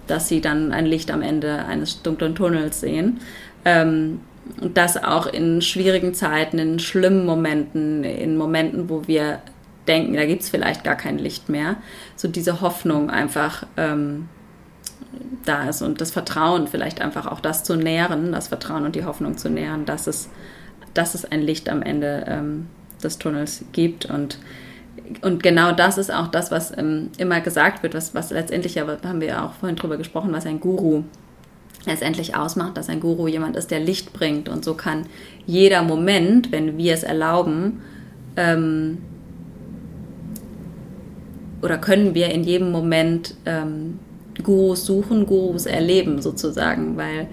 [0.08, 3.20] dass sie dann ein Licht am Ende eines dunklen Tunnels sehen.
[3.64, 4.22] Ähm,
[4.62, 9.40] und das auch in schwierigen Zeiten, in schlimmen Momenten, in Momenten, wo wir
[9.88, 11.78] denken, da gibt es vielleicht gar kein Licht mehr,
[12.16, 14.28] so diese Hoffnung einfach ähm,
[15.46, 19.06] da ist und das Vertrauen vielleicht einfach auch das zu nähren, das Vertrauen und die
[19.06, 20.30] Hoffnung zu nähren, dass es,
[20.94, 22.68] dass es ein Licht am Ende ähm,
[23.04, 24.06] des Tunnels gibt.
[24.06, 24.40] Und
[25.22, 28.88] und genau das ist auch das, was ähm, immer gesagt wird, was, was letztendlich, ja,
[28.88, 31.04] haben wir ja auch vorhin drüber gesprochen, was ein Guru
[31.86, 34.50] letztendlich ausmacht, dass ein Guru jemand ist, der Licht bringt.
[34.50, 35.06] Und so kann
[35.46, 37.82] jeder Moment, wenn wir es erlauben,
[38.38, 39.00] ähm,
[41.62, 44.00] oder können wir in jedem Moment ähm,
[44.44, 47.28] Gurus suchen, Gurus erleben sozusagen, weil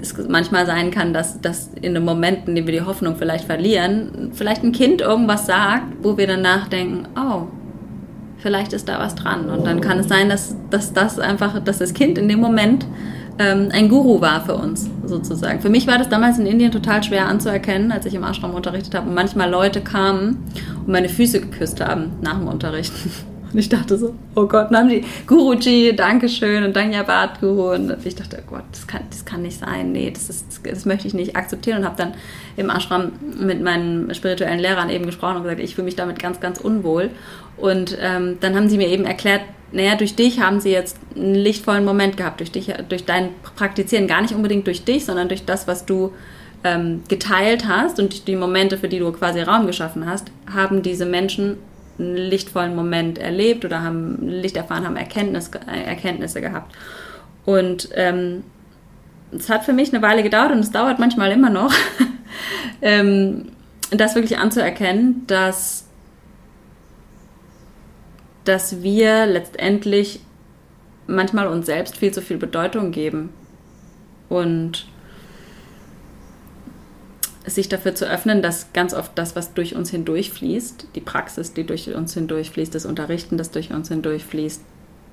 [0.00, 3.44] es manchmal sein kann, dass, dass in den Momenten, in denen wir die Hoffnung vielleicht
[3.44, 7.46] verlieren, vielleicht ein Kind irgendwas sagt, wo wir dann nachdenken, oh,
[8.38, 9.48] vielleicht ist da was dran.
[9.48, 12.86] Und dann kann es sein, dass, dass das einfach, dass das Kind in dem Moment
[13.38, 15.60] ähm, ein Guru war für uns sozusagen.
[15.60, 18.94] Für mich war das damals in Indien total schwer anzuerkennen, als ich im Ashram unterrichtet
[18.94, 20.44] habe und manchmal Leute kamen
[20.78, 23.10] und meine Füße geküsst haben nach dem Unterrichten.
[23.54, 27.72] Und ich dachte so, oh Gott, dann haben die Guruji, Dankeschön und Danyabat Guru.
[27.72, 29.92] Und ich dachte, oh Gott, das kann, das kann nicht sein.
[29.92, 31.78] Nee, das, ist, das möchte ich nicht akzeptieren.
[31.78, 32.14] Und habe dann
[32.56, 36.40] im Ashram mit meinen spirituellen Lehrern eben gesprochen und gesagt, ich fühle mich damit ganz,
[36.40, 37.10] ganz unwohl.
[37.56, 41.36] Und ähm, dann haben sie mir eben erklärt, naja, durch dich haben sie jetzt einen
[41.36, 45.44] lichtvollen Moment gehabt, durch dich, durch dein Praktizieren, gar nicht unbedingt durch dich, sondern durch
[45.44, 46.12] das, was du
[46.64, 51.06] ähm, geteilt hast und die Momente, für die du quasi Raum geschaffen hast, haben diese
[51.06, 51.58] Menschen
[51.98, 56.74] einen lichtvollen Moment erlebt oder haben Licht erfahren, haben Erkenntnis, Erkenntnisse gehabt.
[57.44, 58.44] Und ähm,
[59.32, 61.72] es hat für mich eine Weile gedauert und es dauert manchmal immer noch,
[62.82, 63.52] ähm,
[63.90, 65.86] das wirklich anzuerkennen, dass,
[68.44, 70.20] dass wir letztendlich
[71.06, 73.30] manchmal uns selbst viel zu viel Bedeutung geben.
[74.28, 74.86] Und
[77.46, 81.64] sich dafür zu öffnen, dass ganz oft das, was durch uns hindurchfließt, die Praxis, die
[81.64, 84.62] durch uns hindurchfließt, das Unterrichten, das durch uns hindurchfließt,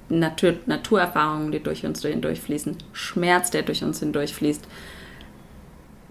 [0.10, 4.66] Natur, Naturerfahrungen, die durch uns hindurchfließen, Schmerz, der durch uns hindurchfließt,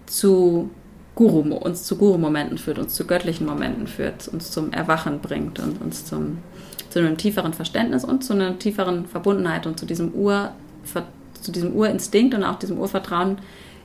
[0.05, 0.69] zu
[1.15, 5.81] Guru, uns zu Guru-Momenten führt, uns zu göttlichen Momenten führt, uns zum Erwachen bringt und
[5.81, 6.37] uns zum,
[6.89, 10.51] zu einem tieferen Verständnis und zu einer tieferen Verbundenheit und zu diesem Ur,
[11.41, 13.39] zu diesem Urinstinkt und auch diesem Urvertrauen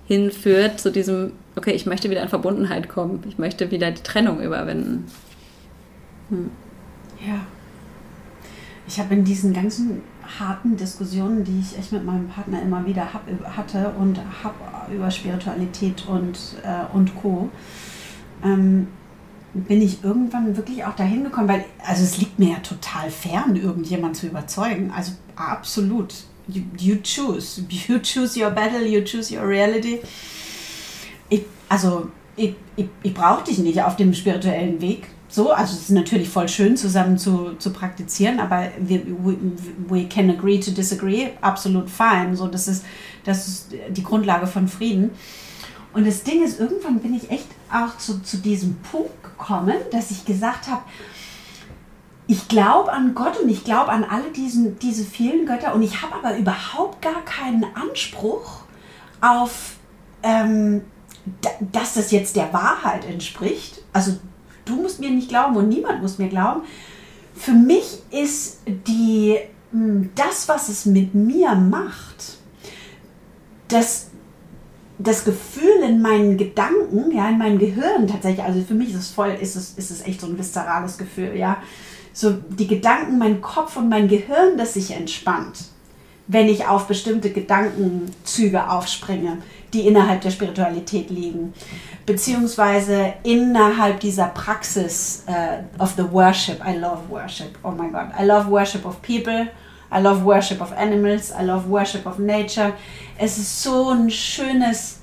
[0.06, 3.22] hinführt, zu diesem okay, ich möchte wieder in Verbundenheit kommen.
[3.26, 5.06] Ich möchte wieder die Trennung überwinden.
[6.28, 6.50] Hm.
[7.26, 7.40] Ja.
[8.86, 10.02] Ich habe in diesen ganzen
[10.38, 13.22] harten Diskussionen, die ich echt mit meinem Partner immer wieder hab,
[13.56, 17.48] hatte und habe über Spiritualität und, äh, und Co.,
[18.44, 18.88] ähm,
[19.54, 23.56] bin ich irgendwann wirklich auch dahin gekommen, weil, also es liegt mir ja total fern,
[23.56, 24.92] irgendjemand zu überzeugen.
[24.94, 26.12] Also absolut.
[26.48, 27.60] You, you choose.
[27.68, 30.00] You choose your battle, you choose your reality
[31.28, 35.08] ich, also ich, ich, ich brauche dich nicht auf dem spirituellen Weg.
[35.28, 39.36] So, also es ist natürlich voll schön, zusammen zu, zu praktizieren, aber wir, we,
[39.88, 42.36] we can agree to disagree, absolut fine.
[42.36, 42.84] So, das ist,
[43.24, 45.10] das ist die Grundlage von Frieden.
[45.92, 50.10] Und das Ding ist, irgendwann bin ich echt auch zu, zu diesem Punkt gekommen, dass
[50.10, 50.82] ich gesagt habe,
[52.26, 56.02] ich glaube an Gott und ich glaube an alle diesen, diese vielen Götter und ich
[56.02, 58.62] habe aber überhaupt gar keinen Anspruch
[59.20, 59.76] auf
[60.22, 60.82] ähm,
[61.72, 63.82] dass das jetzt der Wahrheit entspricht.
[63.92, 64.12] Also
[64.64, 66.62] du musst mir nicht glauben und niemand muss mir glauben.
[67.34, 69.36] Für mich ist die,
[69.72, 72.38] hm, das, was es mit mir macht,
[73.68, 74.08] das,
[74.98, 79.10] das Gefühl in meinen Gedanken, ja, in meinem Gehirn tatsächlich, also für mich ist es
[79.10, 81.58] voll, ist es, ist es echt so ein viszerales Gefühl, ja.
[82.16, 85.64] So die Gedanken, mein Kopf und mein Gehirn, das sich entspannt,
[86.28, 89.42] wenn ich auf bestimmte Gedankenzüge aufspringe
[89.76, 91.52] die innerhalb der Spiritualität liegen,
[92.06, 96.60] beziehungsweise innerhalb dieser Praxis uh, of the worship.
[96.66, 97.58] I love worship.
[97.62, 98.08] Oh my God.
[98.18, 99.48] I love worship of people.
[99.92, 101.30] I love worship of animals.
[101.30, 102.72] I love worship of nature.
[103.18, 105.00] Es ist so ein schönes.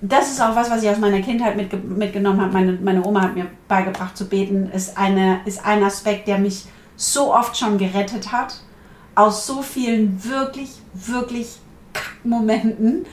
[0.00, 2.52] Das ist auch was, was ich aus meiner Kindheit mitge mitgenommen habe.
[2.52, 4.70] Meine, meine Oma hat mir beigebracht zu beten.
[4.70, 6.66] Ist, eine, ist ein Aspekt, der mich
[6.96, 8.60] so oft schon gerettet hat.
[9.14, 11.58] Aus so vielen wirklich, wirklich
[12.22, 13.06] Momenten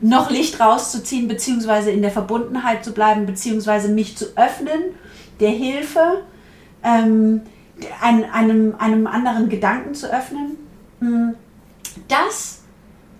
[0.00, 4.94] noch Licht rauszuziehen, beziehungsweise in der Verbundenheit zu bleiben, beziehungsweise mich zu öffnen,
[5.40, 6.22] der Hilfe,
[6.84, 7.42] ähm,
[8.00, 10.56] ein, einem, einem anderen Gedanken zu öffnen.
[11.00, 11.34] Hm,
[12.06, 12.62] das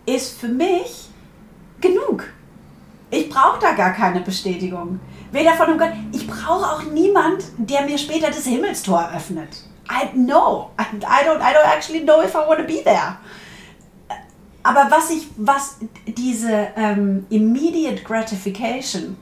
[0.07, 1.09] ist für mich
[1.81, 2.25] genug.
[3.11, 5.01] Ich brauche da gar keine Bestätigung.
[5.33, 5.93] Weder von einem Gott.
[6.13, 9.65] Ich brauche auch niemand, der mir später das Himmelstor öffnet.
[9.91, 10.71] I know.
[10.79, 10.85] I
[11.25, 13.17] don't, I don't actually know if I want to be there.
[14.63, 19.17] Aber was ich, was diese ähm, immediate gratification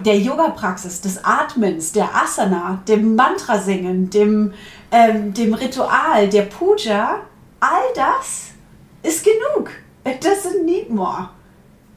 [0.00, 4.54] der Yoga-Praxis, des Atmens, der Asana, dem Mantra-Singen, dem,
[4.90, 7.20] ähm, dem Ritual, der Puja,
[7.60, 8.52] all das
[9.02, 9.70] ist genug.
[10.06, 11.30] It doesn't need more.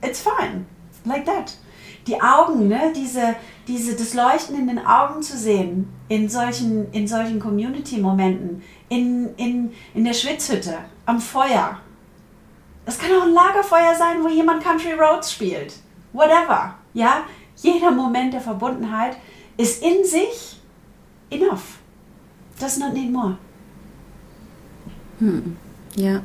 [0.01, 0.65] It's fine.
[1.05, 1.57] Like that.
[2.05, 2.93] Die Augen, ne?
[2.95, 3.35] diese,
[3.67, 9.73] diese, das Leuchten in den Augen zu sehen, in solchen, in solchen Community-Momenten, in, in,
[9.93, 11.79] in der Schwitzhütte, am Feuer,
[12.85, 15.73] es kann auch ein Lagerfeuer sein, wo jemand Country Roads spielt.
[16.13, 16.75] Whatever.
[16.93, 17.23] Ja,
[17.57, 19.17] jeder Moment der Verbundenheit
[19.57, 20.57] ist in sich
[21.29, 21.79] enough.
[22.57, 23.37] Does not need more.
[25.19, 25.57] Hm.
[25.95, 26.21] Ja.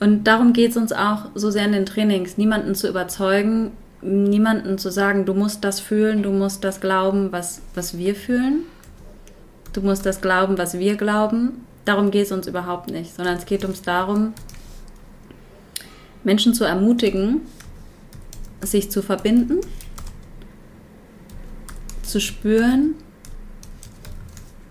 [0.00, 4.78] Und darum geht es uns auch so sehr in den Trainings, niemanden zu überzeugen, niemanden
[4.78, 8.62] zu sagen, du musst das fühlen, du musst das glauben, was, was wir fühlen.
[9.72, 11.64] Du musst das glauben, was wir glauben.
[11.84, 14.34] Darum geht es uns überhaupt nicht, sondern es geht uns darum,
[16.24, 17.42] Menschen zu ermutigen,
[18.60, 19.60] sich zu verbinden,
[22.02, 22.94] zu spüren,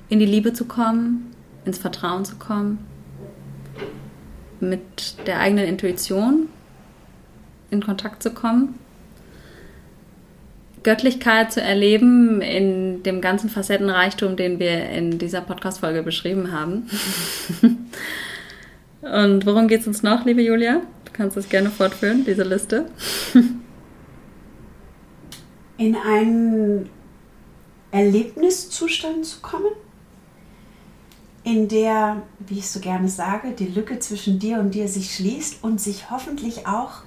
[0.09, 1.31] in die Liebe zu kommen,
[1.65, 2.79] ins Vertrauen zu kommen,
[4.61, 6.49] mit der eigenen Intuition
[7.69, 8.75] in Kontakt zu kommen,
[10.83, 16.89] Göttlichkeit zu erleben in dem ganzen Facettenreichtum, den wir in dieser Podcast-Folge beschrieben haben.
[19.01, 20.81] Und worum geht es uns noch, liebe Julia?
[21.05, 22.85] Du kannst es gerne fortführen, diese Liste.
[25.77, 26.89] in einen
[27.91, 29.71] Erlebniszustand zu kommen,
[31.47, 35.63] in der, wie ich so gerne sage, die Lücke zwischen dir und dir sich schließt
[35.63, 37.03] und sich hoffentlich auch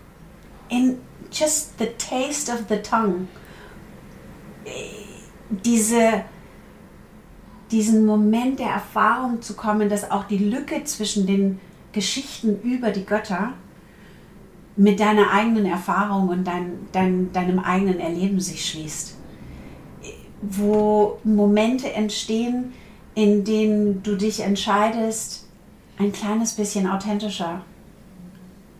[0.70, 0.96] in
[1.30, 3.26] just the taste of the tongue
[5.50, 6.24] diese,
[7.70, 11.60] diesen Moment der Erfahrung zu kommen, dass auch die Lücke zwischen den
[11.92, 13.52] Geschichten über die Götter
[14.74, 19.16] mit deiner eigenen Erfahrung und dein, dein, deinem eigenen Erleben sich schließt.
[20.40, 22.72] Wo Momente entstehen,
[23.20, 25.46] in denen du dich entscheidest,
[25.98, 27.60] ein kleines bisschen authentischer,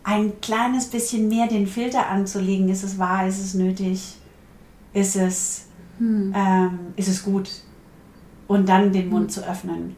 [0.03, 2.67] ein kleines bisschen mehr den Filter anzulegen.
[2.69, 3.27] Ist es wahr?
[3.27, 4.15] Ist es nötig?
[4.93, 5.67] Ist es,
[5.99, 6.33] hm.
[6.35, 7.51] ähm, ist es gut?
[8.47, 9.29] Und dann den Mund hm.
[9.29, 9.95] zu öffnen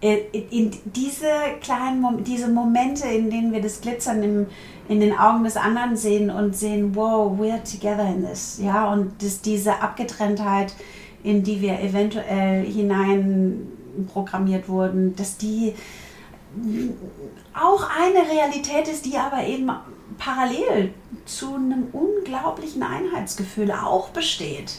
[0.00, 1.26] in diese
[1.62, 4.46] kleinen diese Momente, in denen wir das Glitzern im,
[4.88, 9.22] in den Augen des anderen sehen und sehen, wow, we're together in this, ja, und
[9.22, 10.74] das, diese Abgetrenntheit,
[11.22, 13.66] in die wir eventuell hinein
[14.06, 15.74] programmiert wurden, dass die
[17.54, 19.70] auch eine Realität ist, die aber eben
[20.18, 20.94] parallel
[21.24, 24.78] zu einem unglaublichen Einheitsgefühl auch besteht.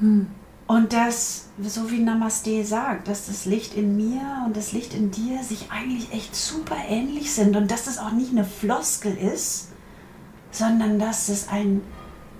[0.00, 5.10] Und das, so wie Namaste sagt, dass das Licht in mir und das Licht in
[5.10, 9.68] dir sich eigentlich echt super ähnlich sind und dass das auch nicht eine Floskel ist,
[10.52, 11.82] sondern dass es ein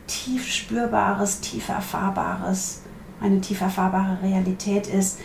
[0.07, 2.82] tief spürbares, tief erfahrbares,
[3.21, 5.19] eine tief erfahrbare Realität ist,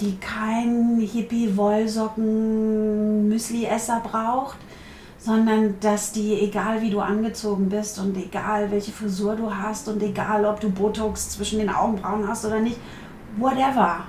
[0.00, 4.58] die kein Hippie-Wollsocken-Müsli-Esser braucht,
[5.18, 10.02] sondern dass die, egal wie du angezogen bist und egal welche Frisur du hast und
[10.02, 12.78] egal ob du Botox zwischen den Augenbrauen hast oder nicht,
[13.38, 14.04] whatever,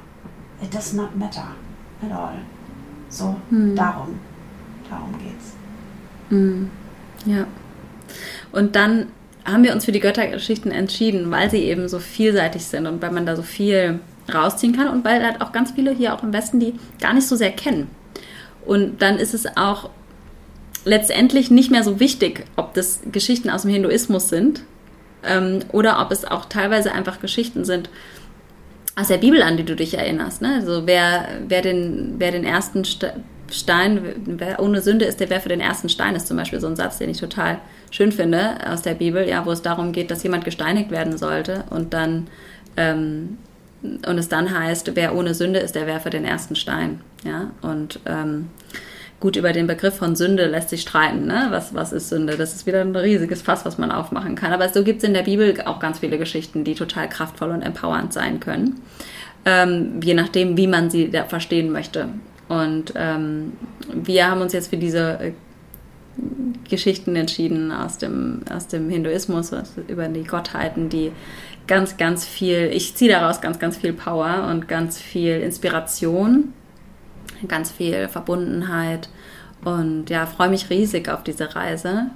[0.62, 1.48] it does not matter
[2.04, 2.36] at all.
[3.10, 3.76] So, hm.
[3.76, 4.20] darum,
[4.90, 5.54] darum geht's.
[6.30, 6.72] Hm.
[7.26, 7.46] Ja.
[8.52, 9.08] Und dann
[9.46, 13.12] haben wir uns für die Göttergeschichten entschieden, weil sie eben so vielseitig sind und weil
[13.12, 14.00] man da so viel
[14.34, 17.28] rausziehen kann und weil halt auch ganz viele hier auch im Westen die gar nicht
[17.28, 17.88] so sehr kennen.
[18.66, 19.92] Und dann ist es auch
[20.84, 24.64] letztendlich nicht mehr so wichtig, ob das Geschichten aus dem Hinduismus sind
[25.24, 27.90] ähm, oder ob es auch teilweise einfach Geschichten sind
[28.96, 30.42] aus der Bibel, an die du dich erinnerst.
[30.42, 30.56] Ne?
[30.56, 32.84] Also wer, wer, den, wer den ersten
[33.52, 36.68] Stein, wer ohne Sünde ist, der wer für den ersten Stein ist zum Beispiel so
[36.68, 37.60] ein Satz, den ich total
[37.92, 41.64] schön finde aus der Bibel, ja, wo es darum geht, dass jemand gesteinigt werden sollte
[41.70, 42.28] und dann
[42.78, 43.38] ähm,
[43.82, 47.02] und es dann heißt, wer ohne Sünde ist, der werfe den ersten Stein.
[47.24, 48.50] Ja, und ähm,
[49.22, 51.26] Gut, über den Begriff von Sünde lässt sich streiten.
[51.26, 51.48] Ne?
[51.50, 52.36] Was, was ist Sünde?
[52.36, 54.52] Das ist wieder ein riesiges Fass, was man aufmachen kann.
[54.52, 57.62] Aber so gibt es in der Bibel auch ganz viele Geschichten, die total kraftvoll und
[57.62, 58.82] empowernd sein können.
[59.46, 62.10] Ähm, je nachdem, wie man sie verstehen möchte.
[62.50, 63.54] Und ähm,
[63.94, 65.34] wir haben uns jetzt für diese
[66.70, 69.52] Geschichten entschieden aus dem, aus dem Hinduismus,
[69.88, 71.12] über die Gottheiten, die
[71.68, 76.54] ganz, ganz viel, ich ziehe daraus ganz, ganz viel Power und ganz viel Inspiration
[77.48, 79.10] ganz viel Verbundenheit
[79.64, 82.08] und ja, freue mich riesig auf diese Reise.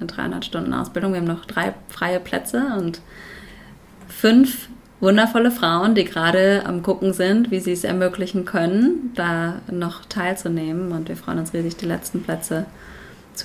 [0.00, 1.12] Eine 300 Stunden Ausbildung.
[1.12, 3.00] Wir haben noch drei freie Plätze und
[4.08, 4.68] fünf
[5.00, 10.92] wundervolle Frauen, die gerade am Gucken sind, wie sie es ermöglichen können, da noch teilzunehmen.
[10.92, 12.83] Und wir freuen uns riesig, die letzten Plätze zu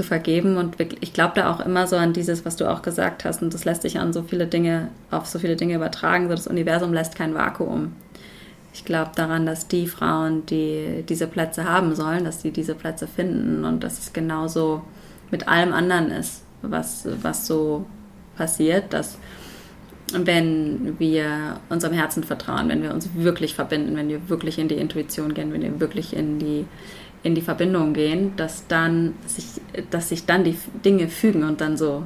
[0.04, 0.58] vergeben.
[0.58, 3.42] Und ich glaube da auch immer so an dieses, was du auch gesagt hast.
[3.42, 6.28] Und das lässt sich an so viele Dinge, auf so viele Dinge übertragen.
[6.28, 7.94] So das Universum lässt kein Vakuum.
[8.74, 13.08] Ich glaube daran, dass die Frauen, die diese Plätze haben sollen, dass sie diese Plätze
[13.08, 14.84] finden und dass es genauso
[15.32, 17.86] mit allem anderen ist, was, was so
[18.38, 19.18] passiert, dass
[20.14, 24.76] wenn wir unserem Herzen vertrauen, wenn wir uns wirklich verbinden, wenn wir wirklich in die
[24.76, 26.66] Intuition gehen, wenn wir wirklich in die,
[27.24, 29.46] in die Verbindung gehen, dass dann sich,
[29.90, 32.04] dass sich dann die Dinge fügen und dann so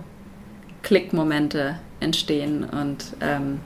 [0.82, 3.60] Klickmomente entstehen und ähm,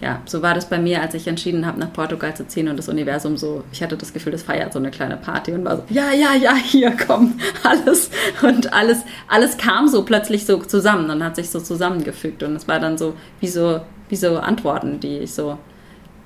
[0.00, 2.76] ja, so war das bei mir, als ich entschieden habe, nach Portugal zu ziehen und
[2.76, 5.76] das Universum so, ich hatte das Gefühl, das feiert so eine kleine Party und war
[5.76, 8.10] so, ja, ja, ja, hier, komm, alles.
[8.42, 12.68] Und alles, alles kam so plötzlich so zusammen und hat sich so zusammengefügt und es
[12.68, 13.80] war dann so, wie so,
[14.10, 15.58] wie so Antworten, die ich so,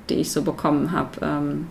[0.09, 1.11] die ich so bekommen habe.
[1.23, 1.67] Ähm,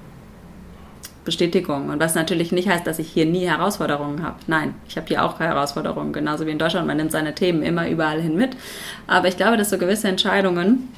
[1.29, 1.89] Bestätigung.
[1.89, 4.37] Und was natürlich nicht heißt, dass ich hier nie Herausforderungen habe.
[4.47, 6.87] Nein, ich habe hier auch Herausforderungen, genauso wie in Deutschland.
[6.87, 8.57] Man nimmt seine Themen immer überall hin mit.
[9.05, 10.89] Aber ich glaube, dass so gewisse Entscheidungen,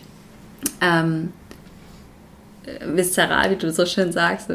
[0.80, 1.34] ähm,
[2.86, 4.50] viszeral, wie du so schön sagst,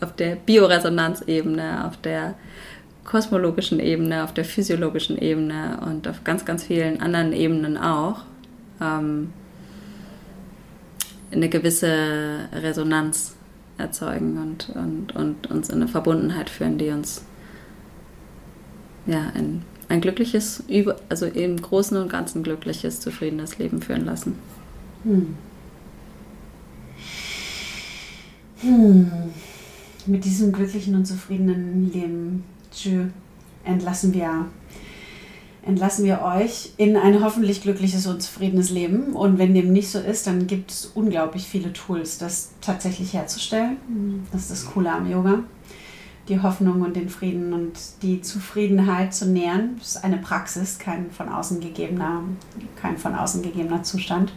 [0.00, 2.34] auf der Bioresonanzebene, auf der
[3.04, 8.22] kosmologischen Ebene, auf der physiologischen Ebene und auf ganz, ganz vielen anderen Ebenen auch,
[8.80, 9.32] ähm,
[11.30, 13.35] eine gewisse Resonanz
[13.78, 17.22] erzeugen und, und, und uns in eine Verbundenheit führen, die uns
[19.06, 20.64] ja, ein, ein glückliches,
[21.08, 24.34] also im Großen und Ganzen glückliches, zufriedenes Leben führen lassen.
[25.04, 25.36] Hm.
[28.60, 29.10] Hm.
[30.06, 32.44] Mit diesem glücklichen und zufriedenen Leben
[33.64, 34.46] entlassen wir
[35.66, 39.14] entlassen wir euch in ein hoffentlich glückliches und zufriedenes Leben.
[39.14, 43.76] Und wenn dem nicht so ist, dann gibt es unglaublich viele Tools, das tatsächlich herzustellen.
[44.32, 45.40] Das ist das Coole am Yoga.
[46.28, 47.72] Die Hoffnung und den Frieden und
[48.02, 49.76] die Zufriedenheit zu nähern.
[49.78, 52.22] Das ist eine Praxis, kein von außen gegebener,
[52.80, 54.32] kein von außen gegebener Zustand.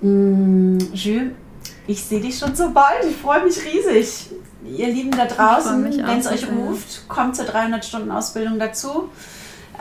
[0.00, 1.32] Mm, Jules,
[1.86, 3.04] ich sehe dich schon so bald.
[3.08, 4.30] Ich freue mich riesig.
[4.64, 9.08] Ihr Lieben da draußen, wenn es euch ruft, kommt zur 300-Stunden-Ausbildung dazu.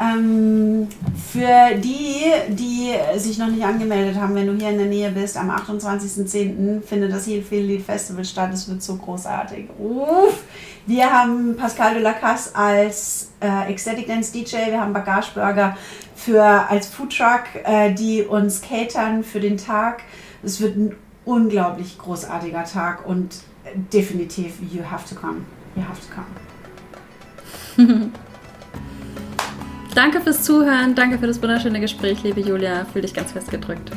[0.01, 0.87] Ähm,
[1.31, 5.37] für die, die sich noch nicht angemeldet haben, wenn du hier in der Nähe bist,
[5.37, 6.81] am 28.10.
[6.81, 8.51] findet das Heal Feel Lead Festival statt.
[8.51, 9.69] Es wird so großartig.
[9.77, 10.43] Uff.
[10.87, 15.77] Wir haben Pascal de la Casse als äh, Ecstatic Dance DJ, wir haben Bagage Burger
[16.15, 20.01] für, als Foodtruck, äh, die uns catern für den Tag.
[20.41, 20.95] Es wird ein
[21.25, 23.43] unglaublich großartiger Tag und
[23.93, 25.45] definitiv, you have to come.
[25.75, 26.07] You have to
[27.85, 28.11] come.
[29.93, 32.85] Danke fürs Zuhören, danke für das wunderschöne Gespräch, liebe Julia.
[32.85, 33.91] Fühl dich ganz fest gedrückt.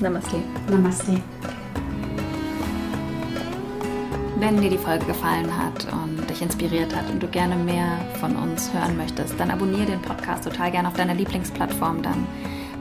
[0.00, 0.36] Namaste.
[0.70, 1.20] Namaste.
[4.38, 8.36] Wenn dir die Folge gefallen hat und dich inspiriert hat und du gerne mehr von
[8.36, 12.00] uns hören möchtest, dann abonniere den Podcast total gerne auf deiner Lieblingsplattform.
[12.02, 12.26] Dann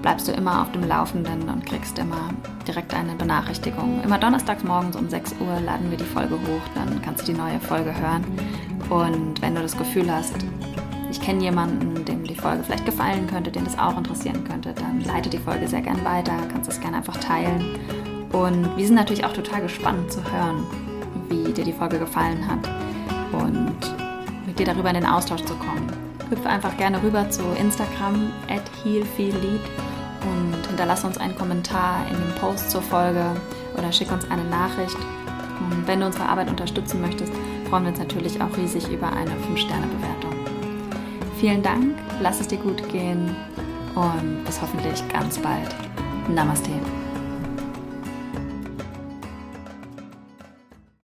[0.03, 2.29] bleibst du immer auf dem Laufenden und kriegst immer
[2.67, 4.01] direkt eine Benachrichtigung.
[4.03, 7.37] Immer donnerstags morgens um 6 Uhr laden wir die Folge hoch, dann kannst du die
[7.37, 8.23] neue Folge hören.
[8.91, 10.35] Und wenn du das Gefühl hast,
[11.09, 14.99] ich kenne jemanden, dem die Folge vielleicht gefallen könnte, den das auch interessieren könnte, dann
[15.05, 17.79] leite die Folge sehr gern weiter, kannst es gerne einfach teilen.
[18.33, 20.65] Und wir sind natürlich auch total gespannt zu hören,
[21.29, 22.69] wie dir die Folge gefallen hat
[23.31, 23.77] und
[24.45, 25.87] mit dir darüber in den Austausch zu kommen.
[26.29, 29.61] Hüpfe einfach gerne rüber zu Instagram at healfeellead
[30.23, 33.23] und hinterlasse uns einen Kommentar in dem Post zur Folge
[33.77, 34.97] oder schick uns eine Nachricht.
[35.61, 37.31] Und wenn du unsere Arbeit unterstützen möchtest,
[37.71, 40.33] freuen wir uns natürlich auch riesig über eine 5-Sterne-Bewertung.
[41.39, 43.33] Vielen Dank, lass es dir gut gehen
[43.95, 45.73] und bis hoffentlich ganz bald.
[46.27, 46.71] Namaste.